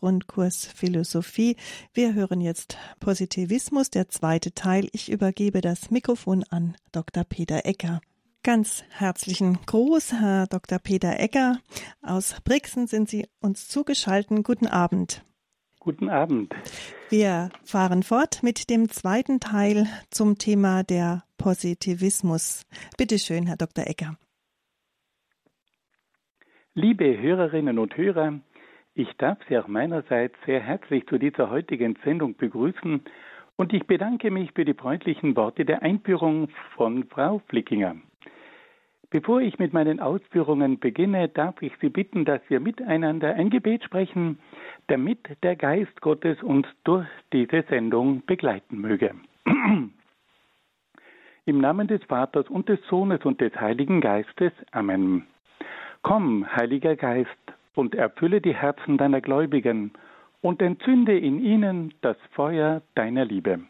Grundkurs 0.00 0.64
Philosophie. 0.64 1.56
Wir 1.92 2.14
hören 2.14 2.40
jetzt 2.40 2.78
Positivismus, 3.00 3.90
der 3.90 4.08
zweite 4.08 4.52
Teil. 4.54 4.88
Ich 4.92 5.12
übergebe 5.12 5.60
das 5.60 5.90
Mikrofon 5.90 6.42
an 6.48 6.74
Dr. 6.90 7.24
Peter 7.24 7.66
Ecker. 7.66 8.00
Ganz 8.42 8.82
herzlichen 8.88 9.58
Gruß, 9.66 10.14
Herr 10.14 10.46
Dr. 10.46 10.78
Peter 10.78 11.20
Ecker. 11.20 11.58
Aus 12.00 12.34
Brixen 12.44 12.86
sind 12.86 13.10
Sie 13.10 13.26
uns 13.40 13.68
zugeschaltet. 13.68 14.42
Guten 14.42 14.66
Abend. 14.66 15.22
Guten 15.80 16.08
Abend. 16.08 16.54
Wir 17.10 17.50
fahren 17.62 18.02
fort 18.02 18.42
mit 18.42 18.70
dem 18.70 18.88
zweiten 18.88 19.38
Teil 19.38 19.86
zum 20.10 20.38
Thema 20.38 20.82
der 20.82 21.24
Positivismus. 21.36 22.64
Bitte 22.96 23.18
schön, 23.18 23.46
Herr 23.46 23.56
Dr. 23.56 23.86
Ecker. 23.86 24.16
Liebe 26.74 27.20
Hörerinnen 27.20 27.78
und 27.78 27.96
Hörer, 27.96 28.40
ich 29.00 29.16
darf 29.16 29.38
Sie 29.48 29.56
auch 29.56 29.66
meinerseits 29.66 30.34
sehr 30.44 30.60
herzlich 30.60 31.06
zu 31.06 31.16
dieser 31.18 31.50
heutigen 31.50 31.96
Sendung 32.04 32.36
begrüßen 32.36 33.00
und 33.56 33.72
ich 33.72 33.86
bedanke 33.86 34.30
mich 34.30 34.52
für 34.52 34.66
die 34.66 34.74
freundlichen 34.74 35.36
Worte 35.36 35.64
der 35.64 35.82
Einführung 35.82 36.48
von 36.76 37.04
Frau 37.04 37.40
Flickinger. 37.48 37.96
Bevor 39.08 39.40
ich 39.40 39.58
mit 39.58 39.72
meinen 39.72 40.00
Ausführungen 40.00 40.78
beginne, 40.78 41.28
darf 41.28 41.60
ich 41.62 41.72
Sie 41.80 41.88
bitten, 41.88 42.24
dass 42.24 42.42
wir 42.48 42.60
miteinander 42.60 43.34
ein 43.34 43.48
Gebet 43.48 43.82
sprechen, 43.84 44.38
damit 44.86 45.18
der 45.42 45.56
Geist 45.56 46.00
Gottes 46.00 46.40
uns 46.42 46.66
durch 46.84 47.08
diese 47.32 47.62
Sendung 47.70 48.22
begleiten 48.26 48.78
möge. 48.78 49.14
Im 51.46 51.60
Namen 51.60 51.88
des 51.88 52.04
Vaters 52.04 52.48
und 52.50 52.68
des 52.68 52.78
Sohnes 52.88 53.24
und 53.24 53.40
des 53.40 53.56
Heiligen 53.56 54.00
Geistes. 54.02 54.52
Amen. 54.72 55.26
Komm, 56.02 56.46
Heiliger 56.54 56.96
Geist, 56.96 57.30
und 57.74 57.94
erfülle 57.94 58.40
die 58.40 58.54
Herzen 58.54 58.98
deiner 58.98 59.20
Gläubigen 59.20 59.92
und 60.40 60.62
entzünde 60.62 61.18
in 61.18 61.40
ihnen 61.40 61.94
das 62.00 62.16
Feuer 62.32 62.82
deiner 62.94 63.24
Liebe. 63.24 63.60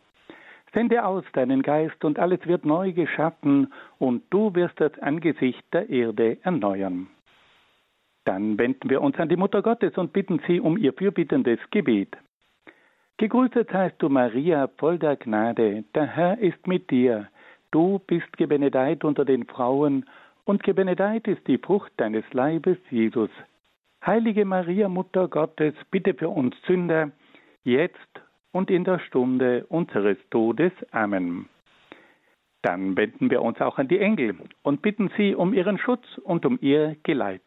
Sende 0.72 1.04
aus 1.04 1.24
deinen 1.32 1.62
Geist 1.62 2.04
und 2.04 2.18
alles 2.18 2.46
wird 2.46 2.64
neu 2.64 2.92
geschaffen 2.92 3.72
und 3.98 4.22
du 4.30 4.54
wirst 4.54 4.80
das 4.80 4.96
Angesicht 5.00 5.64
der 5.72 5.90
Erde 5.90 6.38
erneuern. 6.42 7.08
Dann 8.24 8.58
wenden 8.58 8.88
wir 8.88 9.00
uns 9.02 9.18
an 9.18 9.28
die 9.28 9.36
Mutter 9.36 9.62
Gottes 9.62 9.96
und 9.96 10.12
bitten 10.12 10.40
sie 10.46 10.60
um 10.60 10.76
ihr 10.76 10.92
fürbittendes 10.92 11.58
Gebet. 11.70 12.16
Gegrüßet 13.16 13.68
seist 13.70 13.96
du, 14.00 14.08
Maria, 14.08 14.68
voll 14.78 14.98
der 14.98 15.16
Gnade, 15.16 15.84
der 15.94 16.06
Herr 16.06 16.38
ist 16.38 16.66
mit 16.66 16.90
dir. 16.90 17.28
Du 17.70 17.98
bist 18.06 18.36
gebenedeit 18.36 19.04
unter 19.04 19.24
den 19.24 19.46
Frauen, 19.46 20.06
und 20.44 20.62
gebenedeit 20.62 21.28
ist 21.28 21.46
die 21.46 21.58
Frucht 21.58 21.92
deines 21.98 22.24
Leibes, 22.32 22.78
Jesus. 22.90 23.30
Heilige 24.04 24.46
Maria, 24.46 24.88
Mutter 24.88 25.28
Gottes, 25.28 25.74
bitte 25.90 26.14
für 26.14 26.30
uns 26.30 26.56
Sünder, 26.66 27.10
jetzt 27.64 28.22
und 28.50 28.70
in 28.70 28.84
der 28.84 28.98
Stunde 28.98 29.66
unseres 29.68 30.16
Todes. 30.30 30.72
Amen. 30.90 31.50
Dann 32.62 32.96
wenden 32.96 33.30
wir 33.30 33.42
uns 33.42 33.60
auch 33.60 33.78
an 33.78 33.88
die 33.88 33.98
Engel 33.98 34.36
und 34.62 34.80
bitten 34.80 35.10
sie 35.16 35.34
um 35.34 35.52
ihren 35.52 35.78
Schutz 35.78 36.06
und 36.24 36.46
um 36.46 36.58
ihr 36.62 36.96
Geleit. 37.02 37.42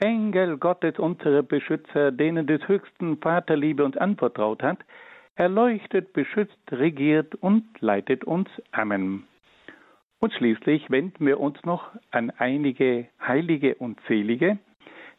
Engel 0.00 0.58
Gottes, 0.58 0.98
unsere 0.98 1.44
Beschützer, 1.44 2.10
denen 2.10 2.48
des 2.48 2.66
höchsten 2.66 3.18
Vaterliebe 3.18 3.84
uns 3.84 3.96
anvertraut 3.96 4.64
hat, 4.64 4.78
erleuchtet, 5.36 6.12
beschützt, 6.12 6.58
regiert 6.72 7.36
und 7.36 7.64
leitet 7.80 8.24
uns. 8.24 8.48
Amen. 8.72 9.28
Und 10.18 10.32
schließlich 10.32 10.90
wenden 10.90 11.24
wir 11.24 11.38
uns 11.38 11.62
noch 11.64 11.90
an 12.10 12.30
einige 12.30 13.06
Heilige 13.20 13.76
und 13.76 14.00
Selige, 14.08 14.58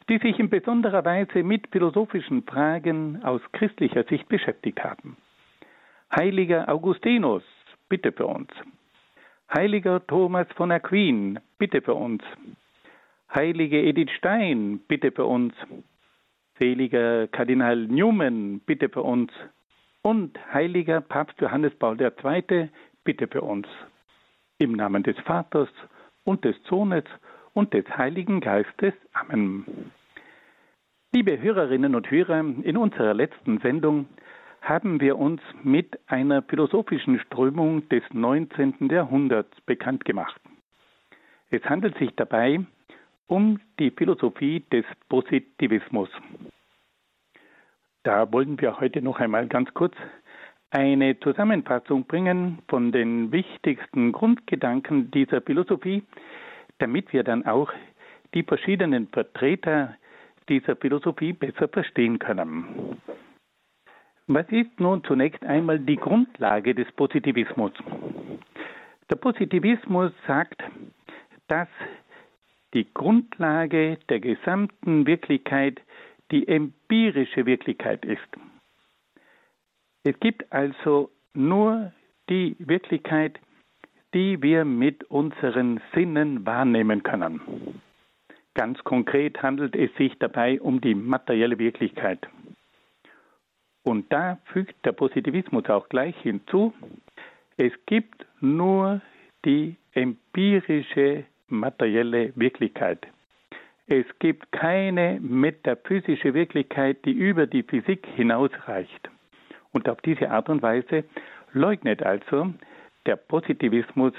die 0.08 0.18
sich 0.18 0.38
in 0.38 0.50
besonderer 0.50 1.04
Weise 1.04 1.42
mit 1.42 1.68
philosophischen 1.68 2.42
Fragen 2.42 3.22
aus 3.24 3.40
christlicher 3.52 4.04
Sicht 4.04 4.28
beschäftigt 4.28 4.82
haben. 4.82 5.16
Heiliger 6.14 6.68
Augustinus, 6.68 7.42
bitte 7.88 8.12
für 8.12 8.26
uns. 8.26 8.50
Heiliger 9.52 10.06
Thomas 10.06 10.46
von 10.56 10.70
Aquin, 10.70 11.38
bitte 11.58 11.80
für 11.80 11.94
uns. 11.94 12.22
Heilige 13.34 13.82
Edith 13.82 14.10
Stein, 14.16 14.80
bitte 14.86 15.10
für 15.10 15.24
uns. 15.24 15.54
Seliger 16.58 17.26
Kardinal 17.28 17.86
Newman, 17.86 18.60
bitte 18.60 18.88
für 18.88 19.02
uns. 19.02 19.32
Und 20.02 20.38
heiliger 20.52 21.00
Papst 21.00 21.40
Johannes 21.40 21.74
Paul 21.76 22.00
II, 22.00 22.68
bitte 23.04 23.26
für 23.26 23.42
uns. 23.42 23.66
Im 24.58 24.72
Namen 24.72 25.02
des 25.02 25.18
Vaters 25.20 25.68
und 26.24 26.44
des 26.44 26.56
Sohnes 26.68 27.04
und 27.54 27.72
des 27.72 27.84
Heiligen 27.96 28.40
Geistes. 28.40 28.92
Amen. 29.12 29.64
Liebe 31.12 31.40
Hörerinnen 31.40 31.94
und 31.94 32.10
Hörer, 32.10 32.40
in 32.40 32.76
unserer 32.76 33.14
letzten 33.14 33.58
Sendung 33.60 34.06
haben 34.60 35.00
wir 35.00 35.18
uns 35.18 35.40
mit 35.62 35.98
einer 36.08 36.42
philosophischen 36.42 37.20
Strömung 37.20 37.88
des 37.88 38.02
19. 38.12 38.88
Jahrhunderts 38.90 39.60
bekannt 39.62 40.04
gemacht. 40.04 40.40
Es 41.50 41.62
handelt 41.64 41.96
sich 41.98 42.10
dabei 42.16 42.60
um 43.26 43.60
die 43.78 43.90
Philosophie 43.90 44.64
des 44.72 44.84
Positivismus. 45.08 46.08
Da 48.02 48.30
wollen 48.32 48.60
wir 48.60 48.80
heute 48.80 49.00
noch 49.00 49.20
einmal 49.20 49.46
ganz 49.46 49.72
kurz 49.72 49.94
eine 50.70 51.18
Zusammenfassung 51.20 52.04
bringen 52.04 52.58
von 52.68 52.90
den 52.90 53.30
wichtigsten 53.30 54.10
Grundgedanken 54.10 55.10
dieser 55.12 55.40
Philosophie, 55.40 56.02
damit 56.84 57.14
wir 57.14 57.24
dann 57.24 57.46
auch 57.46 57.72
die 58.34 58.42
verschiedenen 58.42 59.08
Vertreter 59.08 59.96
dieser 60.50 60.76
Philosophie 60.76 61.32
besser 61.32 61.66
verstehen 61.66 62.18
können. 62.18 62.98
Was 64.26 64.46
ist 64.50 64.78
nun 64.78 65.02
zunächst 65.04 65.42
einmal 65.46 65.78
die 65.78 65.96
Grundlage 65.96 66.74
des 66.74 66.90
Positivismus? 66.92 67.72
Der 69.08 69.16
Positivismus 69.16 70.12
sagt, 70.26 70.62
dass 71.48 71.68
die 72.74 72.86
Grundlage 72.92 73.96
der 74.10 74.20
gesamten 74.20 75.06
Wirklichkeit 75.06 75.80
die 76.30 76.46
empirische 76.46 77.46
Wirklichkeit 77.46 78.04
ist. 78.04 78.28
Es 80.02 80.20
gibt 80.20 80.52
also 80.52 81.10
nur 81.32 81.94
die 82.28 82.56
Wirklichkeit, 82.58 83.40
die 84.14 84.40
wir 84.40 84.64
mit 84.64 85.04
unseren 85.10 85.80
Sinnen 85.92 86.46
wahrnehmen 86.46 87.02
können. 87.02 87.40
Ganz 88.54 88.82
konkret 88.84 89.42
handelt 89.42 89.74
es 89.74 89.92
sich 89.96 90.16
dabei 90.20 90.60
um 90.60 90.80
die 90.80 90.94
materielle 90.94 91.58
Wirklichkeit. 91.58 92.20
Und 93.82 94.10
da 94.12 94.38
fügt 94.44 94.86
der 94.86 94.92
Positivismus 94.92 95.68
auch 95.68 95.88
gleich 95.88 96.16
hinzu, 96.22 96.72
es 97.56 97.72
gibt 97.86 98.24
nur 98.40 99.00
die 99.44 99.76
empirische 99.92 101.24
materielle 101.48 102.32
Wirklichkeit. 102.36 103.06
Es 103.86 104.06
gibt 104.18 104.50
keine 104.52 105.18
metaphysische 105.20 106.32
Wirklichkeit, 106.32 107.04
die 107.04 107.12
über 107.12 107.46
die 107.46 107.62
Physik 107.62 108.06
hinausreicht. 108.16 109.10
Und 109.72 109.88
auf 109.88 110.00
diese 110.00 110.30
Art 110.30 110.48
und 110.48 110.62
Weise 110.62 111.04
leugnet 111.52 112.02
also 112.02 112.54
der 113.06 113.16
Positivismus 113.16 114.12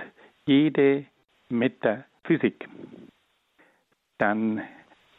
jede 0.46 1.06
Metaphysik. 1.50 2.68
Dann 4.18 4.62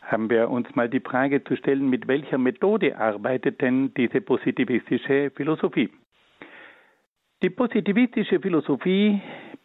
haben 0.03 0.31
wir 0.31 0.49
uns 0.50 0.72
mal 0.75 0.88
die 0.88 1.00
Frage 1.00 1.43
zu 1.43 1.56
stellen, 1.56 1.91
mit 1.91 2.06
welcher 2.06 2.38
Methode 2.38 2.97
arbeitet 2.97 3.60
denn 3.60 3.93
diese 3.94 4.21
positivistische 4.21 5.31
Philosophie? 5.34 5.91
Die 7.43 7.50
positivistische 7.50 8.41
Philosophie 8.41 9.21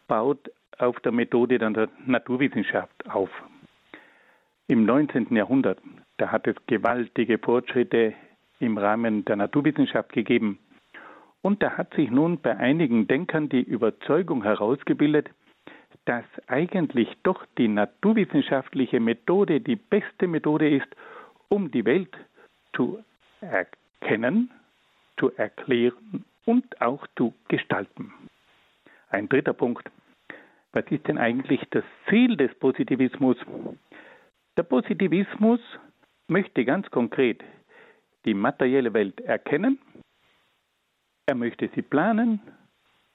baut 0.08 0.50
auf 0.78 0.98
der 1.00 1.12
Methode 1.12 1.58
der 1.58 1.88
Naturwissenschaft 2.06 3.08
auf. 3.08 3.30
Im 4.66 4.84
19. 4.84 5.34
Jahrhundert, 5.34 5.78
da 6.18 6.30
hat 6.30 6.46
es 6.46 6.56
gewaltige 6.66 7.38
Fortschritte 7.38 8.14
im 8.58 8.78
Rahmen 8.78 9.24
der 9.24 9.36
Naturwissenschaft 9.36 10.12
gegeben. 10.12 10.58
Und 11.42 11.62
da 11.62 11.76
hat 11.76 11.94
sich 11.94 12.10
nun 12.10 12.38
bei 12.38 12.56
einigen 12.56 13.08
Denkern 13.08 13.48
die 13.48 13.62
Überzeugung 13.62 14.44
herausgebildet, 14.44 15.28
dass 16.04 16.24
eigentlich 16.46 17.08
doch 17.22 17.44
die 17.58 17.68
naturwissenschaftliche 17.68 19.00
Methode 19.00 19.60
die 19.60 19.76
beste 19.76 20.26
Methode 20.26 20.68
ist, 20.68 20.88
um 21.48 21.70
die 21.70 21.84
Welt 21.84 22.16
zu 22.74 23.02
erkennen, 23.40 24.50
zu 25.18 25.32
erklären 25.36 26.24
und 26.44 26.80
auch 26.80 27.06
zu 27.16 27.34
gestalten. 27.48 28.12
Ein 29.10 29.28
dritter 29.28 29.52
Punkt. 29.52 29.90
Was 30.72 30.84
ist 30.90 31.06
denn 31.06 31.18
eigentlich 31.18 31.60
das 31.70 31.84
Ziel 32.08 32.36
des 32.36 32.54
Positivismus? 32.54 33.36
Der 34.56 34.62
Positivismus 34.62 35.60
möchte 36.28 36.64
ganz 36.64 36.90
konkret 36.90 37.42
die 38.24 38.34
materielle 38.34 38.94
Welt 38.94 39.20
erkennen, 39.20 39.78
er 41.32 41.36
möchte 41.36 41.70
sie 41.74 41.80
planen 41.80 42.40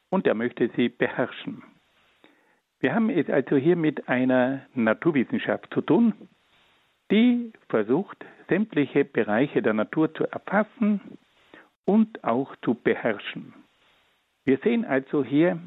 und 0.10 0.25
er 0.25 0.34
möchte 0.34 0.72
sie 0.75 0.90
beherrschen. 0.90 1.62
Wir 2.80 2.96
haben 2.96 3.12
es 3.12 3.30
also 3.30 3.58
hier 3.58 3.75
mit 3.75 4.10
einer 4.10 4.62
Naturwissenschaft 4.74 5.72
zu 5.72 5.81
tun, 5.81 6.14
die 7.12 7.54
versucht, 7.69 8.25
sämtliche 8.50 9.06
Bereiche 9.06 9.62
der 9.62 9.74
Natur 9.74 10.12
zu 10.16 10.24
erfassen 10.24 11.00
und 11.86 12.24
auch 12.24 12.56
zu 12.64 12.74
beherrschen. 12.74 13.54
Wir 14.46 14.58
sehen 14.64 14.84
also 14.84 15.24
hier 15.24 15.60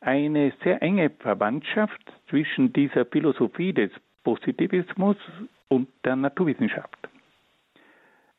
eine 0.00 0.52
sehr 0.62 0.80
enge 0.84 1.10
Verwandtschaft 1.10 2.12
zwischen 2.28 2.72
dieser 2.72 3.04
Philosophie 3.04 3.72
des 3.72 3.90
Positivismus 4.22 5.16
und 5.66 5.88
der 6.04 6.14
Naturwissenschaft. 6.14 7.08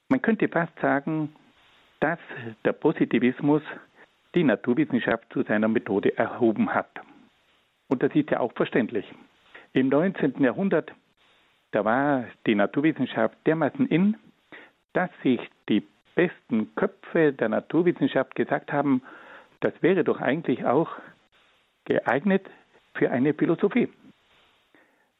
Man 0.08 0.22
könnte 0.22 0.48
fast 0.48 0.80
sagen, 0.80 1.36
dass 2.02 2.20
der 2.66 2.74
Positivismus 2.74 3.62
die 4.36 4.44
Naturwissenschaft 4.44 5.32
zu 5.32 5.44
seiner 5.44 5.68
Methode 5.68 6.18
erhoben 6.18 6.74
hat. 6.74 6.90
Und 7.88 8.04
das 8.04 8.14
ist 8.16 8.32
ja 8.32 8.40
auch 8.40 8.52
verständlich. 8.54 9.06
Im 9.74 9.90
19. 9.90 10.44
Jahrhundert, 10.44 10.92
da 11.72 11.86
war 11.86 12.26
die 12.46 12.56
Naturwissenschaft 12.56 13.38
dermaßen 13.46 13.88
in, 13.88 14.18
dass 14.94 15.10
sich 15.24 15.40
die 15.70 15.86
besten 16.16 16.74
Köpfe 16.76 17.34
der 17.34 17.50
Naturwissenschaft 17.50 18.36
gesagt 18.36 18.74
haben, 18.74 19.02
das 19.62 19.74
wäre 19.82 20.04
doch 20.04 20.20
eigentlich 20.20 20.66
auch 20.66 20.90
geeignet 21.86 22.50
für 22.96 23.12
eine 23.12 23.34
Philosophie. 23.34 23.90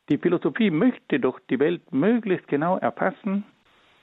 Die 0.10 0.18
Philosophie 0.18 0.72
möchte 0.72 1.20
doch 1.20 1.40
die 1.50 1.60
Welt 1.60 1.94
möglichst 1.94 2.48
genau 2.48 2.78
erfassen 2.78 3.46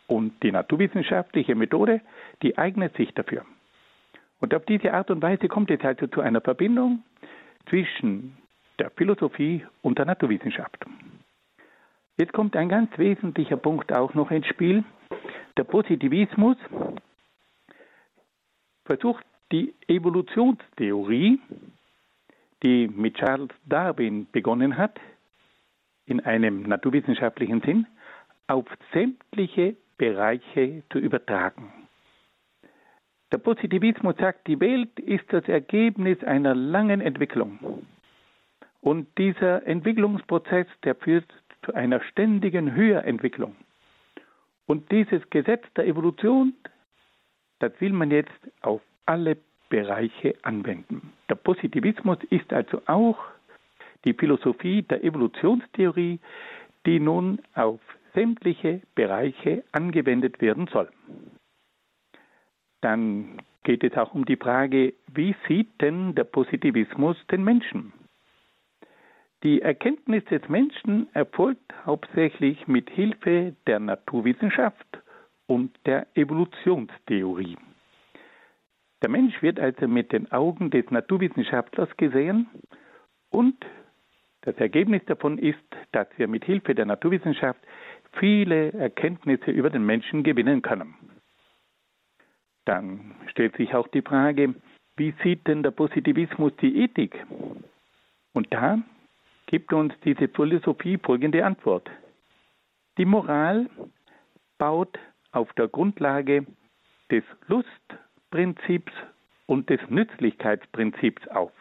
und 0.08 0.42
die 0.42 0.50
naturwissenschaftliche 0.50 1.54
Methode, 1.54 2.00
die 2.42 2.58
eignet 2.58 2.96
sich 2.96 3.12
dafür. 3.14 3.44
Und 4.40 4.54
auf 4.54 4.64
diese 4.64 4.92
Art 4.92 5.10
und 5.10 5.22
Weise 5.22 5.48
kommt 5.48 5.70
es 5.70 5.80
also 5.82 6.06
zu 6.08 6.20
einer 6.20 6.40
Verbindung 6.40 7.04
zwischen 7.68 8.36
der 8.78 8.90
Philosophie 8.90 9.64
und 9.82 9.98
der 9.98 10.06
Naturwissenschaft. 10.06 10.84
Jetzt 12.16 12.32
kommt 12.32 12.56
ein 12.56 12.68
ganz 12.68 12.96
wesentlicher 12.98 13.56
Punkt 13.56 13.92
auch 13.92 14.14
noch 14.14 14.30
ins 14.30 14.46
Spiel. 14.46 14.84
Der 15.56 15.64
Positivismus 15.64 16.56
versucht 18.84 19.24
die 19.52 19.74
Evolutionstheorie, 19.86 21.40
die 22.62 22.88
mit 22.88 23.16
Charles 23.16 23.50
Darwin 23.66 24.26
begonnen 24.32 24.76
hat, 24.76 24.98
in 26.06 26.20
einem 26.20 26.62
naturwissenschaftlichen 26.62 27.60
Sinn, 27.60 27.86
auf 28.46 28.64
sämtliche 28.92 29.76
Bereiche 29.98 30.82
zu 30.90 30.98
übertragen. 30.98 31.72
Der 33.30 33.38
Positivismus 33.38 34.16
sagt, 34.16 34.46
die 34.46 34.58
Welt 34.58 34.98
ist 35.00 35.24
das 35.28 35.46
Ergebnis 35.48 36.22
einer 36.24 36.54
langen 36.54 37.02
Entwicklung. 37.02 37.84
Und 38.80 39.06
dieser 39.18 39.66
Entwicklungsprozess, 39.66 40.66
der 40.84 40.94
führt 40.94 41.26
zu 41.62 41.74
einer 41.74 42.00
ständigen 42.00 42.74
Höherentwicklung. 42.74 43.54
Und 44.66 44.90
dieses 44.90 45.28
Gesetz 45.30 45.64
der 45.76 45.86
Evolution, 45.86 46.54
das 47.58 47.72
will 47.80 47.92
man 47.92 48.10
jetzt 48.10 48.30
auf 48.62 48.80
alle 49.04 49.36
Bereiche 49.68 50.34
anwenden. 50.42 51.12
Der 51.28 51.34
Positivismus 51.34 52.18
ist 52.30 52.50
also 52.52 52.80
auch 52.86 53.18
die 54.04 54.14
Philosophie 54.14 54.82
der 54.82 55.02
Evolutionstheorie, 55.04 56.20
die 56.86 57.00
nun 57.00 57.40
auf 57.54 57.80
sämtliche 58.14 58.82
Bereiche 58.94 59.64
angewendet 59.72 60.40
werden 60.40 60.68
soll. 60.68 60.88
Dann 62.80 63.42
geht 63.64 63.84
es 63.84 63.96
auch 63.96 64.14
um 64.14 64.24
die 64.24 64.36
Frage, 64.36 64.94
wie 65.12 65.34
sieht 65.46 65.80
denn 65.80 66.14
der 66.14 66.24
Positivismus 66.24 67.16
den 67.30 67.44
Menschen? 67.44 67.92
Die 69.42 69.62
Erkenntnis 69.62 70.24
des 70.24 70.48
Menschen 70.48 71.08
erfolgt 71.14 71.72
hauptsächlich 71.86 72.66
mit 72.66 72.90
Hilfe 72.90 73.54
der 73.66 73.78
Naturwissenschaft 73.78 75.02
und 75.46 75.70
der 75.86 76.06
Evolutionstheorie. 76.14 77.56
Der 79.00 79.10
Mensch 79.10 79.40
wird 79.42 79.60
also 79.60 79.86
mit 79.86 80.12
den 80.12 80.32
Augen 80.32 80.70
des 80.70 80.90
Naturwissenschaftlers 80.90 81.96
gesehen 81.96 82.48
und 83.30 83.64
das 84.42 84.56
Ergebnis 84.56 85.02
davon 85.06 85.38
ist, 85.38 85.58
dass 85.92 86.08
wir 86.16 86.26
mit 86.26 86.44
Hilfe 86.44 86.74
der 86.74 86.86
Naturwissenschaft 86.86 87.60
viele 88.18 88.72
Erkenntnisse 88.72 89.50
über 89.50 89.70
den 89.70 89.84
Menschen 89.84 90.22
gewinnen 90.22 90.62
können. 90.62 90.94
Dann 92.64 93.14
stellt 93.28 93.56
sich 93.56 93.74
auch 93.74 93.88
die 93.88 94.02
Frage, 94.02 94.54
wie 94.96 95.14
sieht 95.22 95.46
denn 95.46 95.62
der 95.62 95.70
Positivismus 95.70 96.52
die 96.60 96.82
Ethik? 96.82 97.24
Und 98.32 98.52
da 98.52 98.78
gibt 99.46 99.72
uns 99.72 99.94
diese 100.04 100.28
Philosophie 100.28 100.98
folgende 100.98 101.44
Antwort. 101.44 101.88
Die 102.98 103.04
Moral 103.04 103.70
baut 104.58 104.98
auf 105.32 105.52
der 105.54 105.68
Grundlage 105.68 106.44
des 107.10 107.24
Lustprinzips 107.46 108.92
und 109.46 109.70
des 109.70 109.80
Nützlichkeitsprinzips 109.88 111.26
auf. 111.28 111.52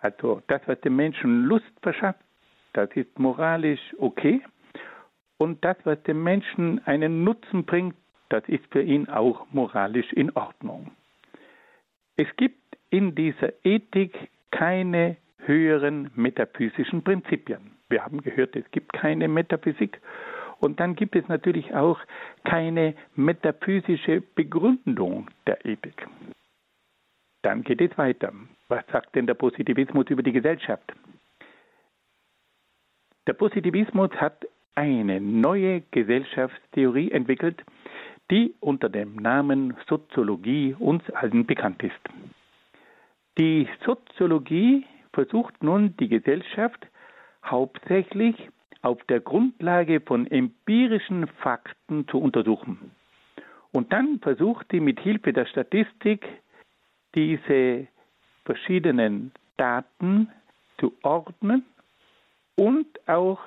Also 0.00 0.42
das, 0.46 0.60
was 0.66 0.80
dem 0.82 0.94
Menschen 0.94 1.44
Lust 1.46 1.72
verschafft, 1.82 2.20
das 2.74 2.90
ist 2.94 3.18
moralisch 3.18 3.80
okay. 3.98 4.42
Und 5.38 5.64
das, 5.64 5.76
was 5.84 6.02
dem 6.04 6.22
Menschen 6.22 6.84
einen 6.86 7.24
Nutzen 7.24 7.64
bringt, 7.64 7.94
das 8.28 8.42
ist 8.48 8.64
für 8.70 8.82
ihn 8.82 9.08
auch 9.08 9.46
moralisch 9.52 10.12
in 10.12 10.30
Ordnung. 10.32 10.90
Es 12.16 12.28
gibt 12.36 12.76
in 12.90 13.14
dieser 13.14 13.52
Ethik 13.64 14.14
keine 14.50 15.16
höheren 15.38 16.10
metaphysischen 16.14 17.02
Prinzipien. 17.04 17.72
Wir 17.88 18.04
haben 18.04 18.22
gehört, 18.22 18.56
es 18.56 18.68
gibt 18.70 18.92
keine 18.92 19.28
Metaphysik. 19.28 20.00
Und 20.58 20.80
dann 20.80 20.96
gibt 20.96 21.14
es 21.14 21.28
natürlich 21.28 21.74
auch 21.74 22.00
keine 22.44 22.94
metaphysische 23.14 24.22
Begründung 24.34 25.28
der 25.46 25.64
Ethik. 25.64 26.08
Dann 27.42 27.62
geht 27.62 27.80
es 27.80 27.96
weiter. 27.98 28.32
Was 28.68 28.84
sagt 28.90 29.14
denn 29.14 29.26
der 29.26 29.34
Positivismus 29.34 30.06
über 30.08 30.22
die 30.22 30.32
Gesellschaft? 30.32 30.92
Der 33.26 33.34
Positivismus 33.34 34.10
hat 34.12 34.46
eine 34.76 35.20
neue 35.20 35.80
Gesellschaftstheorie 35.90 37.10
entwickelt, 37.10 37.64
die 38.30 38.54
unter 38.60 38.88
dem 38.88 39.16
Namen 39.16 39.76
Soziologie 39.88 40.76
uns 40.78 41.08
allen 41.10 41.46
bekannt 41.46 41.82
ist. 41.82 42.00
Die 43.38 43.68
Soziologie 43.84 44.84
versucht 45.12 45.62
nun 45.62 45.96
die 45.98 46.08
Gesellschaft 46.08 46.86
hauptsächlich 47.44 48.36
auf 48.82 49.02
der 49.04 49.20
Grundlage 49.20 50.00
von 50.00 50.26
empirischen 50.26 51.26
Fakten 51.26 52.06
zu 52.08 52.18
untersuchen. 52.18 52.92
Und 53.72 53.92
dann 53.92 54.20
versucht 54.20 54.66
sie 54.70 54.80
mit 54.80 55.00
Hilfe 55.00 55.32
der 55.32 55.46
Statistik 55.46 56.26
diese 57.14 57.88
verschiedenen 58.44 59.32
Daten 59.56 60.30
zu 60.78 60.94
ordnen 61.02 61.64
und 62.56 62.86
auch 63.08 63.40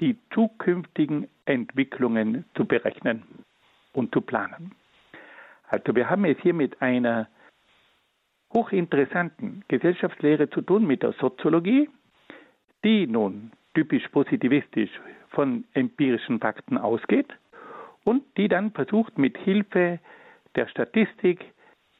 die 0.00 0.16
zukünftigen 0.32 1.28
Entwicklungen 1.44 2.44
zu 2.54 2.64
berechnen 2.64 3.22
und 3.92 4.12
zu 4.12 4.20
planen. 4.20 4.72
Also 5.68 5.94
wir 5.94 6.08
haben 6.08 6.24
es 6.24 6.38
hier 6.40 6.54
mit 6.54 6.80
einer 6.82 7.28
hochinteressanten 8.52 9.64
Gesellschaftslehre 9.68 10.50
zu 10.50 10.62
tun, 10.62 10.86
mit 10.86 11.02
der 11.02 11.12
Soziologie, 11.12 11.88
die 12.82 13.06
nun 13.06 13.52
typisch 13.74 14.08
positivistisch 14.08 14.90
von 15.28 15.64
empirischen 15.74 16.40
Fakten 16.40 16.76
ausgeht 16.76 17.32
und 18.04 18.24
die 18.36 18.48
dann 18.48 18.72
versucht, 18.72 19.18
mit 19.18 19.38
Hilfe 19.38 20.00
der 20.56 20.66
Statistik 20.66 21.44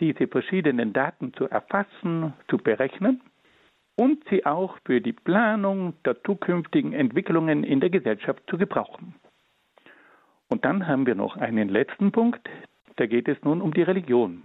diese 0.01 0.27
verschiedenen 0.27 0.93
Daten 0.93 1.33
zu 1.35 1.49
erfassen, 1.49 2.33
zu 2.49 2.59
berechnen 2.59 3.21
und 3.97 4.23
sie 4.31 4.47
auch 4.47 4.79
für 4.85 5.01
die 5.01 5.13
Planung 5.13 5.95
der 6.05 6.23
zukünftigen 6.23 6.93
Entwicklungen 6.93 7.65
in 7.65 7.81
der 7.81 7.91
Gesellschaft 7.91 8.43
zu 8.49 8.57
gebrauchen. 8.57 9.15
Und 10.49 10.65
dann 10.65 10.87
haben 10.87 11.07
wir 11.07 11.15
noch 11.15 11.37
einen 11.37 11.69
letzten 11.69 12.11
Punkt, 12.11 12.49
da 12.97 13.07
geht 13.07 13.29
es 13.29 13.43
nun 13.43 13.61
um 13.63 13.73
die 13.73 13.83
Religion. 13.83 14.43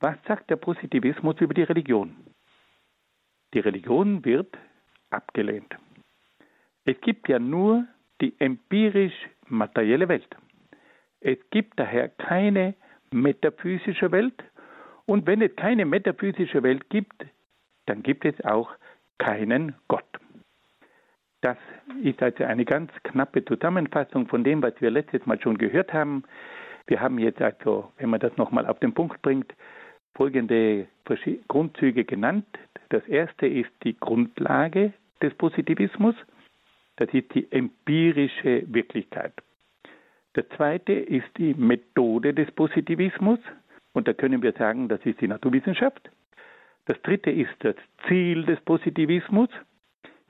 Was 0.00 0.16
sagt 0.26 0.50
der 0.50 0.56
Positivismus 0.56 1.36
über 1.40 1.52
die 1.52 1.62
Religion? 1.62 2.16
Die 3.52 3.60
Religion 3.60 4.24
wird 4.24 4.56
abgelehnt. 5.10 5.76
Es 6.84 6.98
gibt 7.02 7.28
ja 7.28 7.38
nur 7.38 7.86
die 8.20 8.34
empirisch 8.40 9.14
materielle 9.48 10.08
Welt. 10.08 10.36
Es 11.20 11.38
gibt 11.50 11.78
daher 11.78 12.08
keine 12.08 12.74
metaphysische 13.10 14.10
Welt. 14.12 14.42
Und 15.06 15.26
wenn 15.26 15.42
es 15.42 15.54
keine 15.56 15.84
metaphysische 15.84 16.62
Welt 16.62 16.88
gibt, 16.88 17.26
dann 17.90 18.04
gibt 18.04 18.24
es 18.24 18.40
auch 18.44 18.70
keinen 19.18 19.74
Gott. 19.88 20.04
Das 21.40 21.56
ist 22.04 22.22
also 22.22 22.44
eine 22.44 22.64
ganz 22.64 22.92
knappe 23.02 23.44
Zusammenfassung 23.44 24.28
von 24.28 24.44
dem, 24.44 24.62
was 24.62 24.74
wir 24.80 24.92
letztes 24.92 25.26
Mal 25.26 25.40
schon 25.40 25.58
gehört 25.58 25.92
haben. 25.92 26.22
Wir 26.86 27.00
haben 27.00 27.18
jetzt 27.18 27.42
also, 27.42 27.92
wenn 27.98 28.10
man 28.10 28.20
das 28.20 28.36
nochmal 28.36 28.66
auf 28.66 28.78
den 28.78 28.94
Punkt 28.94 29.20
bringt, 29.22 29.52
folgende 30.14 30.86
Grundzüge 31.48 32.04
genannt. 32.04 32.46
Das 32.90 33.04
erste 33.08 33.48
ist 33.48 33.70
die 33.82 33.98
Grundlage 33.98 34.92
des 35.20 35.34
Positivismus. 35.34 36.14
Das 36.94 37.08
ist 37.12 37.34
die 37.34 37.50
empirische 37.50 38.62
Wirklichkeit. 38.72 39.32
Der 40.36 40.48
zweite 40.50 40.92
ist 40.92 41.26
die 41.38 41.54
Methode 41.54 42.34
des 42.34 42.52
Positivismus. 42.52 43.40
Und 43.92 44.06
da 44.06 44.12
können 44.12 44.42
wir 44.42 44.52
sagen, 44.52 44.88
das 44.88 45.00
ist 45.04 45.20
die 45.20 45.26
Naturwissenschaft. 45.26 46.08
Das 46.90 47.00
dritte 47.02 47.30
ist 47.30 47.54
das 47.60 47.76
Ziel 48.08 48.44
des 48.44 48.60
Positivismus. 48.62 49.48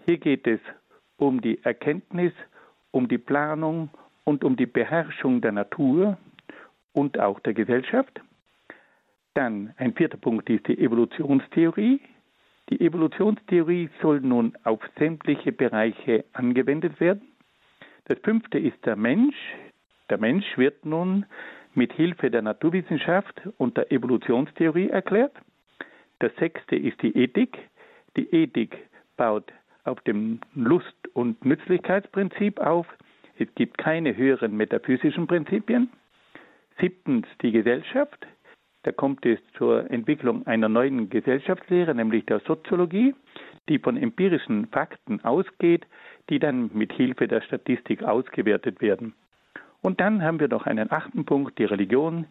Hier 0.05 0.19
geht 0.19 0.47
es 0.47 0.61
um 1.17 1.41
die 1.41 1.59
Erkenntnis, 1.65 2.35
um 2.91 3.09
die 3.09 3.17
Planung 3.17 3.89
und 4.25 4.45
um 4.45 4.57
die 4.57 4.67
Beherrschung 4.67 5.41
der 5.41 5.53
Natur 5.53 6.19
und 6.93 7.19
auch 7.19 7.41
der 7.41 7.55
Gesellschaft. 7.55 8.21
Dann 9.33 9.73
ein 9.79 9.95
vierter 9.95 10.19
Punkt 10.19 10.51
ist 10.51 10.69
die 10.69 10.79
Evolutionstheorie. 10.79 11.99
Die 12.69 12.81
Evolutionstheorie 12.83 13.89
soll 14.03 14.21
nun 14.21 14.53
auf 14.65 14.81
sämtliche 14.99 15.53
Bereiche 15.53 16.27
angewendet 16.35 17.01
werden. 17.01 17.23
Das 18.05 18.19
fünfte 18.19 18.59
ist 18.59 18.85
der 18.85 18.97
Mensch. 18.97 19.37
Der 20.11 20.19
Mensch 20.19 20.59
wird 20.59 20.85
nun 20.85 21.25
mit 21.73 21.95
Hilfe 21.95 22.31
der 22.31 22.43
Naturwissenschaft 22.43 23.49
und 23.57 23.79
der 23.79 23.91
Evolutionstheorie 23.91 24.91
erklärt. 24.91 25.33
Das 26.21 26.35
sechste 26.37 26.77
ist 26.77 27.03
die 27.03 27.17
Ethik. 27.17 27.59
Die 28.17 28.33
Ethik 28.33 28.77
baut 29.17 29.53
auf 29.85 30.01
dem 30.03 30.41
Lust- 30.55 31.09
und 31.15 31.45
Nützlichkeitsprinzip 31.45 32.61
auf. 32.61 32.87
Es 33.39 33.49
gibt 33.55 33.79
keine 33.79 34.17
höheren 34.17 34.57
metaphysischen 34.57 35.27
Prinzipien. 35.27 35.91
Siebtens 36.79 37.27
die 37.43 37.53
Gesellschaft. 37.53 38.27
Da 38.83 38.93
kommt 38.93 39.27
es 39.27 39.39
zur 39.57 39.91
Entwicklung 39.91 40.47
einer 40.47 40.69
neuen 40.69 41.11
Gesellschaftslehre, 41.11 41.95
nämlich 41.95 42.25
der 42.27 42.41
Soziologie, 42.41 43.15
die 43.69 43.79
von 43.79 43.97
empirischen 43.97 44.67
Fakten 44.69 45.23
ausgeht, 45.25 45.87
die 46.29 46.39
dann 46.39 46.71
mit 46.73 46.93
Hilfe 46.93 47.29
der 47.29 47.43
Statistik 47.43 48.03
ausgewertet 48.03 48.81
werden. 48.81 49.15
Und 49.83 50.01
dann 50.01 50.23
haben 50.23 50.41
wir 50.41 50.49
noch 50.49 50.67
einen 50.67 50.91
achten 50.91 51.25
Punkt, 51.25 51.59
die 51.59 51.65
Religion. 51.65 52.27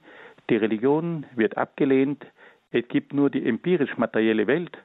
Die 0.49 0.57
Religion 0.57 1.25
wird 1.35 1.57
abgelehnt. 1.57 2.25
Es 2.71 2.87
gibt 2.87 3.13
nur 3.13 3.29
die 3.29 3.45
empirisch 3.45 3.97
materielle 3.97 4.47
Welt 4.47 4.77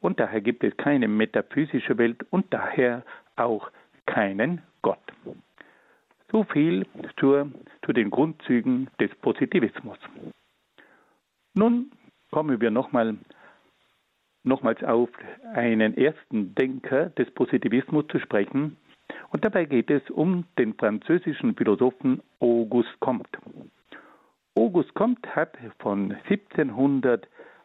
und 0.00 0.20
daher 0.20 0.40
gibt 0.40 0.64
es 0.64 0.76
keine 0.76 1.08
metaphysische 1.08 1.98
Welt 1.98 2.24
und 2.30 2.46
daher 2.52 3.04
auch 3.36 3.70
keinen 4.06 4.62
Gott. 4.82 5.00
So 6.30 6.44
viel 6.44 6.86
zur, 7.18 7.50
zu 7.84 7.92
den 7.92 8.10
Grundzügen 8.10 8.88
des 9.00 9.14
Positivismus. 9.16 9.98
Nun 11.54 11.90
kommen 12.30 12.60
wir 12.60 12.70
nochmal 12.70 13.16
nochmals 14.44 14.82
auf 14.82 15.08
einen 15.54 15.96
ersten 15.96 16.54
Denker 16.54 17.10
des 17.10 17.30
Positivismus 17.32 18.06
zu 18.08 18.18
sprechen. 18.18 18.76
Und 19.30 19.44
dabei 19.44 19.66
geht 19.66 19.90
es 19.90 20.08
um 20.10 20.44
den 20.58 20.74
französischen 20.74 21.54
Philosophen 21.54 22.22
Auguste 22.40 22.92
Comte. 23.00 23.38
Auguste 24.54 24.92
Comte 24.94 25.28
hat 25.34 25.56
von 25.78 26.16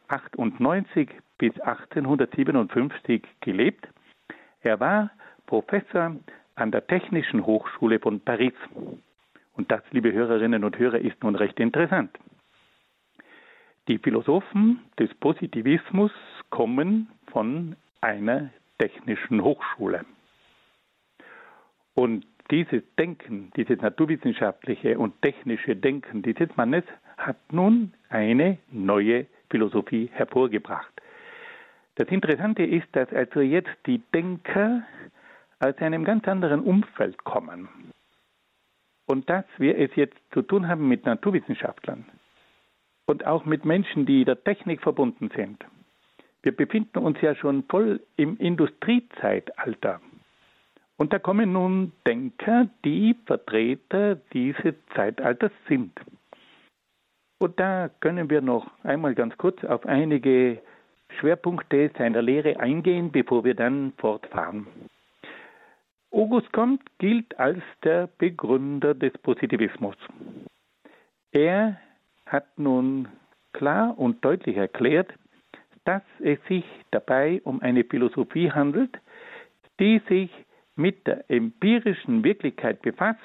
1798 0.07 1.09
bis 1.37 1.59
1857 1.59 3.23
gelebt. 3.41 3.87
Er 4.61 4.79
war 4.79 5.11
Professor 5.45 6.15
an 6.55 6.71
der 6.71 6.85
Technischen 6.87 7.45
Hochschule 7.45 7.99
von 7.99 8.19
Paris. 8.21 8.53
Und 9.53 9.71
das, 9.71 9.81
liebe 9.91 10.11
Hörerinnen 10.11 10.63
und 10.63 10.77
Hörer, 10.77 10.99
ist 10.99 11.21
nun 11.23 11.35
recht 11.35 11.59
interessant. 11.59 12.11
Die 13.87 13.97
Philosophen 13.97 14.81
des 14.99 15.13
Positivismus 15.15 16.11
kommen 16.49 17.09
von 17.31 17.75
einer 18.01 18.49
technischen 18.77 19.43
Hochschule. 19.43 20.05
Und 21.95 22.25
dieses 22.51 22.83
Denken, 22.97 23.51
dieses 23.55 23.81
naturwissenschaftliche 23.81 24.97
und 24.97 25.21
technische 25.21 25.75
Denken 25.75 26.21
dieses 26.21 26.55
Mannes 26.55 26.83
hat 27.17 27.37
nun 27.51 27.93
eine 28.09 28.57
neue 28.71 29.25
Philosophie 29.49 30.09
hervorgebracht. 30.13 30.91
Das 31.95 32.07
Interessante 32.09 32.63
ist, 32.63 32.87
dass 32.91 33.11
also 33.11 33.41
jetzt 33.41 33.75
die 33.85 34.01
Denker 34.13 34.83
aus 35.59 35.75
einem 35.79 36.03
ganz 36.03 36.27
anderen 36.27 36.61
Umfeld 36.61 37.23
kommen. 37.23 37.67
Und 39.07 39.29
dass 39.29 39.45
wir 39.57 39.77
es 39.77 39.95
jetzt 39.95 40.17
zu 40.31 40.41
tun 40.41 40.67
haben 40.67 40.87
mit 40.87 41.05
Naturwissenschaftlern 41.05 42.05
und 43.05 43.25
auch 43.25 43.45
mit 43.45 43.65
Menschen, 43.65 44.05
die 44.05 44.25
der 44.25 44.43
Technik 44.43 44.81
verbunden 44.81 45.31
sind. 45.35 45.63
Wir 46.43 46.55
befinden 46.55 46.99
uns 46.99 47.19
ja 47.21 47.33
schon 47.35 47.63
voll 47.63 48.01
im 48.15 48.37
Industriezeitalter. 48.37 50.01
Und 50.97 51.13
da 51.13 51.19
kommen 51.19 51.53
nun 51.53 51.93
Denker, 52.05 52.67
die 52.83 53.15
Vertreter 53.25 54.15
dieses 54.33 54.75
Zeitalters 54.93 55.51
sind. 55.67 55.91
Und 57.39 57.59
da 57.59 57.89
können 57.99 58.29
wir 58.29 58.41
noch 58.41 58.67
einmal 58.83 59.13
ganz 59.13 59.37
kurz 59.37 59.63
auf 59.63 59.85
einige 59.85 60.59
Schwerpunkte 61.19 61.91
seiner 61.97 62.21
Lehre 62.21 62.59
eingehen, 62.59 63.11
bevor 63.11 63.43
wir 63.43 63.53
dann 63.53 63.93
fortfahren. 63.97 64.67
August 66.11 66.51
Comte 66.51 66.83
gilt 66.97 67.37
als 67.39 67.61
der 67.83 68.07
Begründer 68.17 68.95
des 68.95 69.13
Positivismus. 69.19 69.95
Er 71.31 71.79
hat 72.25 72.57
nun 72.57 73.07
klar 73.53 73.97
und 73.97 74.23
deutlich 74.23 74.57
erklärt, 74.57 75.13
dass 75.85 76.01
es 76.19 76.39
sich 76.47 76.65
dabei 76.91 77.41
um 77.43 77.61
eine 77.61 77.83
Philosophie 77.83 78.51
handelt, 78.51 78.97
die 79.79 80.01
sich 80.09 80.31
mit 80.75 81.05
der 81.07 81.29
empirischen 81.29 82.23
Wirklichkeit 82.23 82.81
befasst, 82.81 83.19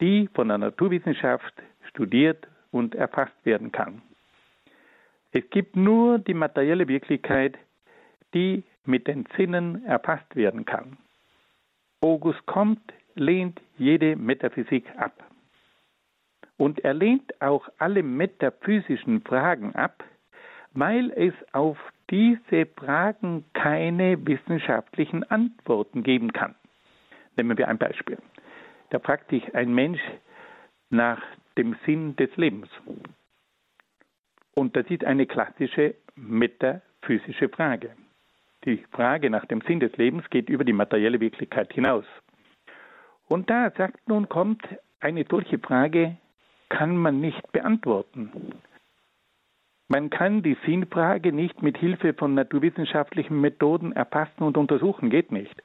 die 0.00 0.28
von 0.34 0.48
der 0.48 0.58
Naturwissenschaft 0.58 1.54
studiert 1.88 2.46
und 2.70 2.94
erfasst 2.94 3.34
werden 3.44 3.72
kann. 3.72 4.02
Es 5.32 5.48
gibt 5.50 5.76
nur 5.76 6.18
die 6.18 6.34
materielle 6.34 6.88
Wirklichkeit, 6.88 7.58
die 8.34 8.64
mit 8.84 9.06
den 9.06 9.26
Sinnen 9.36 9.84
erfasst 9.84 10.34
werden 10.34 10.64
kann. 10.64 10.96
August 12.00 12.44
Comte 12.46 12.94
lehnt 13.14 13.60
jede 13.76 14.16
Metaphysik 14.16 14.86
ab. 14.96 15.24
Und 16.56 16.80
er 16.80 16.94
lehnt 16.94 17.40
auch 17.40 17.68
alle 17.78 18.02
metaphysischen 18.02 19.22
Fragen 19.22 19.74
ab, 19.74 20.02
weil 20.72 21.10
es 21.12 21.34
auf 21.52 21.78
diese 22.10 22.66
Fragen 22.66 23.44
keine 23.52 24.26
wissenschaftlichen 24.26 25.24
Antworten 25.24 26.02
geben 26.02 26.32
kann. 26.32 26.54
Nehmen 27.36 27.56
wir 27.58 27.68
ein 27.68 27.78
Beispiel. 27.78 28.18
Da 28.90 28.98
fragt 28.98 29.30
sich 29.30 29.54
ein 29.54 29.74
Mensch 29.74 30.00
nach 30.90 31.22
dem 31.58 31.76
Sinn 31.84 32.16
des 32.16 32.34
Lebens. 32.36 32.68
Und 34.54 34.76
das 34.76 34.86
ist 34.88 35.04
eine 35.04 35.26
klassische 35.26 35.94
metaphysische 36.14 37.48
Frage. 37.48 37.90
Die 38.64 38.78
Frage 38.90 39.30
nach 39.30 39.44
dem 39.44 39.60
Sinn 39.62 39.80
des 39.80 39.96
Lebens 39.96 40.28
geht 40.30 40.48
über 40.48 40.64
die 40.64 40.72
materielle 40.72 41.20
Wirklichkeit 41.20 41.72
hinaus. 41.72 42.04
Und 43.28 43.50
da 43.50 43.70
sagt 43.76 44.08
nun 44.08 44.28
kommt, 44.28 44.62
eine 45.00 45.24
solche 45.30 45.58
Frage 45.58 46.16
kann 46.68 46.96
man 46.96 47.20
nicht 47.20 47.52
beantworten. 47.52 48.32
Man 49.86 50.10
kann 50.10 50.42
die 50.42 50.56
Sinnfrage 50.66 51.32
nicht 51.32 51.62
mit 51.62 51.78
Hilfe 51.78 52.12
von 52.12 52.34
naturwissenschaftlichen 52.34 53.40
Methoden 53.40 53.92
erfassen 53.92 54.42
und 54.42 54.56
untersuchen, 54.56 55.08
geht 55.08 55.32
nicht. 55.32 55.62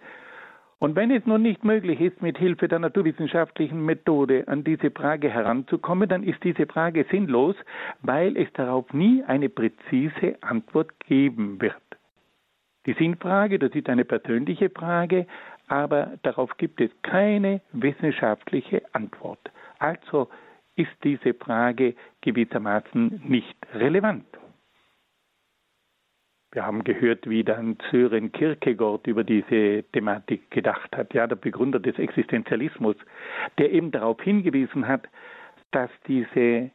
Und 0.83 0.97
wenn 0.97 1.11
es 1.11 1.25
nun 1.25 1.41
nicht 1.41 1.63
möglich 1.63 2.01
ist, 2.01 2.21
mit 2.21 2.37
Hilfe 2.37 2.67
der 2.67 2.77
naturwissenschaftlichen 2.77 3.85
Methode 3.85 4.43
an 4.49 4.65
diese 4.65 4.91
Frage 4.91 5.29
heranzukommen, 5.29 6.09
dann 6.09 6.23
ist 6.23 6.43
diese 6.43 6.65
Frage 6.65 7.05
sinnlos, 7.09 7.55
weil 8.01 8.35
es 8.35 8.51
darauf 8.51 8.91
nie 8.91 9.23
eine 9.25 9.47
präzise 9.47 10.35
Antwort 10.41 10.91
geben 11.07 11.61
wird. 11.61 11.81
Die 12.85 12.91
Sinnfrage, 12.95 13.59
das 13.59 13.71
ist 13.71 13.87
eine 13.87 14.03
persönliche 14.03 14.69
Frage, 14.69 15.25
aber 15.69 16.19
darauf 16.23 16.57
gibt 16.57 16.81
es 16.81 16.91
keine 17.01 17.61
wissenschaftliche 17.71 18.81
Antwort. 18.91 19.39
Also 19.79 20.27
ist 20.75 20.91
diese 21.05 21.33
Frage 21.33 21.95
gewissermaßen 22.19 23.21
nicht 23.25 23.55
relevant. 23.73 24.25
Wir 26.53 26.67
haben 26.67 26.83
gehört, 26.83 27.27
wie 27.27 27.43
dann 27.43 27.77
Sören 27.89 28.31
Kierkegaard 28.31 29.07
über 29.07 29.23
diese 29.23 29.83
Thematik 29.91 30.51
gedacht 30.51 30.95
hat, 30.95 31.11
ja, 31.15 31.25
der 31.25 31.35
Begründer 31.35 31.79
des 31.79 31.97
Existenzialismus, 31.97 32.95
der 33.57 33.71
eben 33.71 33.89
darauf 33.89 34.21
hingewiesen 34.21 34.87
hat, 34.87 35.09
dass 35.71 35.89
diese 36.07 36.69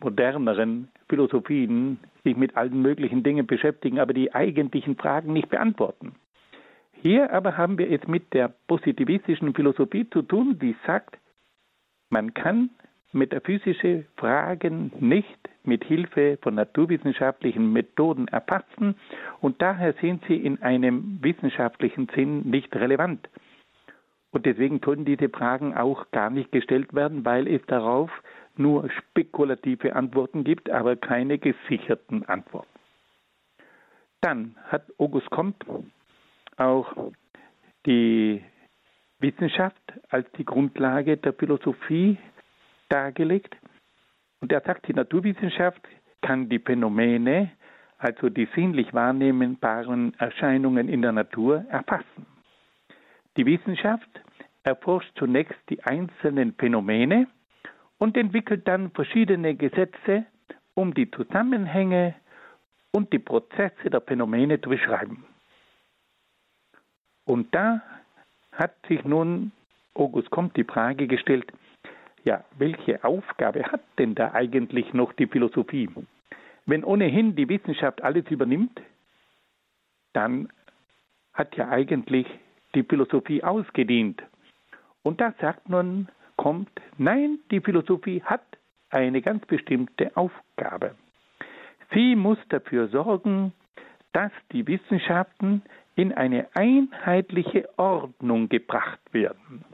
moderneren 0.00 0.88
Philosophien 1.08 2.00
sich 2.24 2.36
mit 2.36 2.56
allen 2.56 2.82
möglichen 2.82 3.22
Dingen 3.22 3.46
beschäftigen, 3.46 4.00
aber 4.00 4.12
die 4.12 4.34
eigentlichen 4.34 4.96
Fragen 4.96 5.32
nicht 5.32 5.48
beantworten. 5.48 6.16
Hier 7.00 7.32
aber 7.32 7.56
haben 7.56 7.78
wir 7.78 7.90
es 7.90 8.06
mit 8.08 8.32
der 8.32 8.52
positivistischen 8.66 9.54
Philosophie 9.54 10.08
zu 10.10 10.22
tun, 10.22 10.58
die 10.58 10.74
sagt, 10.84 11.16
man 12.10 12.34
kann 12.34 12.70
metaphysische 13.12 14.04
Fragen 14.16 14.92
nicht 15.00 15.38
mit 15.64 15.84
Hilfe 15.84 16.38
von 16.42 16.54
naturwissenschaftlichen 16.54 17.72
Methoden 17.72 18.28
erfassen 18.28 18.96
und 19.40 19.60
daher 19.62 19.94
sind 20.00 20.22
sie 20.26 20.36
in 20.36 20.62
einem 20.62 21.18
wissenschaftlichen 21.22 22.08
Sinn 22.14 22.48
nicht 22.50 22.74
relevant. 22.74 23.28
Und 24.32 24.46
deswegen 24.46 24.80
können 24.80 25.04
diese 25.04 25.28
Fragen 25.28 25.74
auch 25.76 26.10
gar 26.10 26.30
nicht 26.30 26.50
gestellt 26.52 26.94
werden, 26.94 27.24
weil 27.24 27.46
es 27.46 27.60
darauf 27.66 28.10
nur 28.56 28.90
spekulative 28.90 29.94
Antworten 29.94 30.42
gibt, 30.42 30.70
aber 30.70 30.96
keine 30.96 31.38
gesicherten 31.38 32.24
Antworten. 32.24 32.68
Dann 34.22 34.56
hat 34.68 34.84
August 34.98 35.30
Comte 35.30 35.66
auch 36.56 37.12
die 37.86 38.42
Wissenschaft 39.18 39.82
als 40.08 40.30
die 40.32 40.44
Grundlage 40.44 41.16
der 41.16 41.32
Philosophie 41.32 42.18
dargelegt. 42.92 43.56
Und 44.40 44.52
er 44.52 44.60
sagt, 44.60 44.86
die 44.88 44.94
Naturwissenschaft 44.94 45.80
kann 46.20 46.48
die 46.48 46.58
Phänomene, 46.58 47.50
also 47.98 48.28
die 48.28 48.48
sinnlich 48.54 48.92
wahrnehmbaren 48.92 50.14
Erscheinungen 50.18 50.88
in 50.88 51.02
der 51.02 51.12
Natur, 51.12 51.64
erfassen. 51.68 52.26
Die 53.36 53.46
Wissenschaft 53.46 54.10
erforscht 54.62 55.16
zunächst 55.16 55.58
die 55.70 55.82
einzelnen 55.84 56.54
Phänomene 56.54 57.28
und 57.98 58.16
entwickelt 58.16 58.68
dann 58.68 58.90
verschiedene 58.90 59.54
Gesetze, 59.54 60.26
um 60.74 60.92
die 60.92 61.10
Zusammenhänge 61.10 62.14
und 62.92 63.12
die 63.12 63.18
Prozesse 63.18 63.90
der 63.90 64.00
Phänomene 64.02 64.60
zu 64.60 64.68
beschreiben. 64.68 65.24
Und 67.24 67.54
da 67.54 67.80
hat 68.52 68.74
sich 68.88 69.02
nun 69.04 69.52
August 69.94 70.30
Comte 70.30 70.54
die 70.54 70.64
Frage 70.64 71.06
gestellt, 71.06 71.52
ja, 72.24 72.44
welche 72.58 73.02
Aufgabe 73.04 73.64
hat 73.64 73.82
denn 73.98 74.14
da 74.14 74.32
eigentlich 74.32 74.92
noch 74.94 75.12
die 75.12 75.26
Philosophie? 75.26 75.88
Wenn 76.66 76.84
ohnehin 76.84 77.34
die 77.34 77.48
Wissenschaft 77.48 78.02
alles 78.02 78.30
übernimmt, 78.30 78.80
dann 80.12 80.48
hat 81.32 81.56
ja 81.56 81.68
eigentlich 81.68 82.26
die 82.74 82.84
Philosophie 82.84 83.42
ausgedient. 83.42 84.22
Und 85.02 85.20
da 85.20 85.34
sagt 85.40 85.68
nun, 85.68 86.08
kommt, 86.36 86.70
nein, 86.98 87.38
die 87.50 87.60
Philosophie 87.60 88.22
hat 88.22 88.44
eine 88.90 89.22
ganz 89.22 89.44
bestimmte 89.46 90.16
Aufgabe. 90.16 90.94
Sie 91.92 92.14
muss 92.14 92.38
dafür 92.48 92.88
sorgen, 92.88 93.52
dass 94.12 94.32
die 94.52 94.66
Wissenschaften 94.66 95.62
in 95.94 96.12
eine 96.12 96.48
einheitliche 96.54 97.68
Ordnung 97.78 98.48
gebracht 98.48 99.00
werden. 99.12 99.64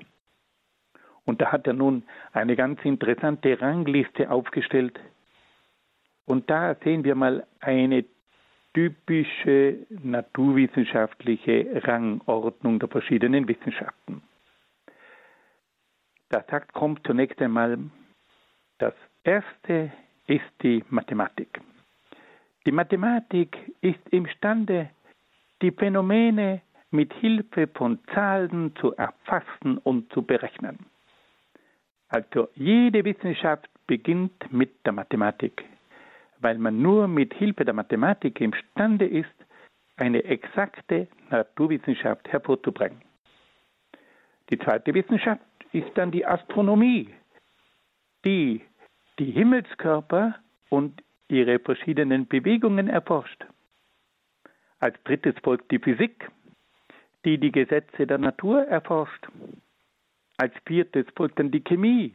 Und 1.29 1.43
da 1.43 1.53
hat 1.53 1.67
er 1.67 1.75
nun 1.75 2.05
eine 2.33 2.57
ganz 2.57 2.83
interessante 2.87 3.61
Rangliste 3.61 4.31
aufgestellt. 4.31 4.99
Und 6.25 6.49
da 6.49 6.75
sehen 6.83 7.05
wir 7.05 7.15
mal 7.15 7.47
eine 7.61 8.07
typische 8.73 9.87
naturwissenschaftliche 9.91 11.83
Rangordnung 11.87 12.79
der 12.79 12.89
verschiedenen 12.89 13.47
Wissenschaften. 13.47 14.23
Da 16.31 16.43
sagt, 16.51 16.73
kommt 16.73 17.07
zunächst 17.07 17.43
einmal, 17.43 17.77
das 18.79 18.95
erste 19.23 19.93
ist 20.29 20.51
die 20.63 20.83
Mathematik. 20.89 21.61
Die 22.65 22.73
Mathematik 22.73 23.55
ist 23.83 24.01
imstande, 24.13 24.89
die 25.61 25.73
Phänomene 25.73 26.63
mit 26.91 27.13
Hilfe 27.13 27.69
von 27.69 27.99
Zahlen 28.15 28.75
zu 28.77 28.95
erfassen 28.97 29.77
und 29.77 30.11
zu 30.11 30.23
berechnen. 30.23 30.87
Also 32.09 32.49
jede 32.55 33.05
Wissenschaft 33.05 33.69
beginnt 33.87 34.53
mit 34.53 34.85
der 34.87 34.93
Mathematik, 34.93 35.65
weil 36.41 36.59
man 36.59 36.81
nur 36.81 37.09
mit 37.09 37.35
Hilfe 37.35 37.65
der 37.65 37.75
Mathematik 37.75 38.41
imstande 38.41 39.07
ist, 39.07 39.29
eine 39.97 40.25
exakte 40.25 41.09
Naturwissenschaft 41.31 42.29
hervorzubringen. 42.29 43.03
Die 44.51 44.59
zweite 44.59 44.95
Wissenschaft 44.95 45.43
ist 45.73 45.91
dann 45.97 46.11
die 46.11 46.25
Astronomie, 46.25 47.13
die 48.25 48.63
die 49.19 49.31
Himmelskörper 49.33 50.37
und 50.71 51.03
ihre 51.29 51.59
verschiedenen 51.59 52.27
Bewegungen 52.27 52.89
erforscht. 52.89 53.45
Als 54.79 54.97
drittes 55.05 55.35
folgt 55.43 55.71
die 55.71 55.79
Physik, 55.79 56.31
die 57.25 57.37
die 57.39 57.53
Gesetze 57.53 58.07
der 58.07 58.19
Natur 58.19 58.63
erforscht. 58.67 59.27
Als 60.39 60.55
viertes 60.67 61.05
folgt 61.17 61.41
dann 61.41 61.51
die 61.51 61.65
Chemie, 61.65 62.15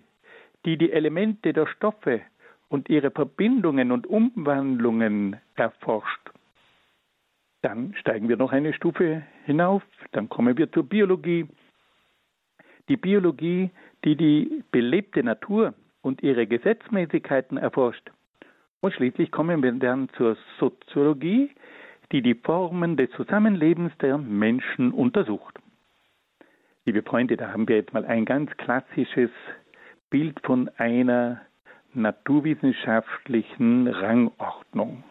die 0.65 0.77
die 0.77 0.93
Elemente 0.93 1.51
der 1.51 1.67
Stoffe 1.67 2.21
und 2.69 2.89
ihre 2.89 3.11
Verbindungen 3.11 3.91
und 3.91 4.07
Umwandlungen 4.07 5.35
erforscht. 5.55 6.31
Dann 7.61 7.93
steigen 7.95 8.29
wir 8.29 8.37
noch 8.37 8.53
eine 8.53 8.73
Stufe 8.73 9.23
hinauf, 9.45 9.83
dann 10.13 10.29
kommen 10.29 10.57
wir 10.57 10.71
zur 10.71 10.83
Biologie. 10.83 11.47
Die 12.89 12.97
Biologie, 12.97 13.71
die 14.05 14.15
die 14.15 14.63
belebte 14.71 15.21
Natur 15.21 15.73
und 16.01 16.23
ihre 16.23 16.47
Gesetzmäßigkeiten 16.47 17.57
erforscht. 17.57 18.09
Und 18.79 18.93
schließlich 18.93 19.31
kommen 19.31 19.61
wir 19.61 19.71
dann 19.73 20.09
zur 20.17 20.37
Soziologie, 20.59 21.51
die 22.11 22.21
die 22.21 22.35
Formen 22.35 22.95
des 22.95 23.09
Zusammenlebens 23.11 23.91
der 23.99 24.17
Menschen 24.17 24.91
untersucht. 24.91 25.59
Liebe 26.85 27.01
Freunde, 27.01 27.37
da 27.37 27.53
haben 27.53 27.65
wir 27.69 27.77
jetzt 27.77 27.93
mal 27.93 28.03
ein 28.03 28.25
ganz 28.25 28.51
klassisches 28.57 29.29
Bild 30.09 30.37
von 30.43 30.69
einer 30.75 31.39
naturwissenschaftlichen 31.93 33.87
Rangordnung. 33.87 35.01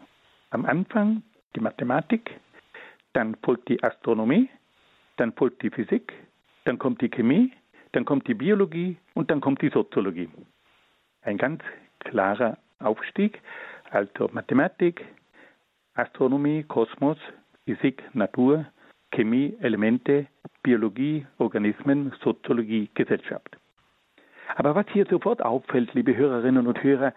Am 0.51 0.65
Anfang 0.65 1.23
die 1.55 1.61
Mathematik, 1.61 2.29
dann 3.13 3.35
folgt 3.41 3.69
die 3.69 3.81
Astronomie, 3.81 4.51
dann 5.17 5.33
folgt 5.33 5.63
die 5.63 5.71
Physik, 5.71 6.13
dann 6.65 6.77
kommt 6.77 7.01
die 7.01 7.09
Chemie, 7.09 7.51
dann 7.93 8.05
kommt 8.05 8.27
die 8.27 8.35
Biologie 8.35 8.97
und 9.15 9.31
dann 9.31 9.41
kommt 9.41 9.63
die 9.63 9.69
Soziologie. 9.69 10.29
Ein 11.23 11.39
ganz 11.39 11.63
klarer 12.01 12.59
Aufstieg, 12.77 13.41
also 13.89 14.29
Mathematik, 14.31 15.03
Astronomie, 15.95 16.61
Kosmos, 16.61 17.17
Physik, 17.65 18.03
Natur, 18.13 18.67
Chemie, 19.13 19.55
Elemente, 19.61 20.27
Biologie, 20.63 21.25
Organismen, 21.37 22.13
Soziologie, 22.21 22.89
Gesellschaft. 22.93 23.57
Aber 24.55 24.75
was 24.75 24.85
hier 24.91 25.05
sofort 25.05 25.41
auffällt, 25.41 25.93
liebe 25.93 26.15
Hörerinnen 26.15 26.67
und 26.67 26.81
Hörer, 26.83 27.13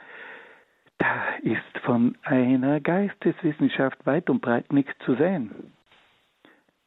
da 0.99 1.35
ist 1.43 1.79
von 1.85 2.17
einer 2.23 2.81
Geisteswissenschaft 2.81 4.05
weit 4.07 4.31
und 4.31 4.41
breit 4.41 4.73
nichts 4.73 4.93
zu 5.05 5.15
sehen. 5.15 5.73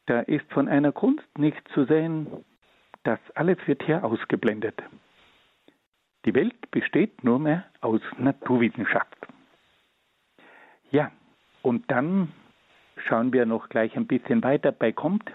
Da 0.06 0.20
ist 0.20 0.50
von 0.52 0.68
einer 0.68 0.92
Kunst 0.92 1.26
nichts 1.38 1.62
zu 1.72 1.84
sehen. 1.84 2.26
Das 3.04 3.20
alles 3.34 3.58
wird 3.66 3.82
hier 3.84 4.04
ausgeblendet. 4.04 4.82
Die 6.24 6.34
Welt 6.34 6.70
besteht 6.70 7.22
nur 7.24 7.38
mehr 7.38 7.64
aus 7.80 8.00
Naturwissenschaft. 8.18 9.16
Ja, 10.90 11.12
und 11.62 11.90
dann 11.90 12.32
schauen 13.06 13.32
wir 13.32 13.46
noch 13.46 13.68
gleich 13.68 13.96
ein 13.96 14.06
bisschen 14.06 14.42
weiter 14.42 14.72
bei 14.72 14.92
Comte. 14.92 15.32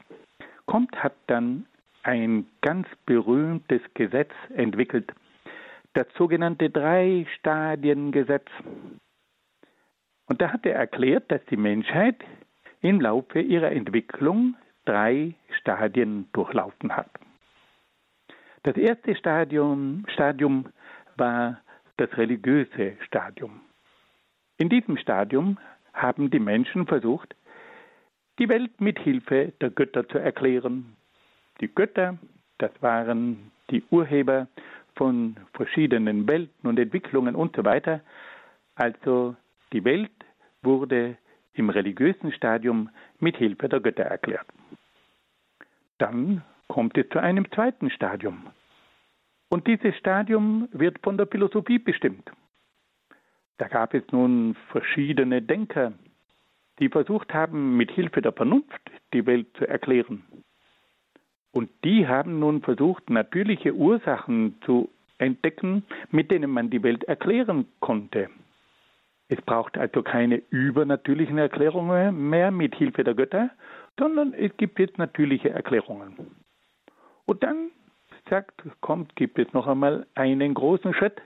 Comte 0.66 1.02
hat 1.02 1.16
dann 1.28 1.66
ein 2.04 2.46
ganz 2.62 2.88
berühmtes 3.06 3.82
Gesetz 3.94 4.32
entwickelt, 4.56 5.12
das 5.94 6.08
sogenannte 6.18 6.70
Drei-Stadien-Gesetz. 6.70 8.48
Und 10.28 10.42
da 10.42 10.52
hat 10.52 10.66
er 10.66 10.76
erklärt, 10.76 11.32
dass 11.32 11.44
die 11.46 11.58
Menschheit 11.58 12.24
im 12.82 13.02
Laufe 13.02 13.40
ihrer 13.40 13.72
Entwicklung 13.72 14.56
drei 14.86 15.34
Stadien 15.60 16.30
durchlaufen 16.34 16.96
hat. 16.96 17.10
Das 18.64 18.78
erste 18.78 19.16
Stadium, 19.16 20.06
Stadium 20.14 20.68
war 21.18 21.62
das 21.98 22.16
religiöse 22.18 22.98
Stadium. 23.06 23.62
In 24.58 24.70
diesem 24.70 24.98
Stadium 24.98 25.58
haben 25.94 26.30
die 26.30 26.40
Menschen 26.40 26.88
versucht, 26.88 27.36
die 28.40 28.50
Welt 28.50 28.80
mit 28.82 29.00
Hilfe 29.00 29.54
der 29.62 29.70
Götter 29.70 30.08
zu 30.08 30.18
erklären. 30.18 30.96
Die 31.62 31.74
Götter, 31.74 32.18
das 32.58 32.72
waren 32.82 33.52
die 33.70 33.84
Urheber 33.90 34.48
von 34.96 35.36
verschiedenen 35.54 36.28
Welten 36.28 36.68
und 36.68 36.80
Entwicklungen 36.80 37.36
und 37.36 37.56
so 37.56 37.64
weiter. 37.64 38.02
Also 38.76 39.36
die 39.74 39.84
Welt 39.84 40.12
wurde 40.62 41.18
im 41.54 41.70
religiösen 41.70 42.32
Stadium 42.34 42.90
mit 43.20 43.38
Hilfe 43.38 43.70
der 43.70 43.80
Götter 43.80 44.04
erklärt. 44.04 44.48
Dann 45.98 46.44
kommt 46.68 46.98
es 46.98 47.08
zu 47.10 47.20
einem 47.20 47.50
zweiten 47.52 47.90
Stadium. 47.90 48.48
Und 49.50 49.68
dieses 49.68 49.96
Stadium 49.96 50.68
wird 50.72 51.00
von 51.04 51.18
der 51.18 51.28
Philosophie 51.28 51.80
bestimmt. 51.80 52.30
Da 53.58 53.68
gab 53.70 53.94
es 53.94 54.04
nun 54.12 54.56
verschiedene 54.70 55.42
Denker, 55.42 55.94
die 56.80 56.90
versucht 56.90 57.34
haben, 57.34 57.78
mit 57.78 57.92
Hilfe 57.92 58.22
der 58.22 58.34
Vernunft 58.34 58.82
die 59.14 59.26
Welt 59.26 59.48
zu 59.58 59.68
erklären. 59.68 60.24
Und 61.52 61.70
die 61.84 62.08
haben 62.08 62.40
nun 62.40 62.62
versucht, 62.62 63.10
natürliche 63.10 63.74
Ursachen 63.74 64.56
zu 64.66 64.90
entdecken, 65.18 65.84
mit 66.12 66.30
denen 66.30 66.52
man 66.52 66.70
die 66.70 66.84
Welt 66.84 67.06
erklären 67.06 67.66
konnte. 67.80 68.30
Es 69.30 69.42
braucht 69.42 69.78
also 69.78 70.04
keine 70.04 70.42
übernatürlichen 70.50 71.38
Erklärungen 71.38 72.30
mehr 72.30 72.52
mit 72.52 72.76
Hilfe 72.76 73.04
der 73.04 73.16
Götter, 73.16 73.50
sondern 73.98 74.34
es 74.34 74.56
gibt 74.58 74.78
jetzt 74.80 74.98
natürliche 74.98 75.50
Erklärungen. 75.50 76.36
Und 77.26 77.42
dann 77.42 77.72
sagt, 78.30 78.64
kommt, 78.82 79.16
gibt 79.16 79.40
es 79.40 79.52
noch 79.54 79.68
einmal 79.68 80.06
einen 80.16 80.54
großen 80.54 80.94
Schritt. 80.94 81.22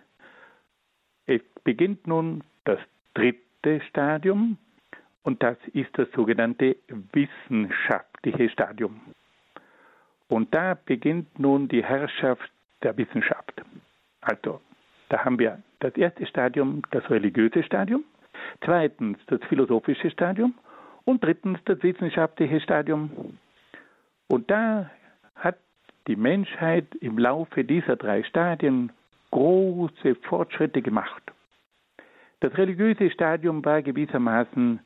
Es 1.26 1.42
beginnt 1.64 2.08
nun 2.08 2.44
das 2.64 2.80
dritte 3.14 3.82
Stadium 3.90 4.58
und 5.30 5.44
das 5.44 5.58
ist 5.74 5.92
das 5.94 6.08
sogenannte 6.16 6.76
wissenschaftliche 7.14 8.50
Stadium. 8.50 9.00
Und 10.28 10.56
da 10.56 10.74
beginnt 10.74 11.38
nun 11.38 11.68
die 11.68 11.84
Herrschaft 11.86 12.52
der 12.82 12.98
Wissenschaft. 12.98 13.62
Also, 14.22 14.60
da 15.10 15.24
haben 15.24 15.38
wir 15.38 15.62
das 15.82 15.96
erste 15.96 16.26
Stadium, 16.26 16.82
das 16.90 17.08
religiöse 17.12 17.62
Stadium, 17.62 18.04
zweitens 18.66 19.20
das 19.28 19.40
philosophische 19.48 20.10
Stadium 20.10 20.56
und 21.06 21.24
drittens 21.24 21.60
das 21.66 21.78
wissenschaftliche 21.84 22.60
Stadium. 22.60 23.38
Und 24.30 24.50
da 24.50 24.90
hat 25.36 25.58
die 26.08 26.16
Menschheit 26.16 26.88
im 27.02 27.20
Laufe 27.20 27.64
dieser 27.64 27.98
drei 27.98 28.24
Stadien 28.24 28.92
große 29.30 30.16
Fortschritte 30.24 30.82
gemacht. 30.82 31.22
Das 32.40 32.58
religiöse 32.58 33.12
Stadium 33.12 33.64
war 33.64 33.84
gewissermaßen 33.84 34.80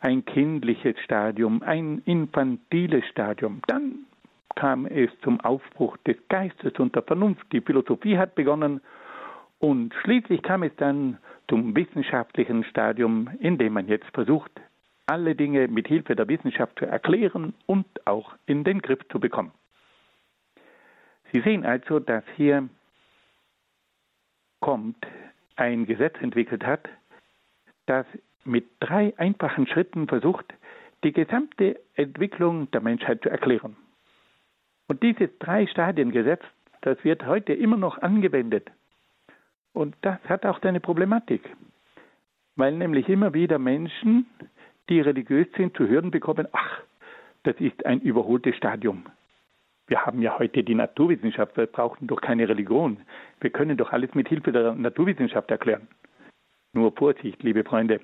ein 0.00 0.24
kindliches 0.24 0.98
Stadium, 1.00 1.62
ein 1.62 2.02
infantiles 2.04 3.04
Stadium. 3.06 3.60
Dann 3.66 4.06
kam 4.54 4.86
es 4.86 5.10
zum 5.22 5.40
Aufbruch 5.40 5.96
des 5.98 6.16
Geistes 6.28 6.72
und 6.78 6.94
der 6.94 7.02
Vernunft. 7.02 7.46
Die 7.52 7.60
Philosophie 7.60 8.18
hat 8.18 8.34
begonnen 8.34 8.80
und 9.58 9.94
schließlich 10.02 10.42
kam 10.42 10.62
es 10.62 10.74
dann 10.76 11.18
zum 11.48 11.74
wissenschaftlichen 11.74 12.64
Stadium, 12.64 13.30
in 13.40 13.58
dem 13.58 13.72
man 13.72 13.88
jetzt 13.88 14.08
versucht, 14.12 14.52
alle 15.06 15.34
Dinge 15.34 15.68
mit 15.68 15.88
Hilfe 15.88 16.14
der 16.14 16.28
Wissenschaft 16.28 16.78
zu 16.78 16.86
erklären 16.86 17.54
und 17.66 17.86
auch 18.06 18.34
in 18.46 18.64
den 18.64 18.82
Griff 18.82 19.00
zu 19.10 19.18
bekommen. 19.18 19.52
Sie 21.32 21.40
sehen 21.40 21.64
also, 21.64 21.98
dass 21.98 22.24
hier 22.36 22.68
kommt 24.60 25.06
ein 25.56 25.86
Gesetz 25.86 26.14
entwickelt 26.20 26.64
hat, 26.64 26.88
das 27.86 28.06
mit 28.44 28.66
drei 28.80 29.12
einfachen 29.18 29.66
Schritten 29.66 30.08
versucht, 30.08 30.46
die 31.04 31.12
gesamte 31.12 31.78
Entwicklung 31.94 32.70
der 32.70 32.80
Menschheit 32.80 33.22
zu 33.22 33.28
erklären. 33.28 33.76
Und 34.88 35.02
dieses 35.02 35.30
Drei-Stadien-Gesetz, 35.38 36.42
das 36.80 37.02
wird 37.04 37.26
heute 37.26 37.52
immer 37.52 37.76
noch 37.76 37.98
angewendet. 37.98 38.70
Und 39.72 39.94
das 40.02 40.18
hat 40.28 40.46
auch 40.46 40.60
seine 40.62 40.80
Problematik, 40.80 41.42
weil 42.56 42.72
nämlich 42.72 43.08
immer 43.08 43.34
wieder 43.34 43.58
Menschen, 43.58 44.26
die 44.88 45.00
religiös 45.00 45.46
sind, 45.56 45.76
zu 45.76 45.86
hören 45.86 46.10
bekommen, 46.10 46.48
ach, 46.52 46.80
das 47.44 47.56
ist 47.60 47.84
ein 47.86 48.00
überholtes 48.00 48.56
Stadium. 48.56 49.04
Wir 49.86 50.04
haben 50.04 50.20
ja 50.20 50.38
heute 50.38 50.64
die 50.64 50.74
Naturwissenschaft, 50.74 51.56
wir 51.56 51.66
brauchen 51.66 52.06
doch 52.06 52.20
keine 52.20 52.48
Religion. 52.48 52.98
Wir 53.40 53.50
können 53.50 53.76
doch 53.76 53.92
alles 53.92 54.14
mit 54.14 54.28
Hilfe 54.28 54.52
der 54.52 54.74
Naturwissenschaft 54.74 55.50
erklären. 55.50 55.88
Nur 56.74 56.92
Vorsicht, 56.92 57.42
liebe 57.42 57.64
Freunde. 57.64 58.00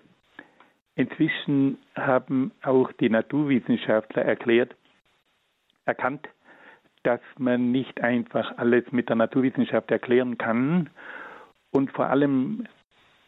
Inzwischen 0.96 1.78
haben 1.96 2.52
auch 2.62 2.92
die 2.92 3.10
Naturwissenschaftler 3.10 4.24
erklärt, 4.24 4.76
erkannt, 5.86 6.28
dass 7.02 7.20
man 7.38 7.72
nicht 7.72 8.00
einfach 8.00 8.56
alles 8.58 8.84
mit 8.92 9.08
der 9.08 9.16
Naturwissenschaft 9.16 9.90
erklären 9.90 10.38
kann 10.38 10.90
und 11.72 11.90
vor 11.92 12.06
allem, 12.06 12.66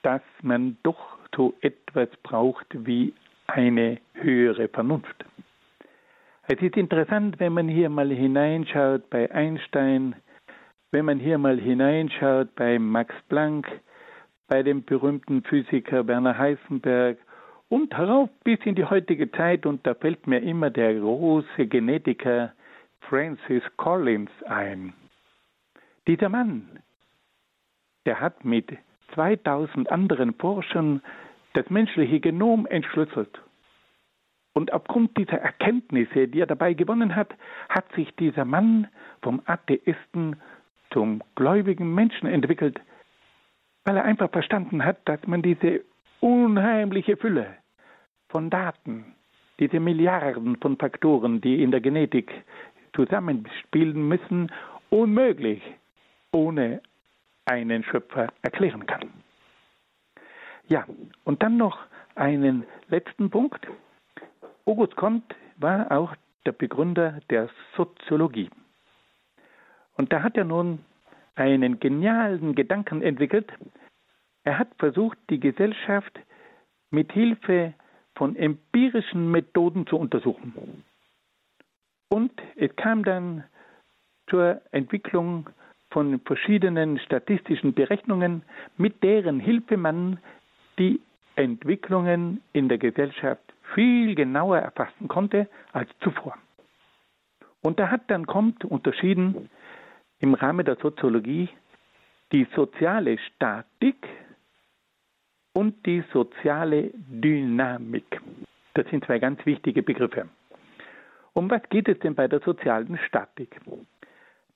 dass 0.02 0.22
man 0.42 0.76
doch 0.82 1.18
so 1.34 1.54
etwas 1.60 2.08
braucht 2.22 2.66
wie 2.86 3.12
eine 3.46 3.98
höhere 4.14 4.68
Vernunft. 4.68 5.24
Es 6.48 6.62
ist 6.62 6.76
interessant, 6.76 7.40
wenn 7.40 7.52
man 7.52 7.68
hier 7.68 7.90
mal 7.90 8.08
hineinschaut 8.08 9.10
bei 9.10 9.30
Einstein, 9.32 10.14
wenn 10.92 11.04
man 11.04 11.18
hier 11.18 11.38
mal 11.38 11.58
hineinschaut 11.58 12.54
bei 12.54 12.78
Max 12.78 13.12
Planck, 13.28 13.66
bei 14.46 14.62
dem 14.62 14.84
berühmten 14.84 15.42
Physiker 15.42 16.06
Werner 16.06 16.38
Heisenberg 16.38 17.18
und 17.68 17.96
herauf 17.96 18.30
bis 18.44 18.58
in 18.64 18.74
die 18.74 18.84
heutige 18.84 19.30
Zeit, 19.32 19.66
und 19.66 19.86
da 19.86 19.94
fällt 19.94 20.26
mir 20.26 20.40
immer 20.40 20.70
der 20.70 20.94
große 20.94 21.66
Genetiker 21.66 22.52
Francis 23.00 23.62
Collins 23.76 24.30
ein. 24.46 24.92
Dieser 26.06 26.28
Mann, 26.28 26.68
der 28.04 28.20
hat 28.20 28.44
mit 28.44 28.76
2000 29.14 29.90
anderen 29.90 30.34
Forschern 30.34 31.02
das 31.54 31.68
menschliche 31.70 32.20
Genom 32.20 32.66
entschlüsselt. 32.66 33.40
Und 34.52 34.72
aufgrund 34.72 35.16
dieser 35.18 35.38
Erkenntnisse, 35.38 36.28
die 36.28 36.40
er 36.40 36.46
dabei 36.46 36.72
gewonnen 36.74 37.14
hat, 37.14 37.34
hat 37.68 37.92
sich 37.94 38.14
dieser 38.16 38.44
Mann 38.44 38.88
vom 39.22 39.42
Atheisten 39.44 40.36
zum 40.90 41.22
gläubigen 41.34 41.94
Menschen 41.94 42.26
entwickelt, 42.26 42.80
weil 43.84 43.96
er 43.96 44.04
einfach 44.04 44.30
verstanden 44.30 44.84
hat, 44.84 45.06
dass 45.06 45.26
man 45.26 45.42
diese 45.42 45.82
unheimliche 46.20 47.16
Fülle 47.16 47.56
von 48.28 48.50
Daten, 48.50 49.14
diese 49.58 49.80
Milliarden 49.80 50.56
von 50.56 50.76
Faktoren, 50.76 51.40
die 51.40 51.62
in 51.62 51.70
der 51.70 51.80
Genetik 51.80 52.30
zusammenspielen 52.94 54.08
müssen, 54.08 54.50
unmöglich 54.90 55.62
ohne 56.32 56.82
einen 57.44 57.84
Schöpfer 57.84 58.28
erklären 58.42 58.86
kann. 58.86 59.10
Ja, 60.68 60.84
und 61.24 61.42
dann 61.42 61.56
noch 61.56 61.78
einen 62.16 62.64
letzten 62.88 63.30
Punkt. 63.30 63.66
August 64.64 64.96
Comte 64.96 65.36
war 65.56 65.90
auch 65.92 66.14
der 66.44 66.52
Begründer 66.52 67.20
der 67.30 67.48
Soziologie. 67.76 68.50
Und 69.96 70.12
da 70.12 70.22
hat 70.22 70.36
er 70.36 70.44
nun 70.44 70.80
einen 71.36 71.78
genialen 71.78 72.54
Gedanken 72.54 73.02
entwickelt. 73.02 73.52
Er 74.46 74.60
hat 74.60 74.68
versucht, 74.78 75.18
die 75.28 75.40
Gesellschaft 75.40 76.20
mit 76.90 77.10
Hilfe 77.10 77.74
von 78.14 78.36
empirischen 78.36 79.28
Methoden 79.32 79.88
zu 79.88 79.96
untersuchen. 79.96 80.84
Und 82.08 82.30
es 82.54 82.74
kam 82.76 83.02
dann 83.02 83.42
zur 84.30 84.62
Entwicklung 84.70 85.50
von 85.90 86.20
verschiedenen 86.20 87.00
statistischen 87.00 87.74
Berechnungen, 87.74 88.42
mit 88.76 89.02
deren 89.02 89.40
Hilfe 89.40 89.76
man 89.76 90.20
die 90.78 91.00
Entwicklungen 91.34 92.40
in 92.52 92.68
der 92.68 92.78
Gesellschaft 92.78 93.42
viel 93.74 94.14
genauer 94.14 94.58
erfassen 94.58 95.08
konnte 95.08 95.48
als 95.72 95.90
zuvor. 96.02 96.38
Und 97.62 97.80
da 97.80 97.90
hat 97.90 98.02
dann 98.12 98.26
kommt 98.26 98.64
unterschieden 98.64 99.50
im 100.20 100.34
Rahmen 100.34 100.64
der 100.64 100.76
Soziologie 100.76 101.48
die 102.30 102.46
soziale 102.54 103.18
Statik 103.18 103.96
und 105.56 105.86
die 105.86 106.04
soziale 106.12 106.90
Dynamik. 107.08 108.20
Das 108.74 108.86
sind 108.90 109.06
zwei 109.06 109.18
ganz 109.18 109.44
wichtige 109.46 109.82
Begriffe. 109.82 110.28
Um 111.32 111.50
was 111.50 111.62
geht 111.70 111.88
es 111.88 111.98
denn 112.00 112.14
bei 112.14 112.28
der 112.28 112.40
sozialen 112.40 112.98
Statik? 113.06 113.58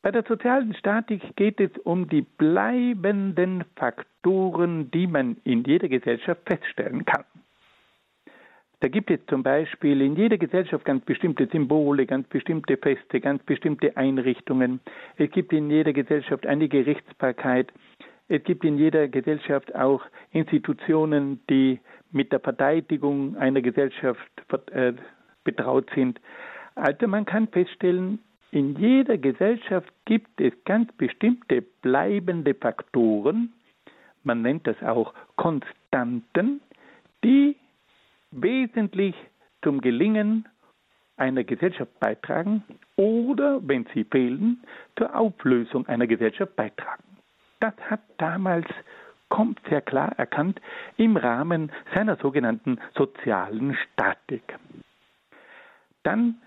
Bei 0.03 0.11
der 0.11 0.25
sozialen 0.25 0.75
Statik 0.75 1.23
geht 1.37 1.59
es 1.59 1.71
um 1.85 2.07
die 2.11 2.21
bleibenden 2.21 3.65
Faktoren, 3.77 4.91
die 4.91 5.07
man 5.07 5.39
in 5.45 5.65
jeder 5.65 5.89
Gesellschaft 5.89 6.43
feststellen 6.47 7.07
kann. 7.07 7.25
Da 8.81 8.89
gibt 8.89 9.11
es 9.11 9.21
zum 9.27 9.43
Beispiel 9.43 10.03
in 10.03 10.17
jeder 10.17 10.37
Gesellschaft 10.37 10.85
ganz 10.85 11.03
bestimmte 11.07 11.47
Symbole, 11.47 12.05
ganz 12.05 12.29
bestimmte 12.29 12.77
Feste, 12.77 13.21
ganz 13.21 13.43
bestimmte 13.45 13.97
Einrichtungen. 13.97 14.81
Es 15.17 15.31
gibt 15.31 15.55
in 15.55 15.71
jeder 15.71 15.95
Gesellschaft 15.95 16.47
eine 16.47 16.69
Gerichtsbarkeit. 16.69 17.73
Es 18.31 18.45
gibt 18.45 18.65
in 18.65 18.79
jeder 18.79 19.09
Gesellschaft 19.09 19.75
auch 19.75 20.03
Institutionen, 20.31 21.41
die 21.51 21.81
mit 22.13 22.31
der 22.31 22.39
Verteidigung 22.39 23.37
einer 23.37 23.61
Gesellschaft 23.61 24.21
äh, 24.71 24.93
betraut 25.43 25.91
sind. 25.97 26.21
Also 26.77 27.09
man 27.09 27.25
kann 27.25 27.49
feststellen, 27.49 28.21
in 28.53 28.77
jeder 28.77 29.19
Gesellschaft 29.19 29.93
gibt 30.05 30.41
es 30.41 30.53
ganz 30.65 30.93
bestimmte 30.93 31.61
bleibende 31.83 32.55
Faktoren, 32.55 33.53
man 34.23 34.43
nennt 34.43 34.65
das 34.65 34.81
auch 34.81 35.13
Konstanten, 35.35 36.61
die 37.25 37.57
wesentlich 38.31 39.17
zum 39.65 39.81
Gelingen 39.81 40.49
einer 41.17 41.43
Gesellschaft 41.43 41.99
beitragen 41.99 42.63
oder, 42.95 43.61
wenn 43.67 43.87
sie 43.93 44.05
fehlen, 44.05 44.63
zur 44.97 45.17
Auflösung 45.17 45.89
einer 45.89 46.07
Gesellschaft 46.07 46.55
beitragen. 46.55 47.10
Das 47.61 47.75
hat 47.89 48.01
damals 48.19 48.67
kommt 49.29 49.61
sehr 49.69 49.81
klar 49.81 50.13
erkannt 50.19 50.61
im 50.97 51.17
Rahmen 51.17 51.71
seiner 51.95 52.17
sogenannten 52.17 52.79
sozialen 52.97 53.77
Statik. 53.77 54.43
Dann 56.03 56.41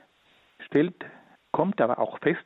stellt, 0.65 1.05
kommt 1.51 1.79
aber 1.81 1.99
auch 1.99 2.19
fest, 2.19 2.45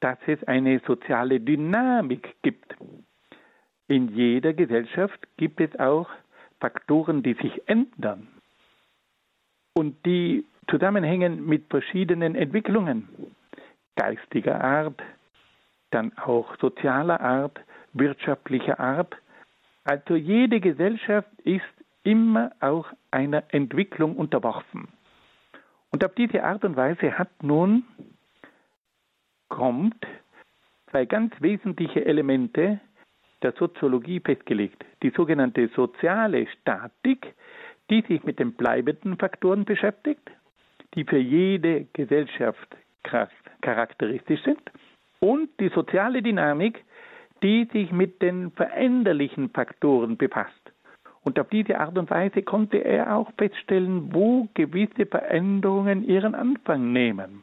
dass 0.00 0.18
es 0.26 0.42
eine 0.44 0.80
soziale 0.80 1.38
Dynamik 1.38 2.34
gibt. 2.42 2.74
In 3.86 4.08
jeder 4.08 4.52
Gesellschaft 4.52 5.20
gibt 5.36 5.60
es 5.60 5.78
auch 5.78 6.08
Faktoren, 6.60 7.22
die 7.22 7.34
sich 7.34 7.68
ändern 7.68 8.28
und 9.74 10.04
die 10.06 10.44
zusammenhängen 10.68 11.46
mit 11.46 11.68
verschiedenen 11.68 12.34
Entwicklungen 12.34 13.08
geistiger 13.96 14.62
Art, 14.62 15.02
dann 15.90 16.16
auch 16.16 16.56
sozialer 16.58 17.20
Art, 17.20 17.60
wirtschaftlicher 17.92 18.78
Art. 18.80 19.14
Also 19.84 20.14
jede 20.14 20.60
Gesellschaft 20.60 21.30
ist 21.44 21.62
immer 22.04 22.52
auch 22.60 22.86
einer 23.10 23.44
Entwicklung 23.48 24.16
unterworfen. 24.16 24.88
Und 25.90 26.04
auf 26.04 26.14
diese 26.14 26.42
Art 26.42 26.64
und 26.64 26.76
Weise 26.76 27.18
hat 27.18 27.42
nun 27.42 27.84
kommt 29.48 30.06
zwei 30.90 31.04
ganz 31.04 31.34
wesentliche 31.40 32.04
Elemente 32.04 32.80
der 33.42 33.52
Soziologie 33.52 34.20
festgelegt. 34.20 34.84
Die 35.02 35.10
sogenannte 35.10 35.68
soziale 35.74 36.46
Statik, 36.46 37.34
die 37.90 38.02
sich 38.02 38.24
mit 38.24 38.38
den 38.38 38.52
bleibenden 38.54 39.18
Faktoren 39.18 39.64
beschäftigt, 39.64 40.30
die 40.94 41.04
für 41.04 41.18
jede 41.18 41.86
Gesellschaft 41.92 42.76
charakteristisch 43.60 44.42
sind, 44.44 44.60
und 45.20 45.48
die 45.60 45.68
soziale 45.68 46.22
Dynamik, 46.22 46.84
die 47.42 47.68
sich 47.72 47.92
mit 47.92 48.22
den 48.22 48.50
veränderlichen 48.52 49.50
Faktoren 49.50 50.16
befasst. 50.16 50.72
Und 51.24 51.38
auf 51.38 51.48
diese 51.48 51.78
Art 51.78 51.96
und 51.96 52.10
Weise 52.10 52.42
konnte 52.42 52.78
er 52.78 53.16
auch 53.16 53.30
feststellen, 53.38 54.12
wo 54.12 54.48
gewisse 54.54 55.06
Veränderungen 55.06 56.04
ihren 56.04 56.34
Anfang 56.34 56.92
nehmen. 56.92 57.42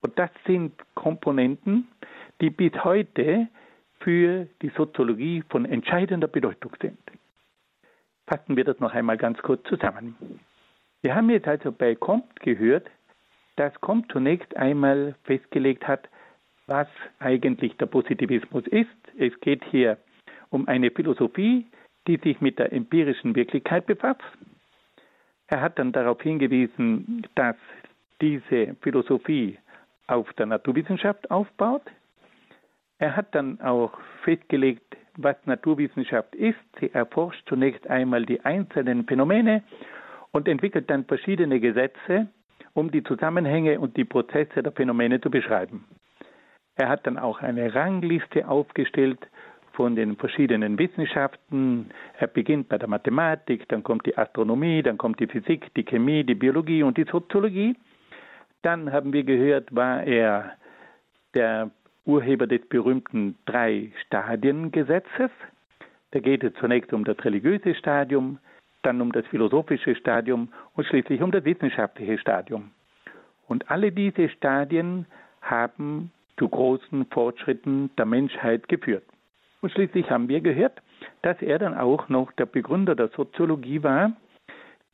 Und 0.00 0.18
das 0.18 0.30
sind 0.46 0.72
Komponenten, 0.94 1.86
die 2.40 2.50
bis 2.50 2.72
heute 2.82 3.48
für 4.00 4.46
die 4.62 4.70
Soziologie 4.70 5.44
von 5.50 5.66
entscheidender 5.66 6.26
Bedeutung 6.26 6.72
sind. 6.80 6.98
Fassen 8.26 8.56
wir 8.56 8.64
das 8.64 8.80
noch 8.80 8.94
einmal 8.94 9.18
ganz 9.18 9.38
kurz 9.42 9.62
zusammen. 9.68 10.16
Wir 11.02 11.14
haben 11.14 11.30
jetzt 11.30 11.48
also 11.48 11.72
bei 11.72 11.94
Comte 11.94 12.28
gehört, 12.40 12.90
dass 13.56 13.78
Comte 13.80 14.08
zunächst 14.12 14.56
einmal 14.56 15.14
festgelegt 15.24 15.86
hat, 15.86 16.08
was 16.70 16.88
eigentlich 17.18 17.76
der 17.76 17.86
Positivismus 17.86 18.66
ist. 18.68 18.88
Es 19.18 19.38
geht 19.40 19.64
hier 19.64 19.98
um 20.50 20.68
eine 20.68 20.90
Philosophie, 20.90 21.66
die 22.06 22.16
sich 22.16 22.40
mit 22.40 22.58
der 22.58 22.72
empirischen 22.72 23.34
Wirklichkeit 23.34 23.86
befasst. 23.86 24.22
Er 25.48 25.60
hat 25.60 25.78
dann 25.78 25.92
darauf 25.92 26.22
hingewiesen, 26.22 27.26
dass 27.34 27.56
diese 28.20 28.76
Philosophie 28.80 29.58
auf 30.06 30.32
der 30.34 30.46
Naturwissenschaft 30.46 31.30
aufbaut. 31.30 31.82
Er 32.98 33.16
hat 33.16 33.34
dann 33.34 33.60
auch 33.60 33.98
festgelegt, 34.22 34.96
was 35.16 35.36
Naturwissenschaft 35.46 36.34
ist. 36.36 36.58
Sie 36.78 36.92
erforscht 36.92 37.48
zunächst 37.48 37.86
einmal 37.88 38.24
die 38.24 38.40
einzelnen 38.44 39.06
Phänomene 39.06 39.64
und 40.30 40.46
entwickelt 40.46 40.88
dann 40.88 41.04
verschiedene 41.04 41.58
Gesetze, 41.58 42.28
um 42.74 42.92
die 42.92 43.02
Zusammenhänge 43.02 43.80
und 43.80 43.96
die 43.96 44.04
Prozesse 44.04 44.62
der 44.62 44.72
Phänomene 44.72 45.20
zu 45.20 45.30
beschreiben. 45.30 45.84
Er 46.80 46.88
hat 46.88 47.06
dann 47.06 47.18
auch 47.18 47.42
eine 47.42 47.74
Rangliste 47.74 48.48
aufgestellt 48.48 49.18
von 49.72 49.96
den 49.96 50.16
verschiedenen 50.16 50.78
Wissenschaften. 50.78 51.90
Er 52.18 52.26
beginnt 52.26 52.70
bei 52.70 52.78
der 52.78 52.88
Mathematik, 52.88 53.68
dann 53.68 53.82
kommt 53.82 54.06
die 54.06 54.16
Astronomie, 54.16 54.82
dann 54.82 54.96
kommt 54.96 55.20
die 55.20 55.26
Physik, 55.26 55.74
die 55.74 55.84
Chemie, 55.84 56.24
die 56.24 56.34
Biologie 56.34 56.82
und 56.82 56.96
die 56.96 57.04
Soziologie. 57.04 57.76
Dann 58.62 58.90
haben 58.90 59.12
wir 59.12 59.24
gehört, 59.24 59.76
war 59.76 60.04
er 60.04 60.52
der 61.34 61.70
Urheber 62.06 62.46
des 62.46 62.66
berühmten 62.66 63.36
Drei-Stadien-Gesetzes. 63.44 65.30
Da 66.12 66.18
geht 66.18 66.42
es 66.42 66.54
zunächst 66.54 66.94
um 66.94 67.04
das 67.04 67.22
religiöse 67.26 67.74
Stadium, 67.74 68.38
dann 68.84 69.02
um 69.02 69.12
das 69.12 69.26
philosophische 69.26 69.94
Stadium 69.96 70.48
und 70.76 70.86
schließlich 70.86 71.20
um 71.20 71.30
das 71.30 71.44
wissenschaftliche 71.44 72.16
Stadium. 72.16 72.70
Und 73.48 73.70
alle 73.70 73.92
diese 73.92 74.30
Stadien 74.30 75.04
haben 75.42 76.10
zu 76.40 76.48
großen 76.48 77.04
Fortschritten 77.10 77.90
der 77.98 78.06
Menschheit 78.06 78.66
geführt. 78.68 79.04
Und 79.60 79.70
schließlich 79.72 80.10
haben 80.10 80.28
wir 80.28 80.40
gehört, 80.40 80.80
dass 81.20 81.40
er 81.42 81.58
dann 81.58 81.74
auch 81.74 82.08
noch 82.08 82.32
der 82.32 82.46
Begründer 82.46 82.94
der 82.94 83.08
Soziologie 83.08 83.82
war, 83.82 84.16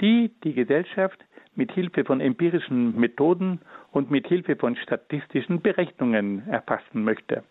die 0.01 0.33
die 0.43 0.55
Gesellschaft 0.55 1.25
mit 1.55 1.71
Hilfe 1.71 2.05
von 2.05 2.21
empirischen 2.21 2.99
Methoden 2.99 3.61
und 3.93 4.11
mit 4.11 4.27
Hilfe 4.27 4.57
von 4.57 4.77
statistischen 4.77 5.63
Berechnungen 5.63 6.47
erfassen 6.49 7.05
möchte. 7.05 7.45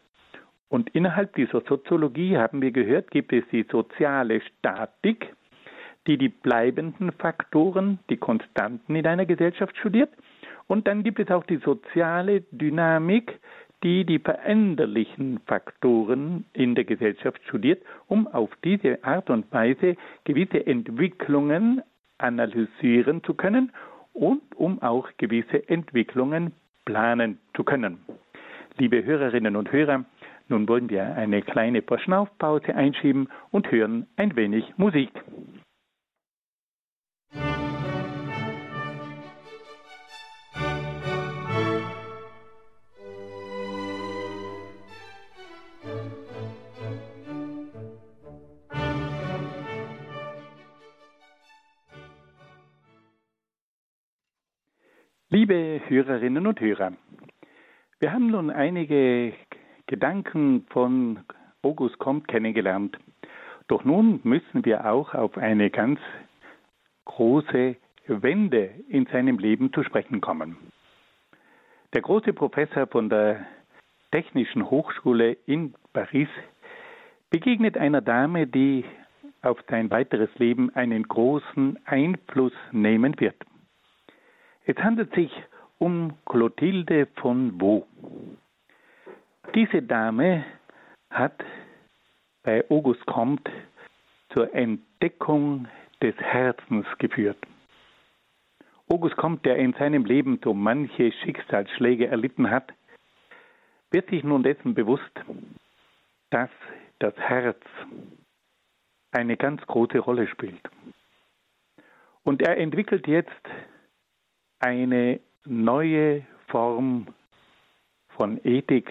Und 0.67 0.89
innerhalb 0.89 1.33
dieser 1.35 1.61
Soziologie 1.61 2.37
haben 2.37 2.61
wir 2.61 2.71
gehört, 2.71 3.11
gibt 3.11 3.31
es 3.31 3.45
die 3.49 3.65
soziale 3.71 4.41
Statik, 4.41 5.33
die 6.05 6.17
die 6.17 6.29
bleibenden 6.29 7.13
Faktoren, 7.13 7.99
die 8.09 8.17
Konstanten 8.17 8.93
in 8.93 9.07
einer 9.07 9.25
Gesellschaft 9.25 9.77
studiert. 9.77 10.09
Und 10.67 10.87
dann 10.87 11.03
gibt 11.03 11.19
es 11.19 11.29
auch 11.29 11.45
die 11.45 11.57
soziale 11.57 12.41
Dynamik, 12.51 13.39
die 13.83 14.05
die 14.05 14.19
veränderlichen 14.19 15.39
Faktoren 15.45 16.45
in 16.53 16.75
der 16.75 16.85
Gesellschaft 16.85 17.41
studiert, 17.47 17.81
um 18.07 18.27
auf 18.27 18.49
diese 18.63 19.03
Art 19.03 19.29
und 19.29 19.51
Weise 19.51 19.95
gewisse 20.23 20.65
Entwicklungen 20.65 21.81
analysieren 22.17 23.23
zu 23.23 23.33
können 23.33 23.71
und 24.13 24.41
um 24.55 24.81
auch 24.81 25.09
gewisse 25.17 25.67
Entwicklungen 25.67 26.53
planen 26.85 27.39
zu 27.55 27.63
können. 27.63 27.99
Liebe 28.77 29.03
Hörerinnen 29.03 29.55
und 29.55 29.71
Hörer, 29.71 30.05
nun 30.47 30.67
wollen 30.67 30.89
wir 30.89 31.15
eine 31.15 31.41
kleine 31.41 31.81
Verschnaufpause 31.81 32.75
einschieben 32.75 33.29
und 33.51 33.71
hören 33.71 34.07
ein 34.15 34.35
wenig 34.35 34.65
Musik. 34.77 35.09
Liebe 55.47 55.79
Hörerinnen 55.87 56.47
und 56.47 56.59
Hörer, 56.59 56.93
wir 57.99 58.11
haben 58.11 58.31
nun 58.31 58.49
einige 58.49 59.33
Gedanken 59.85 60.65
von 60.71 61.19
August 61.61 61.99
Comte 61.99 62.25
kennengelernt. 62.25 62.97
Doch 63.67 63.83
nun 63.83 64.21
müssen 64.23 64.65
wir 64.65 64.91
auch 64.91 65.13
auf 65.13 65.37
eine 65.37 65.69
ganz 65.69 65.99
große 67.05 67.75
Wende 68.07 68.71
in 68.89 69.05
seinem 69.05 69.37
Leben 69.37 69.71
zu 69.71 69.83
sprechen 69.83 70.19
kommen. 70.19 70.57
Der 71.93 72.01
große 72.01 72.33
Professor 72.33 72.87
von 72.87 73.09
der 73.09 73.45
Technischen 74.11 74.67
Hochschule 74.71 75.33
in 75.45 75.75
Paris 75.93 76.29
begegnet 77.29 77.77
einer 77.77 78.01
Dame, 78.01 78.47
die 78.47 78.83
auf 79.43 79.59
sein 79.69 79.91
weiteres 79.91 80.29
Leben 80.39 80.73
einen 80.73 81.03
großen 81.03 81.77
Einfluss 81.85 82.53
nehmen 82.71 83.19
wird. 83.19 83.37
Es 84.67 84.77
handelt 84.77 85.13
sich 85.13 85.31
um 85.77 86.13
Clotilde 86.25 87.07
von 87.17 87.59
Vaux. 87.61 87.85
Diese 89.53 89.81
Dame 89.83 90.43
hat 91.11 91.43
bei 92.41 92.63
August 92.69 93.05
Comte 93.05 93.51
zur 94.33 94.53
Entdeckung 94.55 95.67
des 96.01 96.15
Herzens 96.17 96.87
geführt. 96.97 97.37
August 98.89 99.15
Comte, 99.17 99.43
der 99.43 99.57
in 99.57 99.73
seinem 99.73 100.03
Leben 100.03 100.39
so 100.43 100.53
manche 100.53 101.11
Schicksalsschläge 101.11 102.07
erlitten 102.07 102.49
hat, 102.49 102.73
wird 103.91 104.09
sich 104.09 104.23
nun 104.23 104.41
dessen 104.41 104.73
bewusst, 104.73 105.11
dass 106.31 106.49
das 106.99 107.15
Herz 107.17 107.61
eine 109.11 109.37
ganz 109.37 109.61
große 109.67 109.99
Rolle 109.99 110.27
spielt. 110.27 110.61
Und 112.23 112.41
er 112.41 112.57
entwickelt 112.57 113.07
jetzt 113.07 113.29
eine 114.59 115.19
neue 115.45 116.25
Form 116.47 117.07
von 118.09 118.39
Ethik 118.43 118.89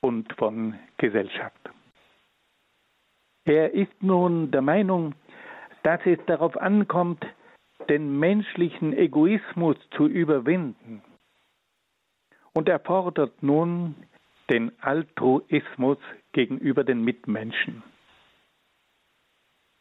und 0.00 0.32
von 0.34 0.78
Gesellschaft. 0.96 1.70
Er 3.44 3.72
ist 3.72 4.02
nun 4.02 4.50
der 4.50 4.62
Meinung, 4.62 5.14
dass 5.82 6.00
es 6.04 6.18
darauf 6.26 6.56
ankommt, 6.56 7.24
den 7.88 8.18
menschlichen 8.18 8.92
Egoismus 8.92 9.76
zu 9.96 10.06
überwinden. 10.06 11.02
Und 12.52 12.68
er 12.68 12.80
fordert 12.80 13.42
nun 13.42 13.94
den 14.50 14.72
Altruismus 14.82 15.98
gegenüber 16.32 16.84
den 16.84 17.02
Mitmenschen. 17.02 17.82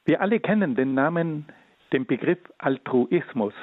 Wir 0.05 0.21
alle 0.21 0.39
kennen 0.39 0.75
den 0.75 0.93
Namen, 0.93 1.45
den 1.91 2.05
Begriff 2.05 2.39
Altruismus. 2.57 3.53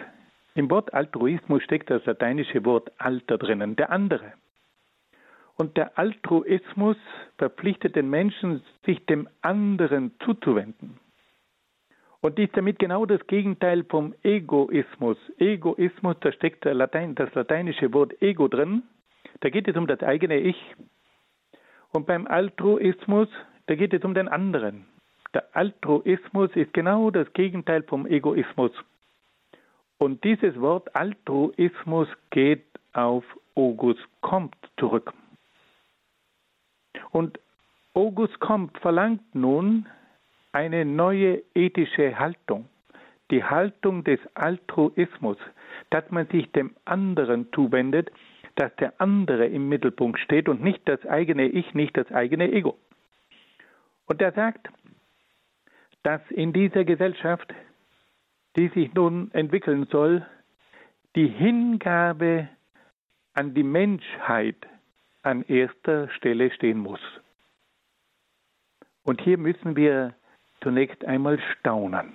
Im 0.57 0.71
Wort 0.71 0.95
Altruismus 0.95 1.63
steckt 1.65 1.91
das 1.91 2.07
lateinische 2.07 2.65
Wort 2.65 2.91
alter 2.97 3.37
drinnen, 3.37 3.77
der 3.77 3.91
andere. 3.91 4.33
Und 5.57 5.77
der 5.77 5.99
Altruismus 5.99 6.97
verpflichtet 7.37 7.95
den 7.95 8.09
Menschen, 8.09 8.63
sich 8.87 9.05
dem 9.05 9.29
anderen 9.43 10.13
zuzuwenden. 10.25 10.99
Und 12.23 12.39
ist 12.39 12.57
damit 12.57 12.79
genau 12.79 13.05
das 13.05 13.27
Gegenteil 13.27 13.85
vom 13.85 14.15
Egoismus. 14.23 15.19
Egoismus, 15.37 16.17
da 16.21 16.33
steckt 16.33 16.65
Latein, 16.65 17.15
das 17.15 17.35
lateinische 17.35 17.93
Wort 17.93 18.23
Ego 18.23 18.49
drin. 18.49 18.83
Da 19.41 19.51
geht 19.51 19.69
es 19.69 19.77
um 19.77 19.87
das 19.87 20.03
eigene 20.03 20.39
Ich. 20.39 20.57
Und 21.93 22.07
beim 22.07 22.27
Altruismus, 22.27 23.29
da 23.67 23.75
geht 23.75 23.93
es 23.93 24.03
um 24.05 24.15
den 24.15 24.29
anderen. 24.29 24.87
Der 25.35 25.55
Altruismus 25.55 26.51
ist 26.57 26.73
genau 26.73 27.11
das 27.11 27.31
Gegenteil 27.35 27.83
vom 27.83 28.07
Egoismus. 28.07 28.73
Und 29.99 30.23
dieses 30.25 30.61
Wort 30.61 30.95
Altruismus 30.95 32.09
geht 32.31 32.65
auf 32.93 33.25
August 33.55 34.07
Comte 34.21 34.57
zurück. 34.79 35.13
Und 37.13 37.39
August 37.95 38.39
Comte 38.41 38.79
verlangt 38.81 39.35
nun 39.35 39.87
eine 40.53 40.85
neue 40.85 41.43
ethische 41.55 42.19
Haltung, 42.19 42.69
die 43.31 43.43
Haltung 43.43 44.05
des 44.05 44.21
Altruismus, 44.35 45.39
dass 45.91 46.11
man 46.11 46.27
sich 46.29 46.51
dem 46.53 46.75
anderen 46.85 47.49
zuwendet, 47.53 48.11
dass 48.57 48.75
der 48.77 49.01
andere 49.01 49.47
im 49.47 49.69
Mittelpunkt 49.69 50.19
steht 50.21 50.49
und 50.49 50.63
nicht 50.63 50.87
das 50.87 51.05
eigene 51.07 51.47
Ich, 51.47 51.75
nicht 51.75 51.97
das 51.97 52.11
eigene 52.11 52.53
Ego. 52.53 52.77
Und 54.07 54.23
er 54.23 54.33
sagt, 54.33 54.69
dass 56.03 56.21
in 56.31 56.53
dieser 56.53 56.85
Gesellschaft, 56.85 57.53
die 58.57 58.69
sich 58.69 58.93
nun 58.95 59.31
entwickeln 59.33 59.87
soll, 59.91 60.27
die 61.15 61.29
Hingabe 61.29 62.49
an 63.35 63.55
die 63.55 63.63
Menschheit 63.63 64.57
an 65.23 65.43
erster 65.43 66.09
Stelle 66.11 66.51
stehen 66.51 66.79
muss. 66.79 67.01
Und 69.03 69.21
hier 69.21 69.39
müssen 69.39 69.77
wir 69.77 70.15
zunächst 70.63 71.05
einmal 71.05 71.39
staunen. 71.53 72.13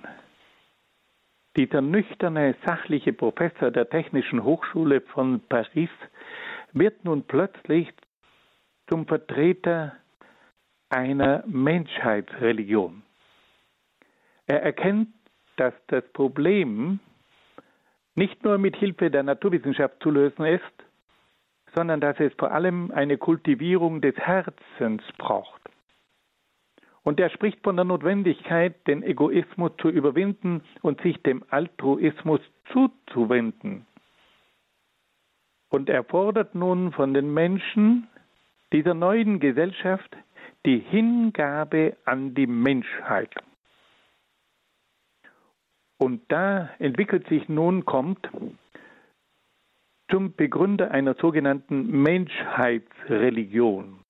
Dieser 1.56 1.80
nüchterne, 1.80 2.54
sachliche 2.66 3.12
Professor 3.12 3.70
der 3.70 3.88
Technischen 3.88 4.42
Hochschule 4.42 5.00
von 5.00 5.40
Paris 5.48 5.90
wird 6.72 7.04
nun 7.04 7.24
plötzlich 7.24 7.92
zum 8.88 9.06
Vertreter 9.06 9.96
einer 10.88 11.44
Menschheitsreligion. 11.46 13.02
Er 14.46 14.62
erkennt, 14.62 15.08
dass 15.56 15.74
das 15.88 16.04
Problem 16.12 17.00
nicht 18.14 18.42
nur 18.44 18.58
mit 18.58 18.76
Hilfe 18.76 19.10
der 19.10 19.22
Naturwissenschaft 19.22 20.02
zu 20.02 20.10
lösen 20.10 20.44
ist, 20.44 20.62
sondern 21.74 22.00
dass 22.00 22.18
es 22.20 22.32
vor 22.34 22.52
allem 22.52 22.90
eine 22.90 23.16
Kultivierung 23.16 24.00
des 24.00 24.14
Herzens 24.16 25.02
braucht. 25.18 25.60
Und 27.02 27.18
er 27.18 27.30
spricht 27.30 27.62
von 27.62 27.76
der 27.76 27.84
Notwendigkeit, 27.84 28.86
den 28.86 29.02
Egoismus 29.02 29.72
zu 29.80 29.88
überwinden 29.88 30.62
und 30.82 31.00
sich 31.00 31.20
dem 31.22 31.42
Altruismus 31.50 32.40
zuzuwenden. 32.72 33.86
Und 35.68 35.88
er 35.88 36.04
fordert 36.04 36.54
nun 36.54 36.92
von 36.92 37.14
den 37.14 37.32
Menschen 37.32 38.06
dieser 38.72 38.94
neuen 38.94 39.40
Gesellschaft 39.40 40.16
die 40.64 40.78
Hingabe 40.78 41.96
an 42.04 42.34
die 42.34 42.46
Menschheit. 42.46 43.34
Und 46.02 46.20
da 46.32 46.68
entwickelt 46.80 47.28
sich 47.28 47.48
nun, 47.48 47.84
kommt 47.84 48.28
zum 50.10 50.34
Begründer 50.34 50.90
einer 50.90 51.14
sogenannten 51.14 52.02
Menschheitsreligion. 52.02 54.00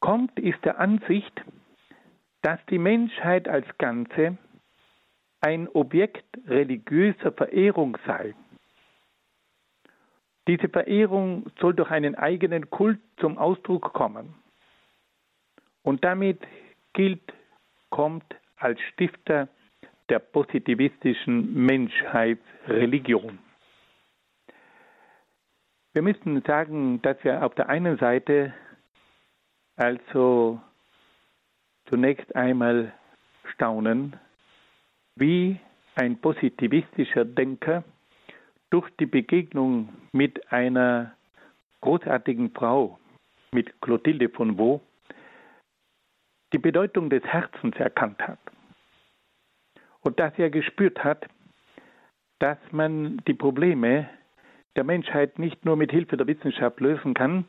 Kommt 0.00 0.36
ist 0.40 0.58
der 0.64 0.80
Ansicht, 0.80 1.40
dass 2.42 2.58
die 2.68 2.78
Menschheit 2.78 3.46
als 3.46 3.64
Ganze 3.78 4.36
ein 5.40 5.68
Objekt 5.68 6.26
religiöser 6.48 7.30
Verehrung 7.30 7.96
sei. 8.04 8.34
Diese 10.48 10.68
Verehrung 10.68 11.48
soll 11.60 11.74
durch 11.74 11.92
einen 11.92 12.16
eigenen 12.16 12.70
Kult 12.70 12.98
zum 13.18 13.38
Ausdruck 13.38 13.92
kommen. 13.92 14.34
Und 15.84 16.02
damit 16.02 16.40
gilt, 16.92 17.32
kommt 17.88 18.34
als 18.56 18.80
Stifter 18.80 19.48
der 20.08 20.18
positivistischen 20.18 21.54
Menschheitsreligion. 21.54 23.38
Wir 25.92 26.02
müssen 26.02 26.42
sagen, 26.42 27.00
dass 27.02 27.22
wir 27.22 27.44
auf 27.44 27.54
der 27.54 27.68
einen 27.68 27.98
Seite 27.98 28.52
also 29.76 30.60
zunächst 31.86 32.34
einmal 32.34 32.92
staunen, 33.52 34.18
wie 35.16 35.58
ein 35.94 36.20
positivistischer 36.20 37.24
Denker 37.24 37.84
durch 38.70 38.90
die 38.98 39.06
Begegnung 39.06 39.88
mit 40.12 40.52
einer 40.52 41.14
großartigen 41.80 42.50
Frau, 42.50 42.98
mit 43.52 43.80
Clotilde 43.80 44.28
von 44.28 44.58
Vaux, 44.58 44.82
die 46.52 46.58
Bedeutung 46.58 47.10
des 47.10 47.22
Herzens 47.22 47.76
erkannt 47.76 48.20
hat. 48.20 48.38
Und 50.04 50.20
dass 50.20 50.38
er 50.38 50.50
gespürt 50.50 51.02
hat, 51.02 51.26
dass 52.38 52.58
man 52.70 53.16
die 53.26 53.34
Probleme 53.34 54.08
der 54.76 54.84
Menschheit 54.84 55.38
nicht 55.38 55.64
nur 55.64 55.76
mit 55.76 55.90
Hilfe 55.90 56.16
der 56.16 56.26
Wissenschaft 56.26 56.80
lösen 56.80 57.14
kann, 57.14 57.46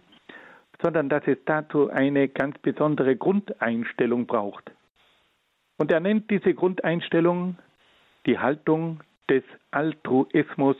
sondern 0.81 1.09
dass 1.09 1.27
es 1.27 1.37
dazu 1.45 1.89
eine 1.89 2.27
ganz 2.27 2.57
besondere 2.59 3.15
Grundeinstellung 3.15 4.25
braucht. 4.25 4.71
Und 5.77 5.91
er 5.91 5.99
nennt 5.99 6.29
diese 6.31 6.53
Grundeinstellung 6.53 7.57
die 8.25 8.39
Haltung 8.39 9.01
des 9.29 9.43
Altruismus, 9.71 10.77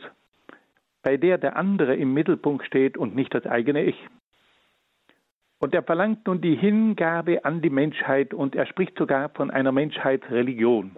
bei 1.02 1.16
der 1.16 1.38
der 1.38 1.56
andere 1.56 1.94
im 1.94 2.14
Mittelpunkt 2.14 2.64
steht 2.66 2.96
und 2.96 3.14
nicht 3.14 3.34
das 3.34 3.46
eigene 3.46 3.84
Ich. 3.84 3.96
Und 5.58 5.74
er 5.74 5.82
verlangt 5.82 6.26
nun 6.26 6.40
die 6.40 6.56
Hingabe 6.56 7.44
an 7.44 7.62
die 7.62 7.70
Menschheit 7.70 8.34
und 8.34 8.54
er 8.54 8.66
spricht 8.66 8.98
sogar 8.98 9.30
von 9.30 9.50
einer 9.50 9.72
Menschheitsreligion. 9.72 10.96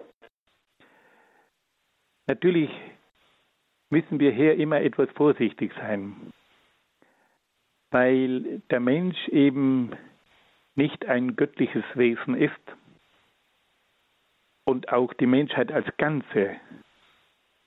Natürlich 2.29 2.69
müssen 3.89 4.19
wir 4.19 4.31
hier 4.31 4.53
immer 4.53 4.81
etwas 4.81 5.09
vorsichtig 5.15 5.71
sein, 5.79 6.31
weil 7.89 8.61
der 8.69 8.79
Mensch 8.79 9.17
eben 9.29 9.93
nicht 10.75 11.07
ein 11.07 11.35
göttliches 11.35 11.83
Wesen 11.95 12.35
ist 12.35 12.53
und 14.63 14.93
auch 14.93 15.11
die 15.15 15.25
Menschheit 15.25 15.71
als 15.71 15.87
Ganze 15.97 16.55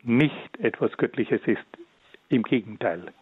nicht 0.05 0.61
etwas 0.61 0.97
Göttliches 0.97 1.41
ist. 1.45 1.67
Im 2.29 2.45
Gegenteil. 2.45 3.13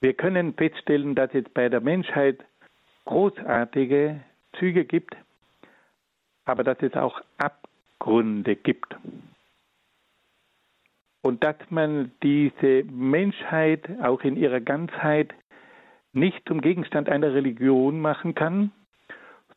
Wir 0.00 0.14
können 0.14 0.54
feststellen, 0.54 1.14
dass 1.14 1.34
es 1.34 1.44
bei 1.50 1.68
der 1.68 1.82
Menschheit 1.82 2.42
großartige 3.04 4.24
Züge 4.58 4.86
gibt, 4.86 5.14
aber 6.46 6.64
dass 6.64 6.80
es 6.80 6.94
auch 6.94 7.20
Abgründe 7.36 8.56
gibt 8.56 8.96
und 11.22 11.42
dass 11.44 11.56
man 11.70 12.12
diese 12.22 12.84
Menschheit 12.84 13.88
auch 14.02 14.22
in 14.22 14.36
ihrer 14.36 14.60
Ganzheit 14.60 15.34
nicht 16.12 16.40
zum 16.46 16.60
Gegenstand 16.60 17.08
einer 17.08 17.34
Religion 17.34 18.00
machen 18.00 18.34
kann, 18.34 18.72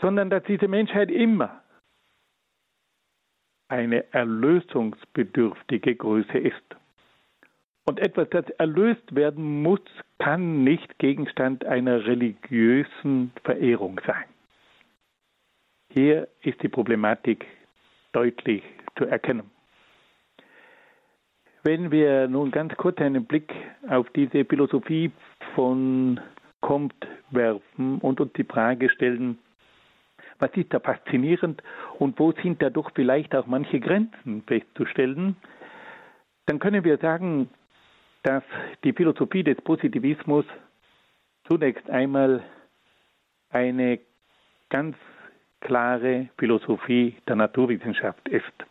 sondern 0.01 0.29
dass 0.29 0.43
diese 0.43 0.67
Menschheit 0.67 1.11
immer 1.11 1.61
eine 3.67 4.11
erlösungsbedürftige 4.13 5.95
Größe 5.95 6.37
ist. 6.37 6.75
Und 7.85 7.99
etwas, 7.99 8.29
das 8.29 8.49
erlöst 8.57 9.15
werden 9.15 9.63
muss, 9.63 9.81
kann 10.19 10.63
nicht 10.63 10.99
Gegenstand 10.99 11.65
einer 11.65 12.05
religiösen 12.05 13.31
Verehrung 13.43 13.99
sein. 14.05 14.25
Hier 15.93 16.27
ist 16.41 16.61
die 16.61 16.69
Problematik 16.69 17.45
deutlich 18.13 18.63
zu 18.97 19.05
erkennen. 19.05 19.49
Wenn 21.63 21.91
wir 21.91 22.27
nun 22.27 22.49
ganz 22.49 22.75
kurz 22.75 22.97
einen 22.99 23.25
Blick 23.25 23.53
auf 23.87 24.09
diese 24.11 24.45
Philosophie 24.45 25.11
von 25.53 26.19
Comte 26.61 27.07
werfen 27.29 27.99
und 27.99 28.19
uns 28.19 28.33
die 28.33 28.43
Frage 28.43 28.89
stellen, 28.89 29.37
was 30.39 30.49
ist 30.55 30.73
da 30.73 30.79
faszinierend 30.79 31.61
und 31.99 32.17
wo 32.19 32.31
sind 32.31 32.61
dadurch 32.63 32.89
vielleicht 32.95 33.35
auch 33.35 33.45
manche 33.45 33.79
Grenzen 33.79 34.41
festzustellen, 34.47 35.35
dann 36.47 36.57
können 36.57 36.83
wir 36.83 36.97
sagen, 36.97 37.47
dass 38.23 38.43
die 38.83 38.93
Philosophie 38.93 39.43
des 39.43 39.57
Positivismus 39.61 40.45
zunächst 41.47 41.87
einmal 41.91 42.43
eine 43.51 43.99
ganz 44.69 44.95
klare 45.59 46.29
Philosophie 46.39 47.15
der 47.27 47.35
Naturwissenschaft 47.35 48.27
ist. 48.29 48.70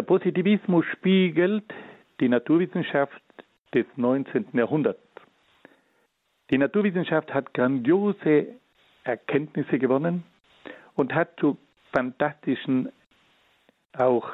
Der 0.00 0.06
Positivismus 0.06 0.86
spiegelt 0.96 1.74
die 2.20 2.28
Naturwissenschaft 2.30 3.22
des 3.74 3.84
19. 3.96 4.46
Jahrhunderts. 4.54 4.98
Die 6.50 6.56
Naturwissenschaft 6.56 7.34
hat 7.34 7.52
grandiose 7.52 8.46
Erkenntnisse 9.04 9.78
gewonnen 9.78 10.24
und 10.94 11.14
hat 11.14 11.38
zu 11.38 11.58
fantastischen 11.92 12.90
auch 13.92 14.32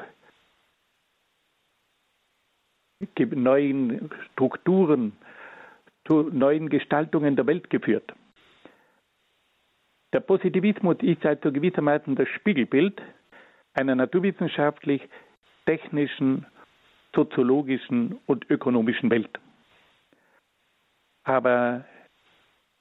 neuen 3.19 4.09
Strukturen, 4.31 5.17
zu 6.07 6.29
neuen 6.31 6.69
Gestaltungen 6.69 7.35
der 7.35 7.45
Welt 7.45 7.69
geführt. 7.69 8.13
Der 10.13 10.21
Positivismus 10.21 10.95
ist 11.01 11.25
also 11.25 11.51
gewissermaßen 11.51 12.15
das 12.15 12.29
Spiegelbild 12.29 13.01
einer 13.73 13.95
naturwissenschaftlich, 13.95 15.01
technischen, 15.67 16.45
soziologischen 17.13 18.19
und 18.25 18.49
ökonomischen 18.49 19.11
Welt. 19.11 19.37
Aber 21.23 21.85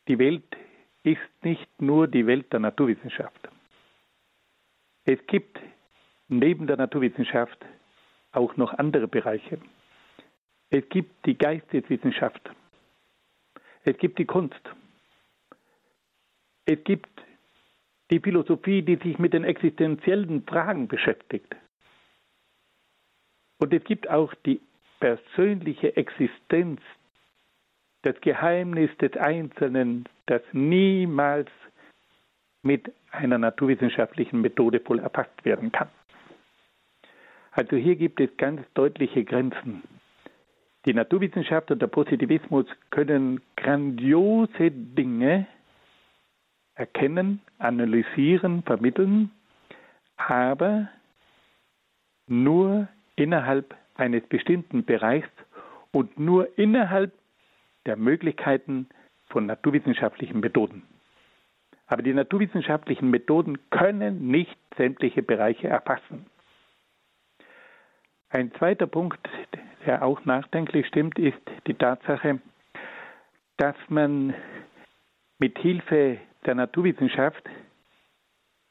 die 0.07 0.19
Welt 0.19 0.57
ist 1.03 1.19
nicht 1.43 1.69
nur 1.83 2.07
die 2.07 2.27
Welt 2.27 2.53
der 2.53 2.61
Naturwissenschaft. 2.61 3.49
Es 5.05 5.19
gibt 5.27 5.59
neben 6.29 6.67
der 6.67 6.77
Naturwissenschaft 6.77 7.59
auch 8.33 8.57
noch 8.57 8.73
andere 8.75 9.09
Bereiche. 9.09 9.59
Es 10.71 10.89
gibt 10.89 11.27
die 11.27 11.37
Geisteswissenschaft. 11.37 12.43
Es 13.85 13.97
gibt 13.99 14.19
die 14.19 14.27
Kunst. 14.27 14.61
Es 16.67 16.83
gibt 16.85 17.09
die 18.11 18.21
Philosophie, 18.21 18.83
die 18.83 18.97
sich 18.97 19.19
mit 19.19 19.33
den 19.33 19.45
existenziellen 19.45 20.45
Fragen 20.45 20.87
beschäftigt. 20.87 21.55
Und 23.59 23.73
es 23.73 23.83
gibt 23.85 24.09
auch 24.09 24.35
die 24.45 24.61
persönliche 25.01 25.97
Existenz, 25.97 26.81
das 28.03 28.21
Geheimnis 28.21 28.91
des 28.99 29.17
Einzelnen, 29.17 30.09
das 30.27 30.43
niemals 30.53 31.49
mit 32.63 32.93
einer 33.11 33.39
naturwissenschaftlichen 33.39 34.41
Methode 34.41 34.81
voll 34.81 34.99
erfasst 34.99 35.45
werden 35.45 35.73
kann. 35.73 35.89
Also 37.53 37.77
hier 37.77 37.97
gibt 37.97 38.21
es 38.21 38.37
ganz 38.37 38.61
deutliche 38.75 39.25
Grenzen. 39.25 39.83
Die 40.85 40.95
Naturwissenschaft 40.95 41.71
und 41.71 41.81
der 41.81 41.87
Positivismus 41.89 42.67
können 42.91 43.41
grandiose 43.57 44.71
Dinge 44.71 45.47
erkennen, 46.75 47.41
analysieren, 47.59 48.63
vermitteln, 48.63 49.31
aber 50.17 50.89
nur 52.27 52.89
innerhalb 53.17 53.75
eines 53.95 54.25
bestimmten 54.27 54.85
Bereichs 54.85 55.29
und 55.91 56.19
nur 56.19 56.59
innerhalb 56.59 57.13
der 57.87 57.97
Möglichkeiten 57.97 58.89
von 59.29 59.47
naturwissenschaftlichen 59.47 60.41
Methoden. 60.41 60.83
Aber 61.87 62.03
die 62.03 62.13
naturwissenschaftlichen 62.13 63.11
Methoden 63.11 63.59
können 63.71 64.29
nicht 64.29 64.57
sämtliche 64.77 65.23
Bereiche 65.23 65.69
erfassen. 65.69 66.27
Ein 68.29 68.53
zweiter 68.55 68.87
Punkt, 68.87 69.21
der 69.87 70.03
auch 70.03 70.25
nachdenklich 70.25 70.87
stimmt, 70.89 71.19
ist 71.19 71.41
die 71.67 71.75
Tatsache, 71.75 72.41
dass 73.57 73.77
man 73.89 74.35
mit 75.39 75.59
Hilfe 75.59 76.19
der 76.45 76.55
Naturwissenschaft 76.55 77.43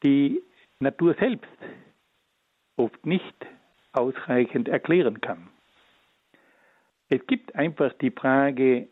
die 0.04 0.42
Natur 0.78 1.14
selbst 1.14 1.48
oft 2.76 3.06
nicht 3.06 3.34
ausreichend 3.96 4.68
erklären 4.68 5.20
kann. 5.20 5.48
Es 7.08 7.24
gibt 7.26 7.54
einfach 7.54 7.92
die 7.94 8.10
Frage, 8.10 8.88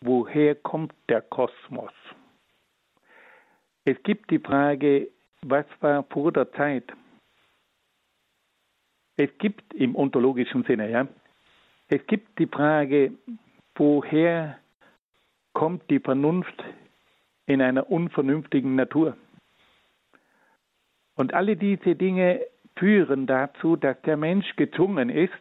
woher 0.00 0.54
kommt 0.54 0.94
der 1.08 1.22
Kosmos? 1.22 1.92
Es 3.84 4.00
gibt 4.02 4.30
die 4.30 4.38
Frage, 4.38 5.08
was 5.42 5.66
war 5.80 6.04
vor 6.04 6.32
der 6.32 6.50
Zeit? 6.52 6.92
Es 9.16 9.30
gibt 9.38 9.72
im 9.74 9.96
ontologischen 9.96 10.64
Sinne, 10.64 10.90
ja, 10.90 11.08
es 11.88 12.04
gibt 12.06 12.38
die 12.38 12.46
Frage, 12.46 13.12
woher 13.76 14.58
kommt 15.52 15.88
die 15.88 16.00
Vernunft 16.00 16.64
in 17.46 17.62
einer 17.62 17.90
unvernünftigen 17.90 18.74
Natur? 18.74 19.16
Und 21.14 21.32
alle 21.32 21.56
diese 21.56 21.94
Dinge 21.94 22.44
führen 22.76 23.26
dazu, 23.26 23.76
dass 23.76 24.00
der 24.02 24.16
Mensch 24.16 24.54
gezwungen 24.56 25.10
ist, 25.10 25.32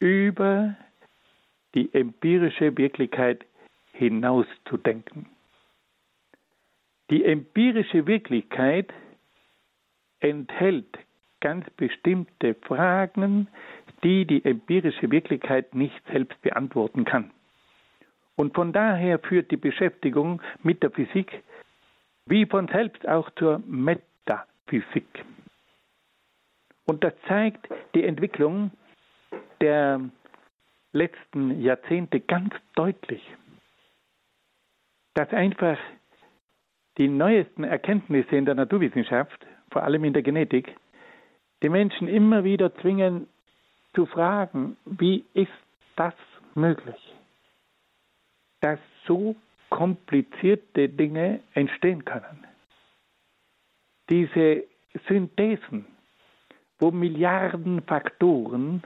über 0.00 0.76
die 1.74 1.92
empirische 1.92 2.76
Wirklichkeit 2.76 3.44
hinauszudenken. 3.92 5.26
Die 7.10 7.24
empirische 7.24 8.06
Wirklichkeit 8.06 8.92
enthält 10.20 10.98
ganz 11.40 11.68
bestimmte 11.70 12.54
Fragen, 12.54 13.48
die 14.02 14.24
die 14.24 14.44
empirische 14.44 15.10
Wirklichkeit 15.10 15.74
nicht 15.74 16.00
selbst 16.10 16.40
beantworten 16.42 17.04
kann. 17.04 17.30
Und 18.36 18.54
von 18.54 18.72
daher 18.72 19.18
führt 19.18 19.50
die 19.50 19.56
Beschäftigung 19.56 20.40
mit 20.62 20.82
der 20.82 20.90
Physik 20.90 21.42
wie 22.26 22.46
von 22.46 22.68
selbst 22.68 23.08
auch 23.08 23.30
zur 23.36 23.62
Metaphysik. 23.66 25.24
Und 26.88 27.04
das 27.04 27.12
zeigt 27.28 27.68
die 27.94 28.04
Entwicklung 28.04 28.70
der 29.60 30.00
letzten 30.92 31.60
Jahrzehnte 31.60 32.18
ganz 32.18 32.54
deutlich, 32.76 33.22
dass 35.12 35.28
einfach 35.34 35.76
die 36.96 37.08
neuesten 37.08 37.64
Erkenntnisse 37.64 38.36
in 38.36 38.46
der 38.46 38.54
Naturwissenschaft, 38.54 39.46
vor 39.70 39.82
allem 39.82 40.02
in 40.04 40.14
der 40.14 40.22
Genetik, 40.22 40.74
die 41.62 41.68
Menschen 41.68 42.08
immer 42.08 42.42
wieder 42.42 42.74
zwingen 42.76 43.28
zu 43.94 44.06
fragen, 44.06 44.78
wie 44.86 45.26
ist 45.34 45.52
das 45.94 46.14
möglich, 46.54 47.14
dass 48.62 48.80
so 49.06 49.36
komplizierte 49.68 50.88
Dinge 50.88 51.40
entstehen 51.52 52.06
können. 52.06 52.46
Diese 54.08 54.64
Synthesen, 55.06 55.84
wo 56.78 56.90
Milliarden 56.90 57.82
Faktoren 57.82 58.82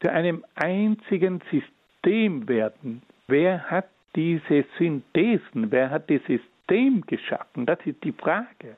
zu 0.00 0.10
einem 0.10 0.44
einzigen 0.54 1.42
System 1.50 2.48
werden. 2.48 3.02
Wer 3.28 3.70
hat 3.70 3.88
diese 4.16 4.64
Synthesen? 4.78 5.70
Wer 5.70 5.90
hat 5.90 6.10
das 6.10 6.20
System 6.26 7.02
geschaffen? 7.06 7.66
Das 7.66 7.78
ist 7.84 8.02
die 8.04 8.12
Frage. 8.12 8.76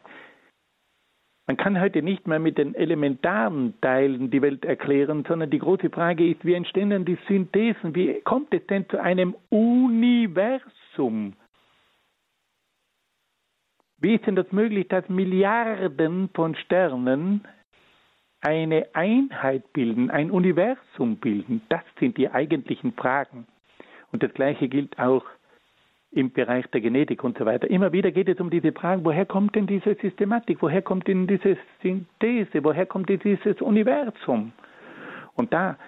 Man 1.47 1.57
kann 1.57 1.81
heute 1.81 2.03
nicht 2.03 2.27
mehr 2.27 2.39
mit 2.39 2.57
den 2.57 2.75
elementaren 2.75 3.75
Teilen 3.81 4.31
die 4.31 4.43
Welt 4.43 4.65
erklären, 4.65 5.25
sondern 5.27 5.51
die 5.51 5.59
große 5.59 5.91
Frage 5.91 6.29
ist, 6.29 6.45
wie 6.45 6.55
entstehen 6.55 6.91
denn 6.91 7.05
die 7.05 7.19
Synthesen? 7.27 7.95
Wie 7.95 8.21
kommt 8.21 8.55
es 8.55 8.65
denn 8.69 8.89
zu 8.89 9.03
einem 9.03 9.35
Universum? 9.51 11.35
Wie 13.99 14.15
ist 14.15 14.27
denn 14.27 14.37
das 14.37 14.51
möglich, 14.53 14.89
dass 14.89 15.09
Milliarden 15.09 16.29
von 16.35 16.55
Sternen 16.55 17.47
eine 18.43 18.87
Einheit 18.93 19.73
bilden, 19.73 20.11
ein 20.11 20.31
Universum 20.31 21.17
bilden? 21.17 21.63
Das 21.69 21.83
sind 21.99 22.17
die 22.19 22.29
eigentlichen 22.31 22.93
Fragen. 22.93 23.47
Und 24.13 24.23
das 24.23 24.35
Gleiche 24.35 24.69
gilt 24.69 24.99
auch 24.99 25.25
im 26.11 26.31
Bereich 26.31 26.67
der 26.67 26.83
Genetik 26.83 27.25
und 27.25 27.39
so 27.39 27.47
weiter. 27.47 27.71
Immer 27.71 27.93
wieder 27.93 28.11
geht 28.11 28.29
es 28.29 28.39
um 28.39 28.51
diese 28.51 28.73
Fragen, 28.73 29.05
woher 29.05 29.25
kommt 29.25 29.55
denn 29.55 29.67
diese 29.67 29.95
Systematik, 29.95 30.59
woher 30.61 30.83
kommt 30.83 31.09
denn 31.09 31.27
diese 31.27 31.57
Synthese, 31.83 32.63
woher 32.63 32.85
kommt 32.85 33.09
denn 33.09 33.21
dieses 33.21 33.63
Universum? 33.63 34.53
Und 35.35 35.53
da 35.55 35.79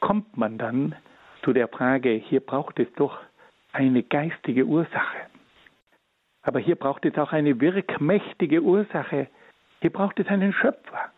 kommt 0.00 0.36
man 0.36 0.58
dann 0.58 0.94
zu 1.42 1.54
der 1.54 1.68
Frage, 1.68 2.10
hier 2.10 2.40
braucht 2.40 2.78
es 2.78 2.92
doch 2.96 3.18
eine 3.72 4.02
geistige 4.02 4.66
Ursache. 4.66 5.18
Aber 6.42 6.58
hier 6.58 6.76
braucht 6.76 7.04
es 7.06 7.16
auch 7.16 7.32
eine 7.32 7.60
wirkmächtige 7.60 8.62
Ursache. 8.62 9.28
Hier 9.80 9.90
braucht 9.90 10.18
es 10.20 10.26
einen 10.26 10.52
Schöpfer. 10.52 11.10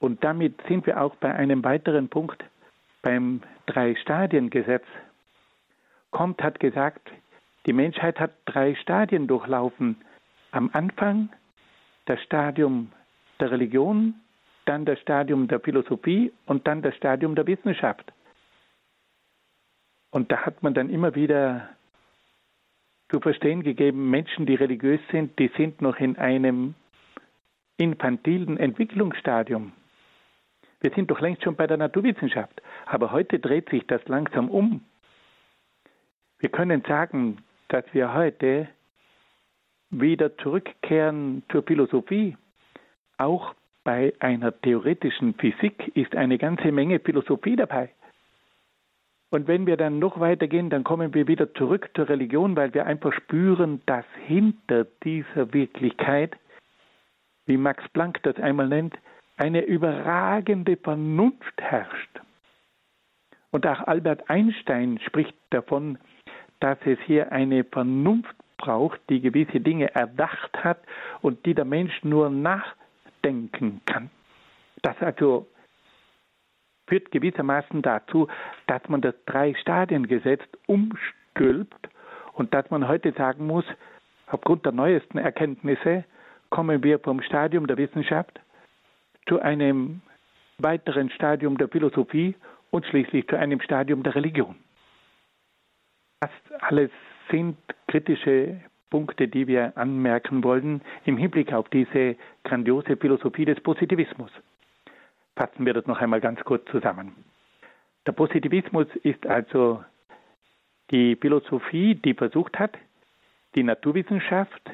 Und 0.00 0.22
damit 0.22 0.60
sind 0.68 0.86
wir 0.86 1.00
auch 1.00 1.16
bei 1.16 1.34
einem 1.34 1.64
weiteren 1.64 2.08
Punkt 2.08 2.44
beim 3.02 3.42
Drei-Stadien-Gesetz. 3.66 4.84
Comte 6.10 6.44
hat 6.44 6.60
gesagt, 6.60 7.10
die 7.66 7.72
Menschheit 7.72 8.18
hat 8.18 8.32
drei 8.46 8.74
Stadien 8.76 9.26
durchlaufen. 9.26 9.96
Am 10.52 10.70
Anfang 10.72 11.28
das 12.06 12.22
Stadium 12.22 12.92
der 13.40 13.50
Religion, 13.50 14.14
dann 14.64 14.84
das 14.84 14.98
Stadium 15.00 15.48
der 15.48 15.60
Philosophie 15.60 16.32
und 16.46 16.66
dann 16.66 16.82
das 16.82 16.94
Stadium 16.96 17.34
der 17.34 17.46
Wissenschaft. 17.46 18.12
Und 20.10 20.32
da 20.32 20.46
hat 20.46 20.62
man 20.62 20.74
dann 20.74 20.88
immer 20.88 21.14
wieder 21.14 21.68
zu 23.10 23.20
verstehen 23.20 23.62
gegeben, 23.62 24.10
Menschen, 24.10 24.46
die 24.46 24.54
religiös 24.54 25.00
sind, 25.10 25.38
die 25.38 25.50
sind 25.56 25.82
noch 25.82 25.96
in 25.96 26.16
einem 26.16 26.74
infantilen 27.76 28.58
Entwicklungsstadium. 28.58 29.72
Wir 30.80 30.90
sind 30.90 31.10
doch 31.10 31.20
längst 31.20 31.42
schon 31.42 31.56
bei 31.56 31.66
der 31.66 31.76
Naturwissenschaft. 31.76 32.62
Aber 32.86 33.10
heute 33.12 33.38
dreht 33.38 33.68
sich 33.70 33.86
das 33.86 34.06
langsam 34.06 34.48
um. 34.48 34.84
Wir 36.38 36.50
können 36.50 36.82
sagen, 36.86 37.38
dass 37.68 37.84
wir 37.92 38.14
heute 38.14 38.68
wieder 39.90 40.36
zurückkehren 40.38 41.42
zur 41.50 41.62
Philosophie. 41.62 42.36
Auch 43.16 43.54
bei 43.82 44.12
einer 44.20 44.58
theoretischen 44.60 45.34
Physik 45.34 45.96
ist 45.96 46.14
eine 46.14 46.38
ganze 46.38 46.70
Menge 46.70 47.00
Philosophie 47.00 47.56
dabei. 47.56 47.90
Und 49.30 49.46
wenn 49.46 49.66
wir 49.66 49.76
dann 49.76 49.98
noch 49.98 50.20
weitergehen, 50.20 50.70
dann 50.70 50.84
kommen 50.84 51.12
wir 51.12 51.26
wieder 51.26 51.52
zurück 51.54 51.90
zur 51.94 52.08
Religion, 52.08 52.56
weil 52.56 52.72
wir 52.72 52.86
einfach 52.86 53.12
spüren, 53.12 53.82
dass 53.86 54.04
hinter 54.26 54.86
dieser 55.04 55.52
Wirklichkeit, 55.52 56.36
wie 57.46 57.56
Max 57.56 57.86
Planck 57.90 58.22
das 58.22 58.36
einmal 58.36 58.68
nennt, 58.68 58.94
eine 59.38 59.62
überragende 59.62 60.76
Vernunft 60.76 61.60
herrscht. 61.60 62.20
Und 63.50 63.66
auch 63.66 63.86
Albert 63.86 64.28
Einstein 64.28 64.98
spricht 65.06 65.34
davon, 65.50 65.98
dass 66.60 66.78
es 66.84 66.98
hier 67.06 67.32
eine 67.32 67.64
Vernunft 67.64 68.34
braucht, 68.58 69.00
die 69.08 69.20
gewisse 69.20 69.60
Dinge 69.60 69.94
erdacht 69.94 70.52
hat 70.62 70.80
und 71.22 71.46
die 71.46 71.54
der 71.54 71.64
Mensch 71.64 72.02
nur 72.02 72.28
nachdenken 72.28 73.80
kann. 73.86 74.10
Das 74.82 75.00
also 75.00 75.46
führt 76.88 77.10
gewissermaßen 77.10 77.82
dazu, 77.82 78.28
dass 78.66 78.86
man 78.88 79.00
das 79.00 79.14
Drei-Stadien-Gesetz 79.26 80.42
umstülpt 80.66 81.88
und 82.32 82.52
dass 82.54 82.68
man 82.70 82.88
heute 82.88 83.12
sagen 83.12 83.46
muss, 83.46 83.64
aufgrund 84.26 84.64
der 84.64 84.72
neuesten 84.72 85.18
Erkenntnisse 85.18 86.04
kommen 86.50 86.82
wir 86.82 86.98
vom 86.98 87.22
Stadium 87.22 87.66
der 87.66 87.76
Wissenschaft 87.76 88.40
zu 89.28 89.40
einem 89.40 90.00
weiteren 90.58 91.10
Stadium 91.10 91.56
der 91.56 91.68
Philosophie 91.68 92.34
und 92.70 92.84
schließlich 92.86 93.26
zu 93.28 93.36
einem 93.38 93.60
Stadium 93.60 94.02
der 94.02 94.14
Religion. 94.14 94.56
Das 96.20 96.30
alles 96.60 96.90
sind 97.30 97.56
kritische 97.86 98.60
Punkte, 98.90 99.28
die 99.28 99.46
wir 99.46 99.76
anmerken 99.76 100.42
wollen 100.42 100.80
im 101.04 101.16
Hinblick 101.16 101.52
auf 101.52 101.68
diese 101.68 102.16
grandiose 102.44 102.96
Philosophie 102.96 103.44
des 103.44 103.60
Positivismus. 103.60 104.30
Fassen 105.36 105.66
wir 105.66 105.74
das 105.74 105.86
noch 105.86 106.00
einmal 106.00 106.20
ganz 106.20 106.40
kurz 106.40 106.64
zusammen. 106.70 107.12
Der 108.06 108.12
Positivismus 108.12 108.86
ist 109.02 109.26
also 109.26 109.84
die 110.90 111.16
Philosophie, 111.16 111.94
die 111.94 112.14
versucht 112.14 112.58
hat, 112.58 112.76
die 113.54 113.62
Naturwissenschaft 113.62 114.70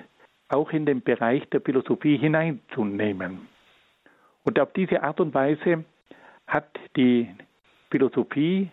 auch 0.48 0.70
in 0.70 0.86
den 0.86 1.02
Bereich 1.02 1.48
der 1.50 1.60
Philosophie 1.60 2.16
hineinzunehmen. 2.16 3.53
Und 4.44 4.60
auf 4.60 4.72
diese 4.74 5.02
Art 5.02 5.20
und 5.20 5.34
Weise 5.34 5.84
hat 6.46 6.68
die 6.96 7.34
Philosophie 7.90 8.70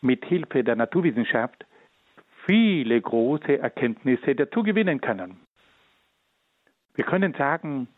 mit 0.00 0.24
Hilfe 0.24 0.64
der 0.64 0.76
Naturwissenschaft 0.76 1.64
viele 2.46 3.00
große 3.00 3.58
Erkenntnisse 3.58 4.34
dazu 4.34 4.62
gewinnen 4.62 5.00
können. 5.00 5.40
Wir 6.94 7.04
können 7.04 7.34
sagen, 7.34 7.88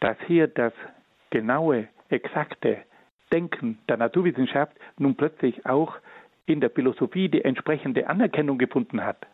dass 0.00 0.16
hier 0.26 0.48
das 0.48 0.72
genaue, 1.30 1.88
exakte 2.08 2.82
Denken 3.32 3.78
der 3.88 3.96
Naturwissenschaft 3.96 4.76
nun 4.98 5.16
plötzlich 5.16 5.64
auch 5.66 5.96
in 6.46 6.60
der 6.60 6.70
Philosophie 6.70 7.28
die 7.28 7.44
entsprechende 7.44 8.06
Anerkennung 8.08 8.58
gefunden 8.58 9.02
hat. 9.04 9.26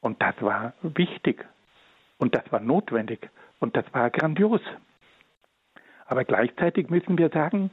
Und 0.00 0.20
das 0.20 0.34
war 0.40 0.74
wichtig 0.82 1.44
und 2.18 2.34
das 2.34 2.50
war 2.50 2.60
notwendig 2.60 3.28
und 3.60 3.76
das 3.76 3.84
war 3.92 4.10
grandios. 4.10 4.60
Aber 6.12 6.24
gleichzeitig 6.24 6.90
müssen 6.90 7.16
wir 7.16 7.30
sagen, 7.30 7.70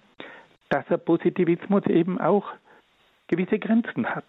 dass 0.69 0.85
der 0.87 0.95
Positivismus 0.97 1.85
eben 1.87 2.21
auch 2.21 2.47
gewisse 3.27 3.59
Grenzen 3.59 4.15
hat 4.15 4.25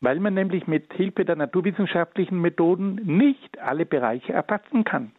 weil 0.00 0.18
man 0.18 0.34
nämlich 0.34 0.66
mit 0.66 0.92
Hilfe 0.94 1.24
der 1.24 1.36
naturwissenschaftlichen 1.36 2.40
Methoden 2.40 2.94
nicht 3.04 3.58
alle 3.58 3.84
Bereiche 3.84 4.32
erfassen 4.32 4.84
kann. 4.84 5.12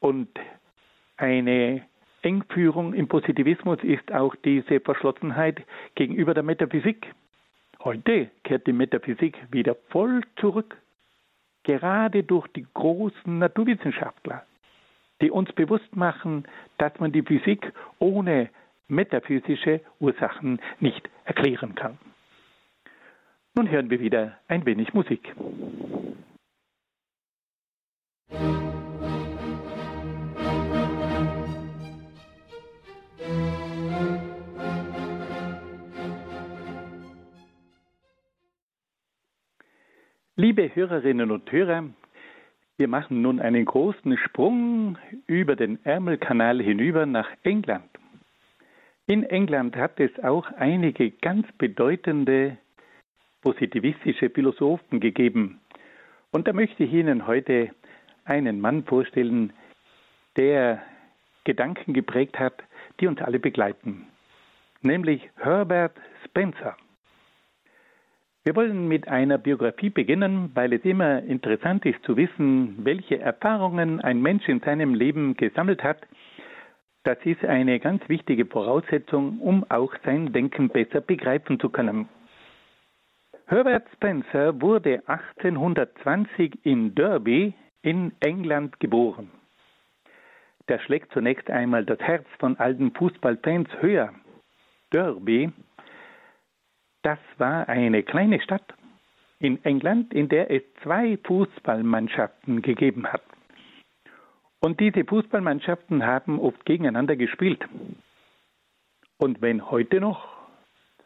Und 0.00 0.28
eine 1.16 1.82
Engführung 2.22 2.94
im 2.94 3.08
Positivismus 3.08 3.78
ist 3.82 4.10
auch 4.12 4.34
diese 4.36 4.80
Verschlossenheit 4.80 5.62
gegenüber 5.94 6.34
der 6.34 6.42
Metaphysik. 6.42 7.14
Heute 7.82 8.30
kehrt 8.44 8.66
die 8.66 8.72
Metaphysik 8.72 9.36
wieder 9.50 9.74
voll 9.90 10.22
zurück, 10.36 10.76
gerade 11.64 12.22
durch 12.24 12.46
die 12.48 12.66
großen 12.72 13.38
Naturwissenschaftler, 13.38 14.46
die 15.24 15.30
uns 15.30 15.50
bewusst 15.54 15.96
machen, 15.96 16.44
dass 16.76 16.92
man 17.00 17.10
die 17.10 17.22
Physik 17.22 17.72
ohne 17.98 18.50
metaphysische 18.88 19.80
Ursachen 19.98 20.60
nicht 20.80 21.08
erklären 21.24 21.74
kann. 21.74 21.96
Nun 23.54 23.70
hören 23.70 23.88
wir 23.88 24.00
wieder 24.00 24.36
ein 24.48 24.66
wenig 24.66 24.92
Musik. 24.92 25.34
Liebe 40.36 40.74
Hörerinnen 40.74 41.30
und 41.30 41.50
Hörer, 41.50 41.84
wir 42.76 42.88
machen 42.88 43.22
nun 43.22 43.40
einen 43.40 43.64
großen 43.64 44.16
Sprung 44.18 44.98
über 45.26 45.54
den 45.54 45.84
Ärmelkanal 45.84 46.60
hinüber 46.60 47.06
nach 47.06 47.28
England. 47.42 47.88
In 49.06 49.22
England 49.22 49.76
hat 49.76 50.00
es 50.00 50.10
auch 50.24 50.50
einige 50.56 51.10
ganz 51.10 51.46
bedeutende 51.58 52.56
positivistische 53.42 54.30
Philosophen 54.30 54.98
gegeben. 54.98 55.60
Und 56.32 56.48
da 56.48 56.52
möchte 56.52 56.84
ich 56.84 56.92
Ihnen 56.92 57.26
heute 57.26 57.70
einen 58.24 58.60
Mann 58.60 58.84
vorstellen, 58.84 59.52
der 60.36 60.82
Gedanken 61.44 61.92
geprägt 61.92 62.38
hat, 62.38 62.64
die 62.98 63.06
uns 63.06 63.20
alle 63.20 63.38
begleiten, 63.38 64.06
nämlich 64.80 65.28
Herbert 65.36 65.96
Spencer. 66.24 66.76
Wir 68.46 68.54
wollen 68.56 68.88
mit 68.88 69.08
einer 69.08 69.38
Biografie 69.38 69.88
beginnen, 69.88 70.50
weil 70.52 70.74
es 70.74 70.84
immer 70.84 71.22
interessant 71.22 71.86
ist 71.86 72.04
zu 72.04 72.14
wissen, 72.18 72.84
welche 72.84 73.18
Erfahrungen 73.18 74.02
ein 74.02 74.20
Mensch 74.20 74.46
in 74.48 74.60
seinem 74.60 74.92
Leben 74.92 75.34
gesammelt 75.34 75.82
hat. 75.82 76.06
Das 77.04 77.16
ist 77.24 77.42
eine 77.42 77.80
ganz 77.80 78.06
wichtige 78.06 78.44
Voraussetzung, 78.44 79.40
um 79.40 79.64
auch 79.70 79.94
sein 80.04 80.34
Denken 80.34 80.68
besser 80.68 81.00
begreifen 81.00 81.58
zu 81.58 81.70
können. 81.70 82.06
Herbert 83.46 83.88
Spencer 83.94 84.60
wurde 84.60 85.02
1820 85.06 86.66
in 86.66 86.94
Derby 86.94 87.54
in 87.80 88.12
England 88.20 88.78
geboren. 88.78 89.30
Der 90.68 90.80
schlägt 90.80 91.12
zunächst 91.12 91.50
einmal 91.50 91.86
das 91.86 91.98
Herz 92.00 92.26
von 92.38 92.58
alten 92.58 92.92
Fußballfans 92.92 93.68
höher. 93.80 94.12
Derby, 94.92 95.50
das 97.04 97.18
war 97.38 97.68
eine 97.68 98.02
kleine 98.02 98.40
Stadt 98.40 98.74
in 99.38 99.62
England, 99.64 100.12
in 100.14 100.28
der 100.28 100.50
es 100.50 100.62
zwei 100.82 101.18
Fußballmannschaften 101.24 102.62
gegeben 102.62 103.06
hat. 103.06 103.22
Und 104.60 104.80
diese 104.80 105.04
Fußballmannschaften 105.04 106.06
haben 106.06 106.40
oft 106.40 106.64
gegeneinander 106.64 107.16
gespielt. 107.16 107.62
Und 109.18 109.42
wenn 109.42 109.70
heute 109.70 110.00
noch 110.00 110.26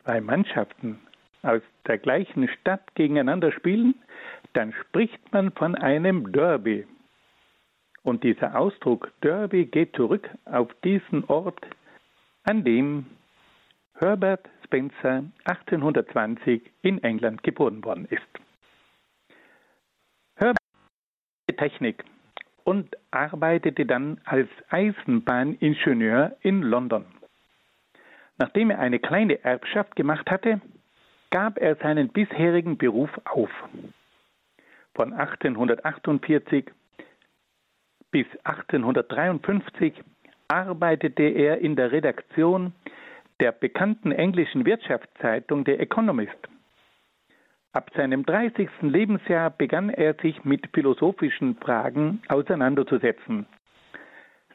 zwei 0.04 0.20
Mannschaften 0.20 1.00
aus 1.42 1.62
der 1.86 1.98
gleichen 1.98 2.48
Stadt 2.48 2.94
gegeneinander 2.94 3.50
spielen, 3.50 3.96
dann 4.52 4.72
spricht 4.72 5.32
man 5.32 5.50
von 5.50 5.74
einem 5.74 6.30
Derby. 6.32 6.86
Und 8.04 8.22
dieser 8.22 8.56
Ausdruck 8.56 9.12
Derby 9.22 9.66
geht 9.66 9.96
zurück 9.96 10.30
auf 10.44 10.72
diesen 10.84 11.24
Ort, 11.24 11.66
an 12.44 12.62
dem 12.62 13.06
Herbert 13.94 14.48
Spencer 14.68 15.24
1820 15.44 16.60
in 16.82 17.02
England 17.02 17.42
geboren 17.42 17.82
worden 17.84 18.06
ist. 18.10 18.28
Herbert 20.36 20.58
Technik 21.56 22.04
und 22.64 22.94
arbeitete 23.10 23.86
dann 23.86 24.20
als 24.24 24.48
Eisenbahningenieur 24.68 26.36
in 26.42 26.62
London. 26.62 27.06
Nachdem 28.36 28.70
er 28.70 28.78
eine 28.78 28.98
kleine 28.98 29.42
Erbschaft 29.42 29.96
gemacht 29.96 30.30
hatte, 30.30 30.60
gab 31.30 31.58
er 31.58 31.76
seinen 31.76 32.10
bisherigen 32.10 32.76
Beruf 32.76 33.10
auf. 33.24 33.50
Von 34.94 35.14
1848 35.14 36.66
bis 38.10 38.26
1853 38.44 39.94
arbeitete 40.48 41.22
er 41.22 41.58
in 41.58 41.74
der 41.74 41.90
Redaktion 41.90 42.74
der 43.40 43.52
bekannten 43.52 44.12
englischen 44.12 44.66
Wirtschaftszeitung 44.66 45.64
The 45.64 45.72
Economist. 45.72 46.48
Ab 47.72 47.90
seinem 47.94 48.24
30. 48.24 48.68
Lebensjahr 48.80 49.50
begann 49.50 49.90
er 49.90 50.14
sich 50.14 50.44
mit 50.44 50.66
philosophischen 50.72 51.56
Fragen 51.56 52.22
auseinanderzusetzen. 52.28 53.46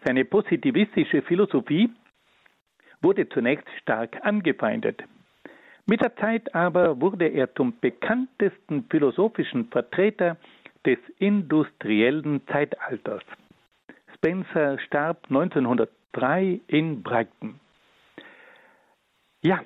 Seine 0.03 0.25
positivistische 0.25 1.21
Philosophie 1.21 1.89
wurde 3.01 3.29
zunächst 3.29 3.69
stark 3.81 4.17
angefeindet. 4.25 5.03
Mit 5.85 6.01
der 6.01 6.15
Zeit 6.15 6.53
aber 6.55 6.99
wurde 6.99 7.27
er 7.27 7.53
zum 7.55 7.79
bekanntesten 7.79 8.85
philosophischen 8.89 9.67
Vertreter 9.69 10.37
des 10.85 10.97
industriellen 11.19 12.45
Zeitalters. 12.47 13.23
Spencer 14.15 14.79
starb 14.79 15.25
1903 15.29 16.61
in 16.67 17.03
Brighton. 17.03 17.59
Ja, 19.43 19.59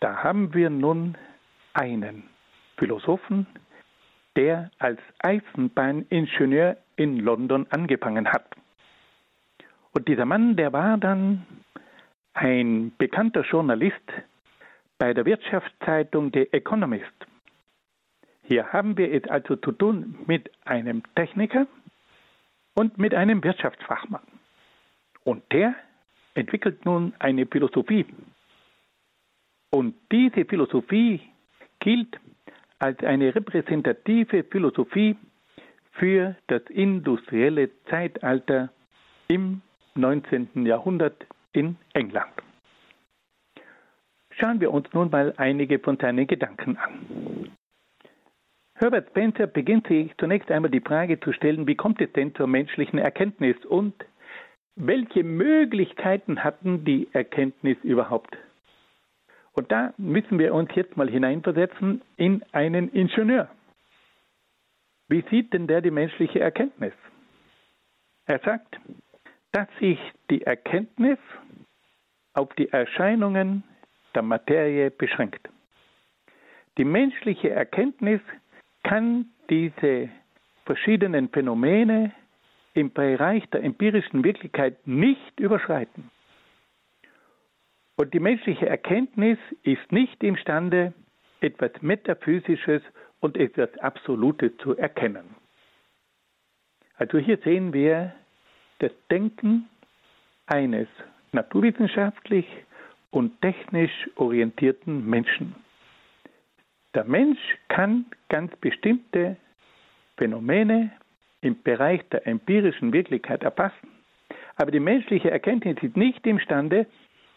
Da 0.00 0.24
haben 0.24 0.52
wir 0.52 0.68
nun 0.68 1.16
einen 1.74 2.24
Philosophen, 2.76 3.46
der 4.34 4.70
als 4.78 4.98
Eisenbahningenieur 5.18 6.76
in 6.96 7.18
London 7.18 7.66
angefangen 7.70 8.32
hat. 8.32 8.46
Und 9.92 10.08
dieser 10.08 10.24
Mann, 10.24 10.56
der 10.56 10.72
war 10.72 10.98
dann 10.98 11.46
ein 12.34 12.92
bekannter 12.98 13.42
Journalist 13.42 13.94
bei 14.98 15.14
der 15.14 15.24
Wirtschaftszeitung 15.24 16.32
The 16.32 16.52
Economist. 16.52 17.26
Hier 18.42 18.72
haben 18.72 18.96
wir 18.96 19.12
es 19.12 19.28
also 19.30 19.54
zu 19.56 19.70
tun 19.70 20.18
mit 20.26 20.50
einem 20.64 21.02
Techniker 21.14 21.66
und 22.74 22.98
mit 22.98 23.14
einem 23.14 23.44
Wirtschaftsfachmann. 23.44 24.26
Und 25.22 25.44
der 25.52 25.74
entwickelt 26.34 26.84
nun 26.84 27.12
eine 27.18 27.46
Philosophie. 27.46 28.06
Und 29.70 29.94
diese 30.10 30.44
Philosophie 30.44 31.20
gilt 31.78 32.18
als 32.78 32.98
eine 33.04 33.34
repräsentative 33.34 34.44
Philosophie 34.44 35.16
für 35.92 36.34
das 36.48 36.62
industrielle 36.70 37.70
Zeitalter 37.88 38.70
im 39.28 39.62
19. 39.94 40.66
Jahrhundert 40.66 41.26
in 41.52 41.76
England. 41.92 42.32
Schauen 44.30 44.60
wir 44.60 44.72
uns 44.72 44.92
nun 44.92 45.10
mal 45.10 45.34
einige 45.36 45.78
von 45.78 45.98
seinen 45.98 46.26
Gedanken 46.26 46.76
an. 46.76 47.50
Herbert 48.74 49.10
Spencer 49.10 49.46
beginnt 49.46 49.86
sich 49.88 50.10
zunächst 50.16 50.50
einmal 50.50 50.70
die 50.70 50.80
Frage 50.80 51.20
zu 51.20 51.34
stellen, 51.34 51.66
wie 51.66 51.74
kommt 51.74 52.00
es 52.00 52.10
denn 52.14 52.34
zur 52.34 52.46
menschlichen 52.46 52.98
Erkenntnis 52.98 53.56
und 53.66 53.94
welche 54.74 55.22
Möglichkeiten 55.22 56.42
hatten 56.42 56.84
die 56.86 57.08
Erkenntnis 57.12 57.76
überhaupt? 57.82 58.38
Und 59.60 59.70
da 59.70 59.92
müssen 59.98 60.38
wir 60.38 60.54
uns 60.54 60.70
jetzt 60.74 60.96
mal 60.96 61.10
hineinversetzen 61.10 62.00
in 62.16 62.42
einen 62.52 62.88
Ingenieur. 62.92 63.46
Wie 65.08 65.22
sieht 65.28 65.52
denn 65.52 65.66
der 65.66 65.82
die 65.82 65.90
menschliche 65.90 66.40
Erkenntnis? 66.40 66.94
Er 68.24 68.38
sagt, 68.38 68.80
dass 69.52 69.68
sich 69.78 69.98
die 70.30 70.40
Erkenntnis 70.40 71.18
auf 72.32 72.48
die 72.54 72.70
Erscheinungen 72.70 73.62
der 74.14 74.22
Materie 74.22 74.90
beschränkt. 74.90 75.46
Die 76.78 76.84
menschliche 76.86 77.50
Erkenntnis 77.50 78.22
kann 78.82 79.26
diese 79.50 80.08
verschiedenen 80.64 81.28
Phänomene 81.28 82.12
im 82.72 82.90
Bereich 82.94 83.44
der 83.50 83.62
empirischen 83.62 84.24
Wirklichkeit 84.24 84.86
nicht 84.86 85.38
überschreiten. 85.38 86.10
Und 88.00 88.14
die 88.14 88.18
menschliche 88.18 88.66
Erkenntnis 88.66 89.36
ist 89.62 89.92
nicht 89.92 90.22
imstande, 90.24 90.94
etwas 91.42 91.70
Metaphysisches 91.82 92.80
und 93.20 93.36
etwas 93.36 93.76
Absolutes 93.76 94.52
zu 94.62 94.74
erkennen. 94.74 95.34
Also 96.96 97.18
hier 97.18 97.36
sehen 97.44 97.74
wir 97.74 98.14
das 98.78 98.92
Denken 99.10 99.68
eines 100.46 100.88
naturwissenschaftlich 101.32 102.46
und 103.10 103.38
technisch 103.42 104.08
orientierten 104.16 105.04
Menschen. 105.04 105.54
Der 106.94 107.04
Mensch 107.04 107.58
kann 107.68 108.06
ganz 108.30 108.56
bestimmte 108.62 109.36
Phänomene 110.16 110.90
im 111.42 111.62
Bereich 111.62 112.00
der 112.08 112.26
empirischen 112.26 112.94
Wirklichkeit 112.94 113.42
erfassen, 113.42 113.90
aber 114.56 114.70
die 114.70 114.80
menschliche 114.80 115.30
Erkenntnis 115.30 115.76
ist 115.82 115.98
nicht 115.98 116.26
imstande, 116.26 116.86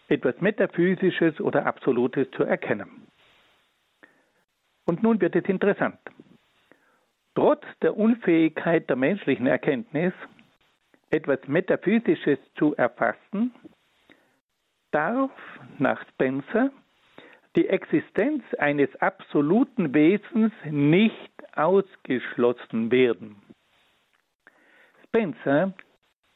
etwas 0.08 0.40
Metaphysisches 0.42 1.40
oder 1.40 1.66
Absolutes 1.66 2.30
zu 2.32 2.44
erkennen. 2.44 3.08
Und 4.86 5.02
nun 5.02 5.22
wird 5.22 5.36
es 5.36 5.46
interessant. 5.46 6.00
Trotz 7.36 7.64
der 7.82 7.98
Unfähigkeit 7.98 8.90
der 8.90 8.96
menschlichen 8.96 9.48
Erkenntnis, 9.48 10.14
etwas 11.10 11.40
Metaphysisches 11.48 12.40
zu 12.56 12.76
erfassen, 12.76 13.54
darf 14.92 15.32
nach 15.80 16.06
Spencer 16.10 16.72
die 17.56 17.68
Existenz 17.68 18.44
eines 18.56 18.96
absoluten 18.98 19.94
Wesens 19.94 20.52
nicht 20.66 21.32
ausgeschlossen 21.56 22.92
werden. 22.92 23.42
Spencer 25.06 25.74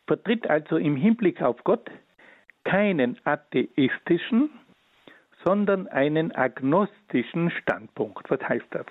vertritt 0.05 0.47
also 0.47 0.77
im 0.77 0.95
Hinblick 0.95 1.41
auf 1.41 1.63
Gott 1.63 1.89
keinen 2.67 3.17
atheistischen, 3.23 4.49
sondern 5.45 5.87
einen 5.87 6.33
agnostischen 6.35 7.49
Standpunkt. 7.51 8.29
Was 8.29 8.41
heißt 8.41 8.65
das? 8.71 8.85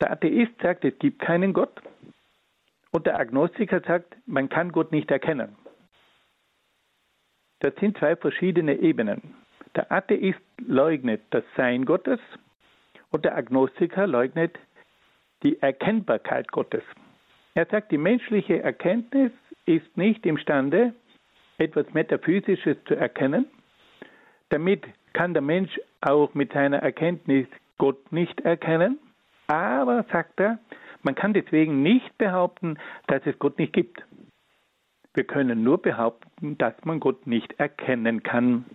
Der 0.00 0.12
Atheist 0.12 0.52
sagt, 0.62 0.84
es 0.84 0.96
gibt 1.00 1.18
keinen 1.18 1.52
Gott 1.52 1.82
und 2.92 3.06
der 3.06 3.18
Agnostiker 3.18 3.80
sagt, 3.80 4.16
man 4.26 4.48
kann 4.48 4.70
Gott 4.70 4.92
nicht 4.92 5.10
erkennen. 5.10 5.56
Das 7.58 7.74
sind 7.80 7.98
zwei 7.98 8.14
verschiedene 8.14 8.76
Ebenen. 8.76 9.34
Der 9.74 9.90
Atheist 9.90 10.38
leugnet 10.64 11.22
das 11.30 11.42
Sein 11.56 11.86
Gottes 11.86 12.20
und 13.10 13.24
der 13.24 13.36
Agnostiker 13.36 14.06
leugnet 14.06 14.56
die 15.42 15.60
Erkennbarkeit 15.60 16.52
Gottes. 16.52 16.84
Er 17.54 17.66
sagt, 17.66 17.90
die 17.90 17.98
menschliche 17.98 18.62
Erkenntnis 18.62 19.32
ist 19.64 19.96
nicht 19.96 20.24
imstande, 20.24 20.94
etwas 21.58 21.86
Metaphysisches 21.92 22.76
zu 22.86 22.94
erkennen. 22.94 23.46
Damit 24.50 24.84
kann 25.12 25.32
der 25.32 25.42
Mensch 25.42 25.78
auch 26.00 26.34
mit 26.34 26.52
seiner 26.52 26.78
Erkenntnis 26.78 27.46
Gott 27.78 28.12
nicht 28.12 28.40
erkennen. 28.42 28.98
Aber, 29.46 30.04
sagt 30.10 30.40
er, 30.40 30.58
man 31.02 31.14
kann 31.14 31.32
deswegen 31.32 31.82
nicht 31.82 32.18
behaupten, 32.18 32.78
dass 33.06 33.24
es 33.26 33.38
Gott 33.38 33.58
nicht 33.58 33.72
gibt. 33.72 34.02
Wir 35.14 35.24
können 35.24 35.62
nur 35.62 35.80
behaupten, 35.80 36.58
dass 36.58 36.74
man 36.84 37.00
Gott 37.00 37.26
nicht 37.26 37.58
erkennen 37.58 38.22
kann. 38.22 38.66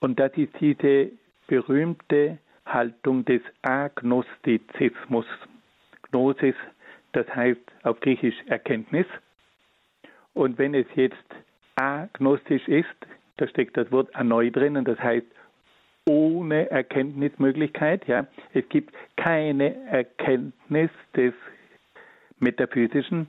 Und 0.00 0.20
das 0.20 0.32
ist 0.36 0.52
diese 0.60 1.10
berühmte 1.46 2.38
Haltung 2.66 3.24
des 3.24 3.42
Agnostizismus. 3.62 5.26
Gnosis, 6.10 6.54
das 7.12 7.26
heißt 7.34 7.60
auf 7.82 8.00
Griechisch 8.00 8.36
Erkenntnis. 8.46 9.06
Und 10.34 10.58
wenn 10.58 10.74
es 10.74 10.86
jetzt 10.94 11.16
agnostisch 11.76 12.66
ist, 12.68 12.88
da 13.36 13.46
steckt 13.48 13.76
das 13.76 13.90
Wort 13.90 14.14
anoi 14.14 14.50
drinnen, 14.50 14.84
das 14.84 14.98
heißt 14.98 15.26
ohne 16.08 16.70
Erkenntnismöglichkeit. 16.70 18.06
Ja, 18.06 18.26
es 18.52 18.68
gibt 18.68 18.94
keine 19.16 19.74
Erkenntnis 19.86 20.90
des 21.16 21.34
Metaphysischen. 22.38 23.28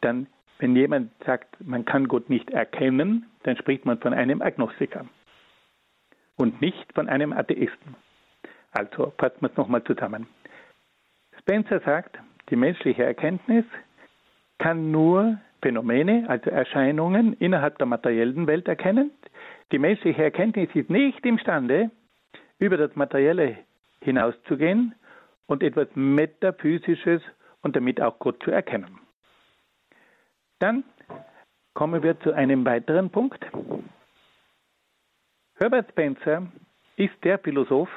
Dann, 0.00 0.26
wenn 0.58 0.74
jemand 0.74 1.10
sagt, 1.24 1.56
man 1.60 1.84
kann 1.84 2.08
Gott 2.08 2.30
nicht 2.30 2.50
erkennen, 2.50 3.26
dann 3.42 3.56
spricht 3.56 3.84
man 3.84 3.98
von 3.98 4.14
einem 4.14 4.40
Agnostiker 4.42 5.06
und 6.36 6.60
nicht 6.60 6.92
von 6.94 7.08
einem 7.08 7.32
Atheisten. 7.32 7.94
Also 8.72 9.12
fassen 9.18 9.40
wir 9.40 9.50
es 9.50 9.56
nochmal 9.56 9.84
zusammen. 9.84 10.26
Spencer 11.38 11.80
sagt, 11.80 12.18
die 12.50 12.56
menschliche 12.56 13.04
Erkenntnis 13.04 13.64
kann 14.58 14.90
nur 14.90 15.38
Phänomene, 15.64 16.28
also 16.28 16.50
Erscheinungen 16.50 17.32
innerhalb 17.32 17.78
der 17.78 17.86
materiellen 17.86 18.46
Welt 18.46 18.68
erkennen. 18.68 19.12
Die 19.72 19.78
menschliche 19.78 20.22
Erkenntnis 20.22 20.68
ist 20.74 20.90
nicht 20.90 21.24
imstande, 21.24 21.90
über 22.58 22.76
das 22.76 22.94
Materielle 22.96 23.56
hinauszugehen 24.02 24.94
und 25.46 25.62
etwas 25.62 25.88
Metaphysisches 25.94 27.22
und 27.62 27.76
damit 27.76 27.98
auch 27.98 28.18
Gott 28.18 28.42
zu 28.42 28.50
erkennen. 28.50 28.98
Dann 30.58 30.84
kommen 31.72 32.02
wir 32.02 32.20
zu 32.20 32.34
einem 32.34 32.66
weiteren 32.66 33.08
Punkt. 33.08 33.42
Herbert 35.54 35.88
Spencer 35.88 36.46
ist 36.96 37.14
der 37.22 37.38
Philosoph, 37.38 37.88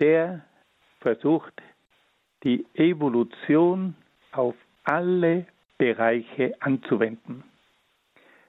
der 0.00 0.44
versucht, 1.02 1.54
die 2.42 2.66
Evolution 2.74 3.94
auf 4.32 4.56
alle 4.82 5.46
Bereiche 5.82 6.54
anzuwenden. 6.60 7.42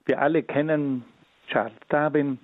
Wir 0.05 0.21
alle 0.21 0.43
kennen 0.43 1.03
Charles 1.47 1.73
Darwin, 1.89 2.37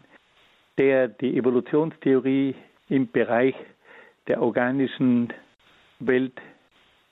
der 0.79 1.09
die 1.09 1.37
Evolutionstheorie 1.37 2.55
im 2.87 3.11
Bereich 3.11 3.53
der 4.27 4.41
organischen 4.41 5.31
Welt 5.99 6.41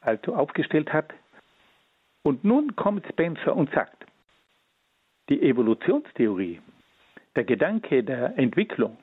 also 0.01 0.33
aufgestellt 0.33 0.91
hat. 0.91 1.13
Und 2.23 2.43
nun 2.43 2.75
kommt 2.75 3.05
Spencer 3.11 3.55
und 3.55 3.69
sagt, 3.69 4.07
die 5.29 5.43
Evolutionstheorie, 5.43 6.59
der 7.35 7.43
Gedanke 7.43 8.03
der 8.03 8.39
Entwicklung, 8.39 8.97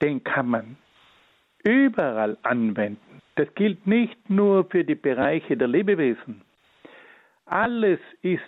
den 0.00 0.22
kann 0.22 0.46
man 0.46 0.76
überall 1.64 2.38
anwenden. 2.44 3.22
Das 3.34 3.52
gilt 3.56 3.88
nicht 3.88 4.30
nur 4.30 4.66
für 4.66 4.84
die 4.84 4.94
Bereiche 4.94 5.56
der 5.56 5.66
Lebewesen, 5.66 6.42
alles 7.46 8.00
ist 8.22 8.42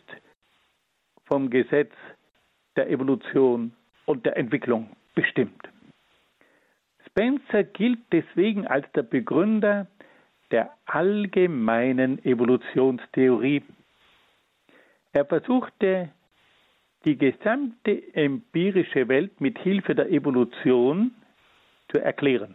vom 1.25 1.51
Gesetz 1.51 1.93
der 2.77 2.91
Evolution 2.91 3.73
und 4.07 4.27
der 4.27 4.37
Entwicklung 4.37 4.91
bestimmt. 5.15 5.69
Spencer 7.07 7.65
gilt 7.65 8.01
deswegen 8.13 8.67
als 8.67 8.91
der 8.93 9.03
Begründer 9.03 9.87
der 10.51 10.73
allgemeinen 10.87 12.25
Evolutionstheorie. 12.25 13.63
Er 15.13 15.25
versuchte, 15.25 16.11
die 17.05 17.17
gesamte 17.17 18.15
empirische 18.15 19.09
Welt 19.09 19.41
mit 19.41 19.59
Hilfe 19.59 19.95
der 19.95 20.11
Evolution 20.11 21.15
zu 21.91 21.99
erklären. 21.99 22.55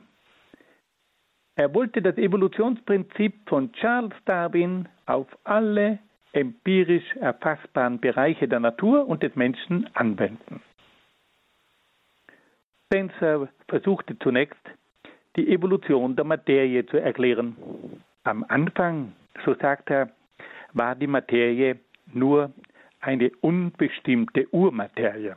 Er 1.56 1.74
wollte 1.74 2.02
das 2.02 2.18
Evolutionsprinzip 2.18 3.48
von 3.48 3.72
Charles 3.74 4.16
Darwin 4.26 4.88
auf 5.06 5.28
alle 5.44 6.00
empirisch 6.34 7.16
erfassbaren 7.16 8.00
Bereiche 8.00 8.48
der 8.48 8.60
Natur 8.60 9.08
und 9.08 9.24
des 9.24 9.36
Menschen 9.36 9.90
anwenden. 9.94 10.62
Spencer 12.88 13.48
versuchte 13.68 14.18
zunächst, 14.20 14.62
die 15.36 15.50
Evolution 15.50 16.16
der 16.16 16.26
Materie 16.26 16.86
zu 16.86 16.98
erklären. 16.98 17.56
Am 18.24 18.46
Anfang, 18.48 19.14
so 19.46 19.56
sagt 19.56 19.90
er, 19.90 20.12
war 20.74 20.96
die 20.96 21.08
Materie 21.08 21.80
nur 22.14 22.52
eine 23.00 23.32
unbestimmte 23.42 24.48
Urmaterie. 24.54 25.36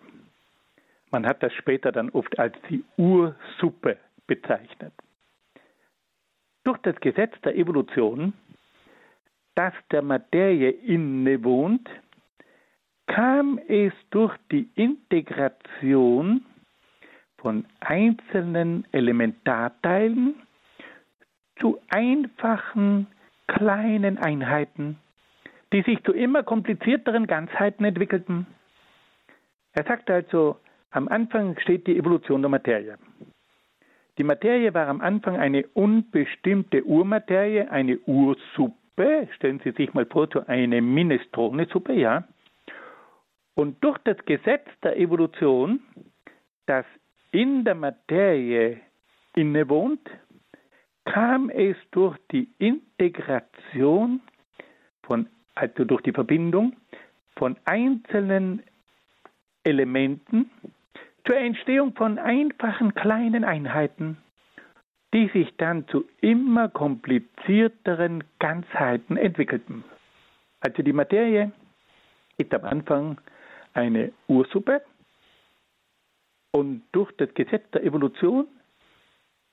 Man 1.10 1.26
hat 1.26 1.42
das 1.42 1.52
später 1.54 1.92
dann 1.92 2.10
oft 2.10 2.38
als 2.38 2.54
die 2.68 2.84
Ursuppe 2.96 3.96
bezeichnet. 4.26 4.92
Durch 6.64 6.78
das 6.78 6.96
Gesetz 7.00 7.32
der 7.42 7.56
Evolution, 7.56 8.32
das 9.56 9.72
der 9.90 10.02
Materie 10.02 10.70
innewohnt, 10.70 11.88
kam 13.06 13.58
es 13.66 13.92
durch 14.10 14.34
die 14.52 14.68
Integration 14.74 16.44
von 17.38 17.64
einzelnen 17.80 18.86
Elementarteilen 18.92 20.34
zu 21.58 21.80
einfachen 21.88 23.06
kleinen 23.46 24.18
Einheiten, 24.18 24.98
die 25.72 25.82
sich 25.82 26.02
zu 26.04 26.12
immer 26.12 26.42
komplizierteren 26.42 27.26
Ganzheiten 27.26 27.84
entwickelten. 27.84 28.46
Er 29.72 29.84
sagt 29.84 30.10
also, 30.10 30.58
am 30.90 31.08
Anfang 31.08 31.58
steht 31.60 31.86
die 31.86 31.96
Evolution 31.96 32.42
der 32.42 32.50
Materie. 32.50 32.98
Die 34.18 34.24
Materie 34.24 34.72
war 34.74 34.88
am 34.88 35.00
Anfang 35.00 35.36
eine 35.36 35.66
unbestimmte 35.74 36.84
Urmaterie, 36.84 37.68
eine 37.68 37.98
Ursuppe. 38.00 38.85
Stellen 38.96 39.60
Sie 39.62 39.72
sich 39.72 39.92
mal 39.92 40.06
vor, 40.06 40.28
so 40.32 40.46
eine 40.46 40.80
Minestrone-Suppe, 40.80 41.92
ja. 41.92 42.24
Und 43.54 43.82
durch 43.84 43.98
das 44.04 44.16
Gesetz 44.24 44.66
der 44.82 44.98
Evolution, 44.98 45.80
das 46.66 46.86
in 47.30 47.64
der 47.64 47.74
Materie 47.74 48.80
innewohnt, 49.34 50.08
kam 51.04 51.50
es 51.50 51.76
durch 51.90 52.16
die 52.32 52.48
Integration 52.58 54.20
von, 55.02 55.28
also 55.54 55.84
durch 55.84 56.02
die 56.02 56.12
Verbindung 56.12 56.74
von 57.36 57.56
einzelnen 57.66 58.62
Elementen 59.64 60.50
zur 61.26 61.36
Entstehung 61.36 61.94
von 61.94 62.18
einfachen 62.18 62.94
kleinen 62.94 63.44
Einheiten, 63.44 64.16
die 65.16 65.28
sich 65.28 65.56
dann 65.56 65.88
zu 65.88 66.04
immer 66.20 66.68
komplizierteren 66.68 68.22
Ganzheiten 68.38 69.16
entwickelten. 69.16 69.82
Also 70.60 70.82
die 70.82 70.92
Materie 70.92 71.52
ist 72.36 72.52
am 72.52 72.64
Anfang 72.64 73.18
eine 73.72 74.12
Ursuppe 74.28 74.82
und 76.52 76.82
durch 76.92 77.10
das 77.16 77.32
Gesetz 77.32 77.62
der 77.70 77.82
Evolution 77.84 78.46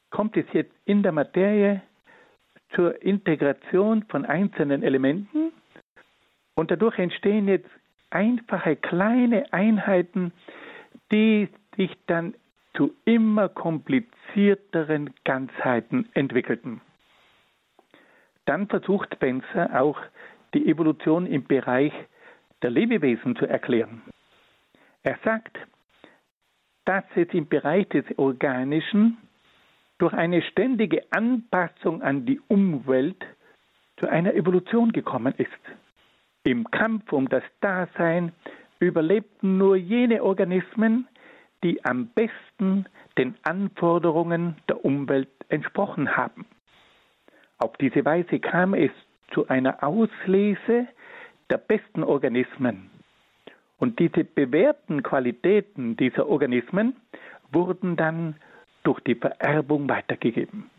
kommt 0.10 0.36
es 0.36 0.46
jetzt 0.52 0.74
in 0.84 1.02
der 1.02 1.14
Materie 1.14 1.82
zur 2.76 3.02
Integration 3.02 4.04
von 4.10 4.26
einzelnen 4.26 4.84
Elementen 4.84 5.54
und 6.56 6.72
dadurch 6.72 7.00
entstehen 7.00 7.48
jetzt 7.48 7.70
einfache 8.10 8.76
kleine 8.76 9.46
Einheiten, 9.54 10.34
die 11.10 11.48
sich 11.78 11.96
dann 12.08 12.34
zu 12.76 12.94
immer 13.06 13.50
komplizierteren 13.50 15.14
Ganzheiten 15.24 16.10
entwickelten. 16.14 16.82
Dann 18.46 18.68
versucht 18.68 19.14
Spencer 19.14 19.82
auch 19.82 20.00
die 20.54 20.68
Evolution 20.68 21.26
im 21.26 21.46
Bereich 21.46 21.94
der 22.62 22.72
Lebewesen 22.72 23.36
zu 23.36 23.46
erklären. 23.46 24.02
Er 25.04 25.18
sagt, 25.24 25.58
dass 26.86 27.04
es 27.16 27.28
im 27.34 27.48
Bereich 27.48 27.88
des 27.90 28.06
Organischen 28.18 29.18
durch 29.98 30.14
eine 30.14 30.42
ständige 30.42 31.04
Anpassung 31.12 32.02
an 32.02 32.26
die 32.26 32.40
Umwelt 32.48 33.24
zu 33.98 34.08
einer 34.08 34.34
Evolution 34.34 34.92
gekommen 34.92 35.34
ist. 35.38 35.50
Im 36.44 36.70
Kampf 36.72 37.14
um 37.14 37.30
das 37.30 37.44
Dasein 37.62 38.34
überlebten 38.80 39.58
nur 39.58 39.78
jene 39.78 40.24
Organismen, 40.24 41.08
die 41.64 41.84
am 41.86 42.08
besten 42.08 42.86
den 43.18 43.36
Anforderungen 43.44 44.58
der 44.68 44.84
Umwelt 44.84 45.30
entsprochen 45.50 46.16
haben. 46.16 46.46
Auf 47.58 47.78
diese 47.78 48.04
Weise 48.06 48.40
kam 48.40 48.74
es 48.74 48.92
zu 49.34 49.48
einer 49.48 49.84
Auslese 49.84 50.88
der 51.50 51.58
besten 51.58 52.04
Organismen. 52.04 52.90
Und 53.78 54.00
diese 54.00 54.24
bewährten 54.24 55.04
Qualitäten 55.04 55.98
dieser 55.98 56.28
Organismen 56.28 56.96
wurden 57.52 57.96
dann 57.96 58.36
durch 58.84 59.00
die 59.02 59.16
Vererbung 59.16 59.88
weitergegeben. 59.90 60.70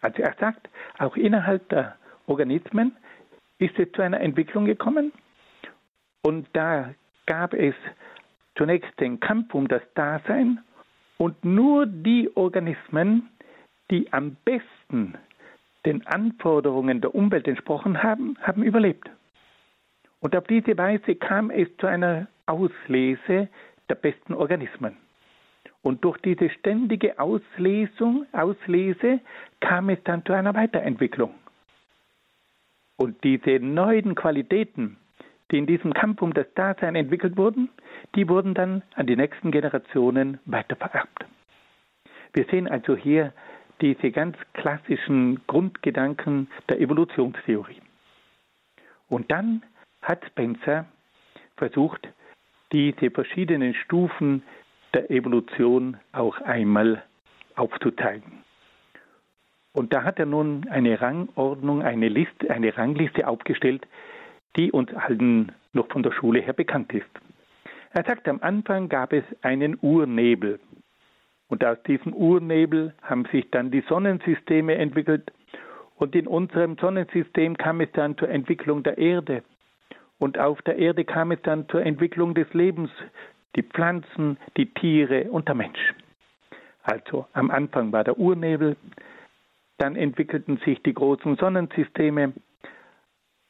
Also 0.00 0.22
er 0.22 0.34
sagt, 0.38 0.68
auch 0.98 1.16
innerhalb 1.16 1.68
der 1.70 1.96
Organismen 2.26 2.96
ist 3.58 3.78
es 3.78 3.90
zu 3.92 4.02
einer 4.02 4.20
Entwicklung 4.20 4.66
gekommen 4.66 5.12
und 6.22 6.46
da 6.52 6.94
gab 7.26 7.54
es 7.54 7.74
zunächst 8.56 8.98
den 9.00 9.20
Kampf 9.20 9.54
um 9.54 9.68
das 9.68 9.82
Dasein 9.94 10.60
und 11.18 11.44
nur 11.44 11.86
die 11.86 12.30
Organismen, 12.34 13.28
die 13.90 14.12
am 14.12 14.36
besten 14.44 15.14
den 15.84 16.06
Anforderungen 16.06 17.00
der 17.00 17.14
Umwelt 17.14 17.46
entsprochen 17.46 18.02
haben, 18.02 18.36
haben 18.42 18.62
überlebt. 18.62 19.08
Und 20.20 20.34
auf 20.34 20.44
diese 20.44 20.76
Weise 20.76 21.14
kam 21.14 21.50
es 21.50 21.68
zu 21.78 21.86
einer 21.86 22.26
Auslese 22.46 23.48
der 23.88 23.94
besten 23.94 24.34
Organismen. 24.34 24.96
Und 25.82 26.04
durch 26.04 26.18
diese 26.18 26.50
ständige 26.50 27.18
Auslesung, 27.20 28.26
Auslese 28.32 29.20
kam 29.60 29.88
es 29.88 30.02
dann 30.02 30.24
zu 30.24 30.32
einer 30.32 30.54
Weiterentwicklung. 30.54 31.32
Und 32.96 33.22
diese 33.22 33.60
neuen 33.60 34.16
Qualitäten, 34.16 34.96
die 35.50 35.58
in 35.58 35.66
diesem 35.66 35.94
Kampf 35.94 36.22
um 36.22 36.34
das 36.34 36.46
Dasein 36.54 36.96
entwickelt 36.96 37.36
wurden, 37.36 37.68
die 38.14 38.28
wurden 38.28 38.54
dann 38.54 38.82
an 38.94 39.06
die 39.06 39.16
nächsten 39.16 39.50
Generationen 39.50 40.40
weitervererbt. 40.44 41.24
Wir 42.32 42.44
sehen 42.46 42.68
also 42.68 42.96
hier 42.96 43.32
diese 43.80 44.10
ganz 44.10 44.36
klassischen 44.54 45.40
Grundgedanken 45.46 46.48
der 46.68 46.80
Evolutionstheorie. 46.80 47.80
Und 49.08 49.30
dann 49.30 49.62
hat 50.02 50.24
Spencer 50.26 50.86
versucht, 51.56 52.08
diese 52.72 53.10
verschiedenen 53.10 53.74
Stufen 53.74 54.42
der 54.94 55.10
Evolution 55.10 55.98
auch 56.12 56.40
einmal 56.40 57.02
aufzuzeigen. 57.54 58.44
Und 59.72 59.92
da 59.92 60.04
hat 60.04 60.18
er 60.18 60.26
nun 60.26 60.66
eine 60.70 61.00
Rangordnung, 61.00 61.82
eine 61.82 62.08
Liste, 62.08 62.50
eine 62.50 62.76
Rangliste 62.76 63.28
aufgestellt, 63.28 63.86
die 64.56 64.72
uns 64.72 64.92
allen 64.94 65.52
noch 65.72 65.88
von 65.88 66.02
der 66.02 66.12
Schule 66.12 66.40
her 66.40 66.52
bekannt 66.52 66.92
ist. 66.92 67.06
Er 67.92 68.04
sagt, 68.04 68.28
am 68.28 68.40
Anfang 68.42 68.88
gab 68.88 69.12
es 69.12 69.24
einen 69.42 69.78
Urnebel. 69.80 70.60
Und 71.48 71.64
aus 71.64 71.82
diesem 71.84 72.12
Urnebel 72.12 72.94
haben 73.02 73.24
sich 73.30 73.50
dann 73.50 73.70
die 73.70 73.84
Sonnensysteme 73.88 74.74
entwickelt. 74.74 75.32
Und 75.96 76.14
in 76.14 76.26
unserem 76.26 76.76
Sonnensystem 76.78 77.56
kam 77.56 77.80
es 77.80 77.90
dann 77.92 78.18
zur 78.18 78.28
Entwicklung 78.28 78.82
der 78.82 78.98
Erde. 78.98 79.42
Und 80.18 80.38
auf 80.38 80.60
der 80.62 80.76
Erde 80.76 81.04
kam 81.04 81.30
es 81.30 81.40
dann 81.42 81.68
zur 81.68 81.84
Entwicklung 81.84 82.34
des 82.34 82.52
Lebens, 82.52 82.90
die 83.54 83.62
Pflanzen, 83.62 84.38
die 84.56 84.66
Tiere 84.66 85.30
und 85.30 85.48
der 85.48 85.54
Mensch. 85.54 85.94
Also 86.82 87.26
am 87.32 87.50
Anfang 87.50 87.92
war 87.92 88.04
der 88.04 88.18
Urnebel, 88.18 88.76
dann 89.78 89.96
entwickelten 89.96 90.58
sich 90.64 90.82
die 90.82 90.94
großen 90.94 91.36
Sonnensysteme, 91.36 92.32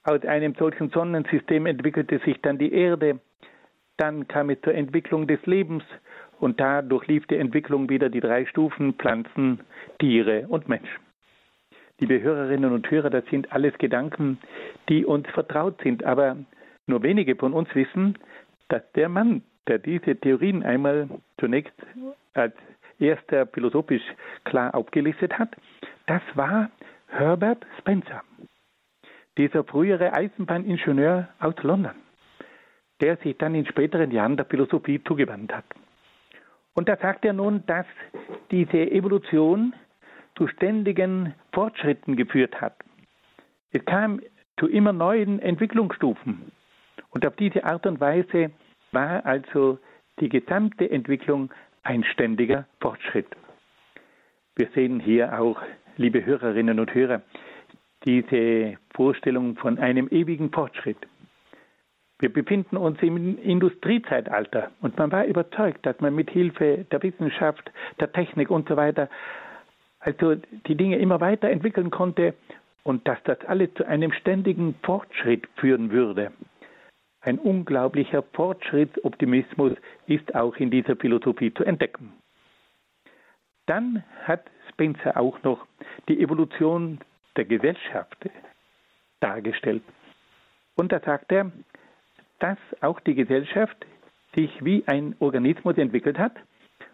aus 0.07 0.25
einem 0.25 0.55
solchen 0.55 0.91
Sonnensystem 0.91 1.67
entwickelte 1.67 2.21
sich 2.21 2.41
dann 2.41 2.59
die 2.59 2.73
Erde, 2.73 3.19
dann 3.97 4.29
kam 4.29 4.51
es 4.51 4.61
zur 4.63 4.75
Entwicklung 4.75 5.27
des 5.27 5.45
Lebens 5.47 5.83
und 6.39 6.61
da 6.61 6.83
durchlief 6.83 7.27
die 7.27 7.37
Entwicklung 7.37 7.89
wieder 7.89 8.09
die 8.09 8.21
drei 8.21 8.47
Stufen 8.47 8.95
Pflanzen, 8.95 9.61
Tiere 9.99 10.47
und 10.49 10.69
Mensch. 10.69 10.89
Liebe 11.99 12.21
Hörerinnen 12.21 12.73
und 12.73 12.91
Hörer, 12.91 13.11
das 13.11 13.25
sind 13.31 13.51
alles 13.53 13.77
Gedanken, 13.79 14.39
die 14.89 15.05
uns 15.05 15.27
vertraut 15.31 15.81
sind, 15.83 16.05
aber 16.05 16.37
nur 16.87 17.03
wenige 17.03 17.35
von 17.37 17.53
uns 17.53 17.75
wissen, 17.75 18.19
dass 18.69 18.83
der 18.93 19.09
Mann, 19.09 19.43
der 19.67 19.79
diese 19.79 20.15
Theorien 20.15 20.63
einmal 20.63 21.09
zunächst 21.41 21.75
als 22.35 22.55
erster 22.99 23.47
philosophisch 23.47 24.03
klar 24.45 24.75
aufgelistet 24.75 25.39
hat, 25.39 25.57
das 26.07 26.23
war 26.35 26.71
Herbert 27.09 27.65
Spencer, 27.79 28.23
dieser 29.37 29.65
frühere 29.65 30.13
Eisenbahningenieur 30.15 31.29
aus 31.41 31.55
London, 31.63 31.95
der 33.01 33.17
sich 33.19 33.37
dann 33.39 33.55
in 33.55 33.67
späteren 33.67 34.11
Jahren 34.11 34.37
der 34.37 34.47
Philosophie 34.47 35.03
zugewandt 35.05 35.55
hat. 35.55 35.65
Und 36.75 36.89
da 36.89 36.97
sagt 36.97 37.25
er 37.25 37.33
nun, 37.33 37.65
dass 37.67 37.87
diese 38.51 38.91
Evolution 38.91 39.75
zu 40.37 40.47
ständigen 40.49 41.35
Fortschritten 41.53 42.17
geführt 42.17 42.61
hat. 42.61 42.77
Es 43.73 43.85
kam 43.85 44.21
zu 44.59 44.69
immer 44.69 44.93
neuen 44.93 45.41
Entwicklungsstufen. 45.41 46.53
Und 47.11 47.27
auf 47.27 47.37
diese 47.37 47.65
Art 47.65 47.87
und 47.87 48.01
Weise 48.01 48.51
war 48.93 49.25
also 49.25 49.79
die 50.21 50.29
gesamte 50.29 50.91
Entwicklung 50.91 51.51
ein 51.83 52.05
ständiger 52.05 52.67
Fortschritt. 52.81 53.29
Wir 54.55 54.69
sehen 54.75 55.01
hier 55.01 55.39
auch, 55.39 55.61
liebe 55.97 56.25
Hörerinnen 56.25 56.81
und 56.81 56.95
Hörer, 56.95 57.23
diese 58.07 58.79
Vorstellung 58.95 59.57
von 59.57 59.79
einem 59.79 60.09
ewigen 60.09 60.51
Fortschritt. 60.51 60.99
Wir 62.19 62.33
befinden 62.33 62.79
uns 62.79 63.03
im 63.03 63.39
Industriezeitalter 63.39 64.71
und 64.81 64.97
man 64.97 65.13
war 65.13 65.27
überzeugt, 65.27 65.85
dass 65.85 66.01
man 66.01 66.15
mit 66.15 66.31
Hilfe 66.31 66.87
der 66.91 67.03
Wissenschaft, 67.03 67.71
der 68.01 68.11
Technik 68.13 68.51
und 68.51 68.69
so 68.69 68.77
weiter 68.77 69.11
also 70.07 70.37
die 70.37 70.77
Dinge 70.77 70.99
immer 70.99 71.21
weiter 71.21 71.51
entwickeln 71.51 71.91
konnte 71.91 72.35
und 72.85 73.07
dass 73.09 73.19
das 73.25 73.41
alles 73.47 73.75
zu 73.75 73.85
einem 73.85 74.13
ständigen 74.13 74.77
Fortschritt 74.83 75.49
führen 75.57 75.91
würde. 75.91 76.33
Ein 77.21 77.41
unglaublicher 77.41 78.23
Fortschrittsoptimismus 78.23 79.73
ist 80.07 80.33
auch 80.37 80.55
in 80.57 80.71
dieser 80.71 80.95
Philosophie 80.95 81.53
zu 81.53 81.65
entdecken. 81.65 82.13
Dann 83.67 84.05
hat 84.23 84.45
Spencer 84.71 85.17
auch 85.17 85.43
noch 85.43 85.67
die 86.09 86.21
Evolution 86.21 87.01
der 87.37 87.45
Gesellschaft 87.45 88.29
dargestellt. 89.21 89.83
Und 90.75 90.93
da 90.93 91.01
sagt 91.01 91.33
er, 91.33 91.51
dass 92.39 92.59
auch 92.81 93.01
die 93.01 93.15
Gesellschaft 93.15 93.87
sich 94.35 94.51
wie 94.65 94.85
ein 94.87 95.17
Organismus 95.21 95.79
entwickelt 95.79 96.19
hat 96.19 96.37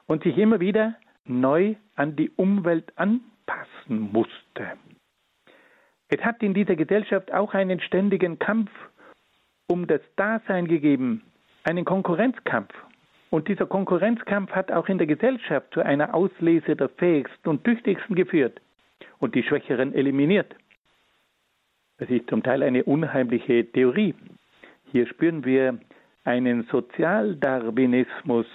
und 0.07 0.23
sich 0.23 0.39
immer 0.39 0.61
wieder 0.61 0.95
neu 1.25 1.75
an 1.97 2.17
die 2.17 2.31
Umwelt 2.31 2.93
anpassen 2.97 4.13
musste. 4.13 4.73
Es 6.09 6.21
hat 6.21 6.43
in 6.43 6.55
dieser 6.55 6.77
Gesellschaft 6.77 7.33
auch 7.33 7.55
einen 7.55 7.81
ständigen 7.81 8.39
Kampf 8.39 8.71
um 9.67 9.87
das 9.87 10.03
Dasein 10.17 10.69
gegeben, 10.69 11.23
einen 11.65 11.85
Konkurrenzkampf. 11.85 12.75
Und 13.31 13.49
dieser 13.49 13.67
Konkurrenzkampf 13.67 14.53
hat 14.53 14.71
auch 14.71 14.89
in 14.89 14.99
der 14.99 15.07
Gesellschaft 15.07 15.73
zu 15.73 15.81
einer 15.81 16.15
Auslese 16.15 16.77
der 16.77 16.91
Fähigsten 16.91 17.49
und 17.49 17.65
Tüchtigsten 17.65 18.15
geführt 18.15 18.61
und 19.23 19.37
die 19.37 19.45
Schwächeren 19.45 19.95
eliminiert. 19.95 20.53
Das 21.99 22.11
ist 22.11 22.29
zum 22.29 22.43
Teil 22.43 22.65
eine 22.65 22.83
unheimliche 22.83 23.65
Theorie. 23.71 24.17
Hier 24.91 25.07
spüren 25.07 25.45
wir 25.45 25.79
einen 26.25 26.65
Sozialdarwinismus. 26.65 28.47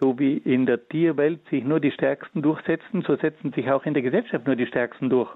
So 0.00 0.18
wie 0.18 0.38
in 0.38 0.64
der 0.64 0.88
Tierwelt 0.88 1.46
sich 1.50 1.62
nur 1.64 1.80
die 1.80 1.90
Stärksten 1.90 2.40
durchsetzen, 2.40 3.02
so 3.02 3.16
setzen 3.16 3.52
sich 3.52 3.70
auch 3.70 3.84
in 3.84 3.92
der 3.92 4.02
Gesellschaft 4.02 4.46
nur 4.46 4.56
die 4.56 4.66
Stärksten 4.66 5.10
durch. 5.10 5.30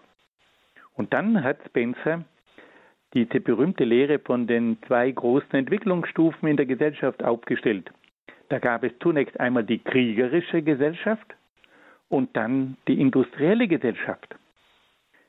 Und 0.94 1.12
dann 1.12 1.44
hat 1.44 1.58
Spencer 1.66 2.24
diese 3.12 3.40
berühmte 3.40 3.84
Lehre 3.84 4.18
von 4.18 4.46
den 4.46 4.78
zwei 4.86 5.10
großen 5.10 5.52
Entwicklungsstufen 5.52 6.48
in 6.48 6.56
der 6.56 6.66
Gesellschaft 6.66 7.22
aufgestellt. 7.22 7.90
Da 8.48 8.58
gab 8.58 8.82
es 8.82 8.92
zunächst 9.00 9.38
einmal 9.38 9.64
die 9.64 9.78
kriegerische 9.78 10.62
Gesellschaft 10.62 11.36
und 12.08 12.36
dann 12.36 12.76
die 12.86 13.00
industrielle 13.00 13.68
Gesellschaft. 13.68 14.34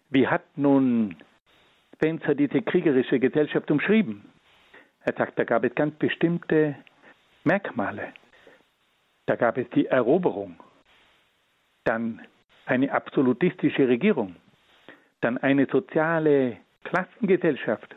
Wie 0.09 0.27
hat 0.27 0.43
nun 0.55 1.15
Spencer 1.95 2.33
diese 2.35 2.61
kriegerische 2.61 3.19
Gesellschaft 3.19 3.69
umschrieben? 3.69 4.25
Er 5.01 5.13
sagt, 5.13 5.37
da 5.37 5.43
gab 5.43 5.63
es 5.63 5.75
ganz 5.75 5.95
bestimmte 5.95 6.75
Merkmale. 7.43 8.13
Da 9.25 9.35
gab 9.35 9.57
es 9.57 9.69
die 9.71 9.85
Eroberung, 9.85 10.55
dann 11.83 12.21
eine 12.65 12.91
absolutistische 12.91 13.87
Regierung, 13.87 14.35
dann 15.21 15.37
eine 15.37 15.67
soziale 15.67 16.57
Klassengesellschaft, 16.83 17.95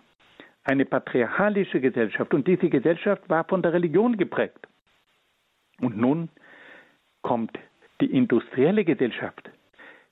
eine 0.64 0.84
patriarchalische 0.84 1.80
Gesellschaft. 1.80 2.34
Und 2.34 2.46
diese 2.46 2.68
Gesellschaft 2.68 3.28
war 3.28 3.44
von 3.44 3.62
der 3.62 3.72
Religion 3.72 4.16
geprägt. 4.16 4.66
Und 5.80 5.96
nun 5.96 6.28
kommt 7.22 7.58
die 8.02 8.16
industrielle 8.16 8.84
Gesellschaft, 8.84 9.48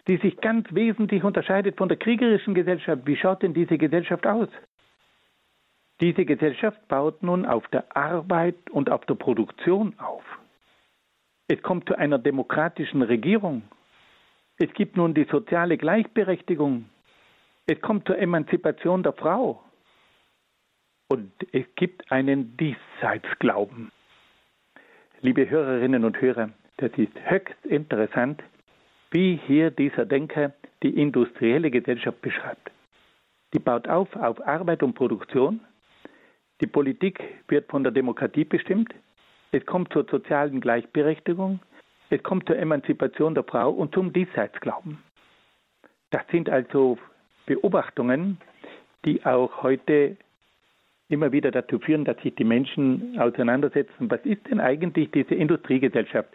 die 0.06 0.18
sich 0.18 0.40
ganz 0.40 0.72
wesentlich 0.72 1.24
unterscheidet 1.24 1.76
von 1.76 1.88
der 1.88 1.98
kriegerischen 1.98 2.54
Gesellschaft. 2.54 3.02
Wie 3.04 3.16
schaut 3.16 3.42
denn 3.42 3.52
diese 3.52 3.78
Gesellschaft 3.78 4.26
aus? 4.28 4.48
Diese 6.00 6.24
Gesellschaft 6.24 6.86
baut 6.86 7.22
nun 7.24 7.44
auf 7.44 7.66
der 7.68 7.84
Arbeit 7.96 8.70
und 8.70 8.90
auf 8.90 9.04
der 9.06 9.16
Produktion 9.16 9.98
auf. 9.98 10.22
Es 11.48 11.60
kommt 11.62 11.88
zu 11.88 11.98
einer 11.98 12.18
demokratischen 12.18 13.02
Regierung. 13.02 13.62
Es 14.56 14.72
gibt 14.72 14.96
nun 14.96 15.12
die 15.12 15.24
soziale 15.24 15.76
Gleichberechtigung. 15.76 16.88
Es 17.66 17.80
kommt 17.80 18.06
zur 18.06 18.18
Emanzipation 18.18 19.02
der 19.02 19.14
Frau. 19.14 19.64
Und 21.08 21.32
es 21.50 21.66
gibt 21.74 22.12
einen 22.12 22.56
Diesseitsglauben. 22.56 23.90
Liebe 25.22 25.50
Hörerinnen 25.50 26.04
und 26.04 26.20
Hörer, 26.20 26.50
das 26.80 26.90
ist 26.96 27.12
höchst 27.24 27.66
interessant, 27.66 28.42
wie 29.10 29.38
hier 29.46 29.70
dieser 29.70 30.06
Denker 30.06 30.52
die 30.82 30.98
industrielle 30.98 31.70
Gesellschaft 31.70 32.20
beschreibt. 32.22 32.70
Die 33.52 33.58
baut 33.58 33.86
auf 33.86 34.14
auf 34.16 34.40
Arbeit 34.46 34.82
und 34.82 34.94
Produktion. 34.94 35.60
Die 36.60 36.66
Politik 36.66 37.22
wird 37.48 37.70
von 37.70 37.82
der 37.82 37.92
Demokratie 37.92 38.44
bestimmt. 38.44 38.94
Es 39.52 39.64
kommt 39.66 39.92
zur 39.92 40.06
sozialen 40.10 40.60
Gleichberechtigung. 40.60 41.60
Es 42.08 42.22
kommt 42.22 42.46
zur 42.46 42.58
Emanzipation 42.58 43.34
der 43.34 43.44
Frau 43.44 43.70
und 43.70 43.94
zum 43.94 44.12
Diesseitsglauben. 44.12 44.98
Das 46.10 46.22
sind 46.30 46.48
also 46.48 46.98
Beobachtungen, 47.46 48.38
die 49.04 49.24
auch 49.24 49.62
heute 49.62 50.16
immer 51.08 51.32
wieder 51.32 51.50
dazu 51.50 51.78
führen, 51.78 52.04
dass 52.04 52.16
sich 52.22 52.34
die 52.36 52.44
Menschen 52.44 53.18
auseinandersetzen, 53.18 54.10
was 54.10 54.20
ist 54.24 54.48
denn 54.48 54.60
eigentlich 54.60 55.10
diese 55.10 55.34
Industriegesellschaft? 55.34 56.30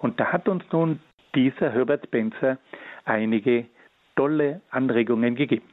Und 0.00 0.18
da 0.18 0.32
hat 0.32 0.48
uns 0.48 0.64
nun 0.72 1.00
dieser 1.34 1.70
Herbert 1.72 2.06
Spencer 2.06 2.58
einige 3.04 3.66
tolle 4.16 4.60
Anregungen 4.70 5.34
gegeben. 5.36 5.68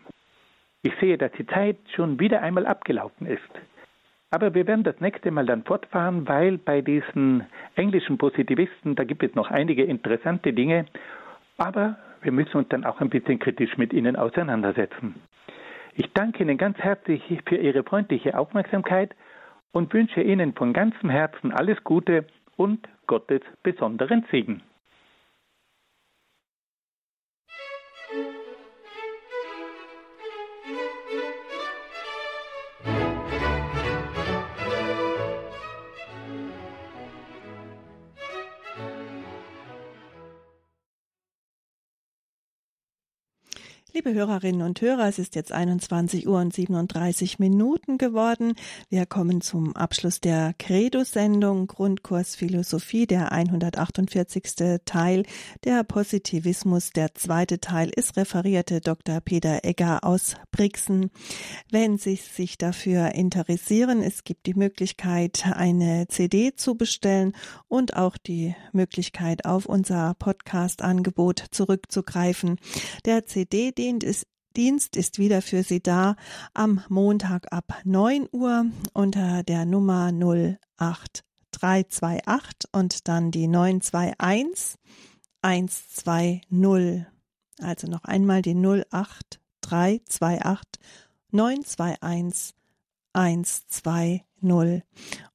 Ich 0.84 0.94
sehe, 1.02 1.18
dass 1.18 1.32
die 1.34 1.48
Zeit 1.48 1.78
schon 1.96 2.20
wieder 2.20 2.42
einmal 2.42 2.66
abgelaufen 2.68 3.28
ist. 3.28 3.42
Aber 4.30 4.54
wir 4.54 4.68
werden 4.68 4.84
das 4.84 5.00
nächste 5.00 5.32
Mal 5.32 5.46
dann 5.46 5.64
fortfahren, 5.64 6.28
weil 6.28 6.58
bei 6.58 6.82
diesen 6.82 7.46
englischen 7.76 8.18
Positivisten, 8.18 8.96
da 8.96 9.06
gibt 9.06 9.24
es 9.24 9.34
noch 9.36 9.50
einige 9.50 9.84
interessante 9.84 10.52
Dinge, 10.52 10.86
aber 11.58 11.98
wir 12.22 12.32
müssen 12.34 12.58
uns 12.58 12.70
dann 12.70 12.84
auch 12.84 13.00
ein 13.00 13.10
bisschen 13.10 13.40
kritisch 13.40 13.78
mit 13.78 13.94
ihnen 13.94 14.18
auseinandersetzen. 14.18 15.16
Ich 15.96 16.12
danke 16.14 16.44
Ihnen 16.44 16.58
ganz 16.58 16.78
herzlich 16.78 17.24
für 17.48 17.56
Ihre 17.56 17.84
freundliche 17.84 18.38
Aufmerksamkeit 18.38 19.16
und 19.72 19.94
wünsche 19.94 20.22
Ihnen 20.22 20.54
von 20.54 20.74
ganzem 20.74 21.10
Herzen 21.10 21.52
alles 21.52 21.84
Gute 21.84 22.26
und 22.58 22.88
Gottes 23.08 23.42
besonderen 23.64 24.26
Segen. 24.30 24.62
Liebe 44.08 44.20
Hörerinnen 44.20 44.62
und 44.62 44.80
Hörer, 44.80 45.10
es 45.10 45.20
ist 45.20 45.36
jetzt 45.36 45.52
21 45.52 46.30
Uhr 46.30 46.40
und 46.40 46.54
37 46.54 47.40
Minuten 47.40 47.98
geworden. 47.98 48.54
Wir 48.90 49.06
kommen 49.06 49.42
zum 49.42 49.76
Abschluss 49.76 50.22
der 50.22 50.54
Credo-Sendung 50.58 51.68
Grundkurs 51.68 52.38
Philosophie, 52.38 53.06
der 53.06 53.34
148. 53.34 54.80
Teil. 54.86 55.24
Der 55.66 55.84
Positivismus, 55.84 56.92
der 56.92 57.16
zweite 57.16 57.60
Teil, 57.60 57.90
ist 57.94 58.16
referierte 58.16 58.80
Dr. 58.80 59.20
Peter 59.20 59.66
Egger 59.66 60.06
aus 60.06 60.36
Brixen. 60.52 61.12
Wenn 61.70 61.98
Sie 61.98 62.16
sich 62.16 62.58
dafür 62.58 63.14
interessieren, 63.14 64.02
es 64.02 64.24
gibt 64.24 64.46
die 64.46 64.54
Möglichkeit, 64.54 65.46
eine 65.52 66.08
CD 66.08 66.56
zu 66.56 66.76
bestellen 66.76 67.34
und 67.68 67.98
auch 67.98 68.18
die 68.18 68.56
Möglichkeit, 68.72 69.44
auf 69.44 69.66
unser 69.66 70.14
Podcast-Angebot 70.14 71.44
zurückzugreifen. 71.52 72.58
Der 73.04 73.26
CD, 73.26 73.74
Dienst 73.74 73.97
ist, 74.04 74.26
Dienst 74.56 74.96
ist 74.96 75.20
wieder 75.20 75.42
für 75.44 75.64
Sie 75.64 75.84
da 75.84 76.16
am 76.54 76.82
Montag 76.90 77.54
ab 77.54 77.80
9 77.84 78.28
Uhr 78.32 78.66
unter 78.94 79.44
der 79.44 79.66
Nummer 79.66 80.12
08328 80.78 82.70
und 82.72 83.08
dann 83.08 83.30
die 83.30 83.48
921 83.48 84.80
120. 85.44 87.06
Also 87.60 87.88
noch 87.88 88.04
einmal 88.04 88.42
die 88.42 88.56
08328 88.56 90.82
921 91.32 92.57
120 93.18 94.22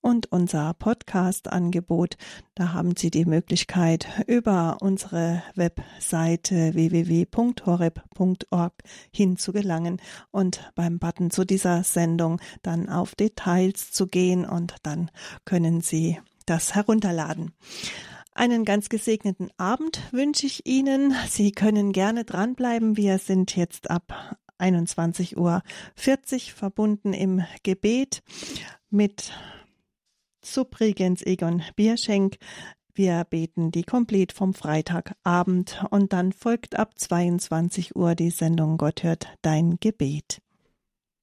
und 0.00 0.30
unser 0.30 0.72
Podcast-Angebot. 0.74 2.16
Da 2.54 2.74
haben 2.74 2.94
Sie 2.96 3.10
die 3.10 3.24
Möglichkeit, 3.24 4.06
über 4.28 4.76
unsere 4.80 5.42
Webseite 5.56 6.74
www.horeb.org 6.74 8.72
hinzugelangen 9.10 10.00
und 10.30 10.70
beim 10.76 11.00
Button 11.00 11.32
zu 11.32 11.44
dieser 11.44 11.82
Sendung 11.82 12.40
dann 12.62 12.88
auf 12.88 13.16
Details 13.16 13.90
zu 13.90 14.06
gehen 14.06 14.44
und 14.44 14.76
dann 14.84 15.10
können 15.44 15.80
Sie 15.80 16.20
das 16.46 16.76
herunterladen. 16.76 17.50
Einen 18.32 18.64
ganz 18.64 18.90
gesegneten 18.90 19.50
Abend 19.56 20.00
wünsche 20.12 20.46
ich 20.46 20.66
Ihnen. 20.66 21.16
Sie 21.28 21.50
können 21.50 21.90
gerne 21.90 22.24
dranbleiben. 22.24 22.96
Wir 22.96 23.18
sind 23.18 23.56
jetzt 23.56 23.90
ab 23.90 24.36
21.40 24.62 25.36
Uhr 25.36 25.62
verbunden 26.54 27.12
im 27.12 27.42
Gebet 27.62 28.22
mit 28.90 29.32
Subrigens 30.44 31.22
Egon 31.22 31.62
Bierschenk. 31.76 32.36
Wir 32.94 33.24
beten 33.24 33.70
die 33.70 33.84
Komplett 33.84 34.32
vom 34.32 34.54
Freitagabend 34.54 35.84
und 35.90 36.12
dann 36.12 36.32
folgt 36.32 36.78
ab 36.78 36.98
22 36.98 37.96
Uhr 37.96 38.14
die 38.14 38.30
Sendung 38.30 38.76
Gott 38.76 39.02
hört 39.02 39.28
dein 39.42 39.78
Gebet. 39.80 40.42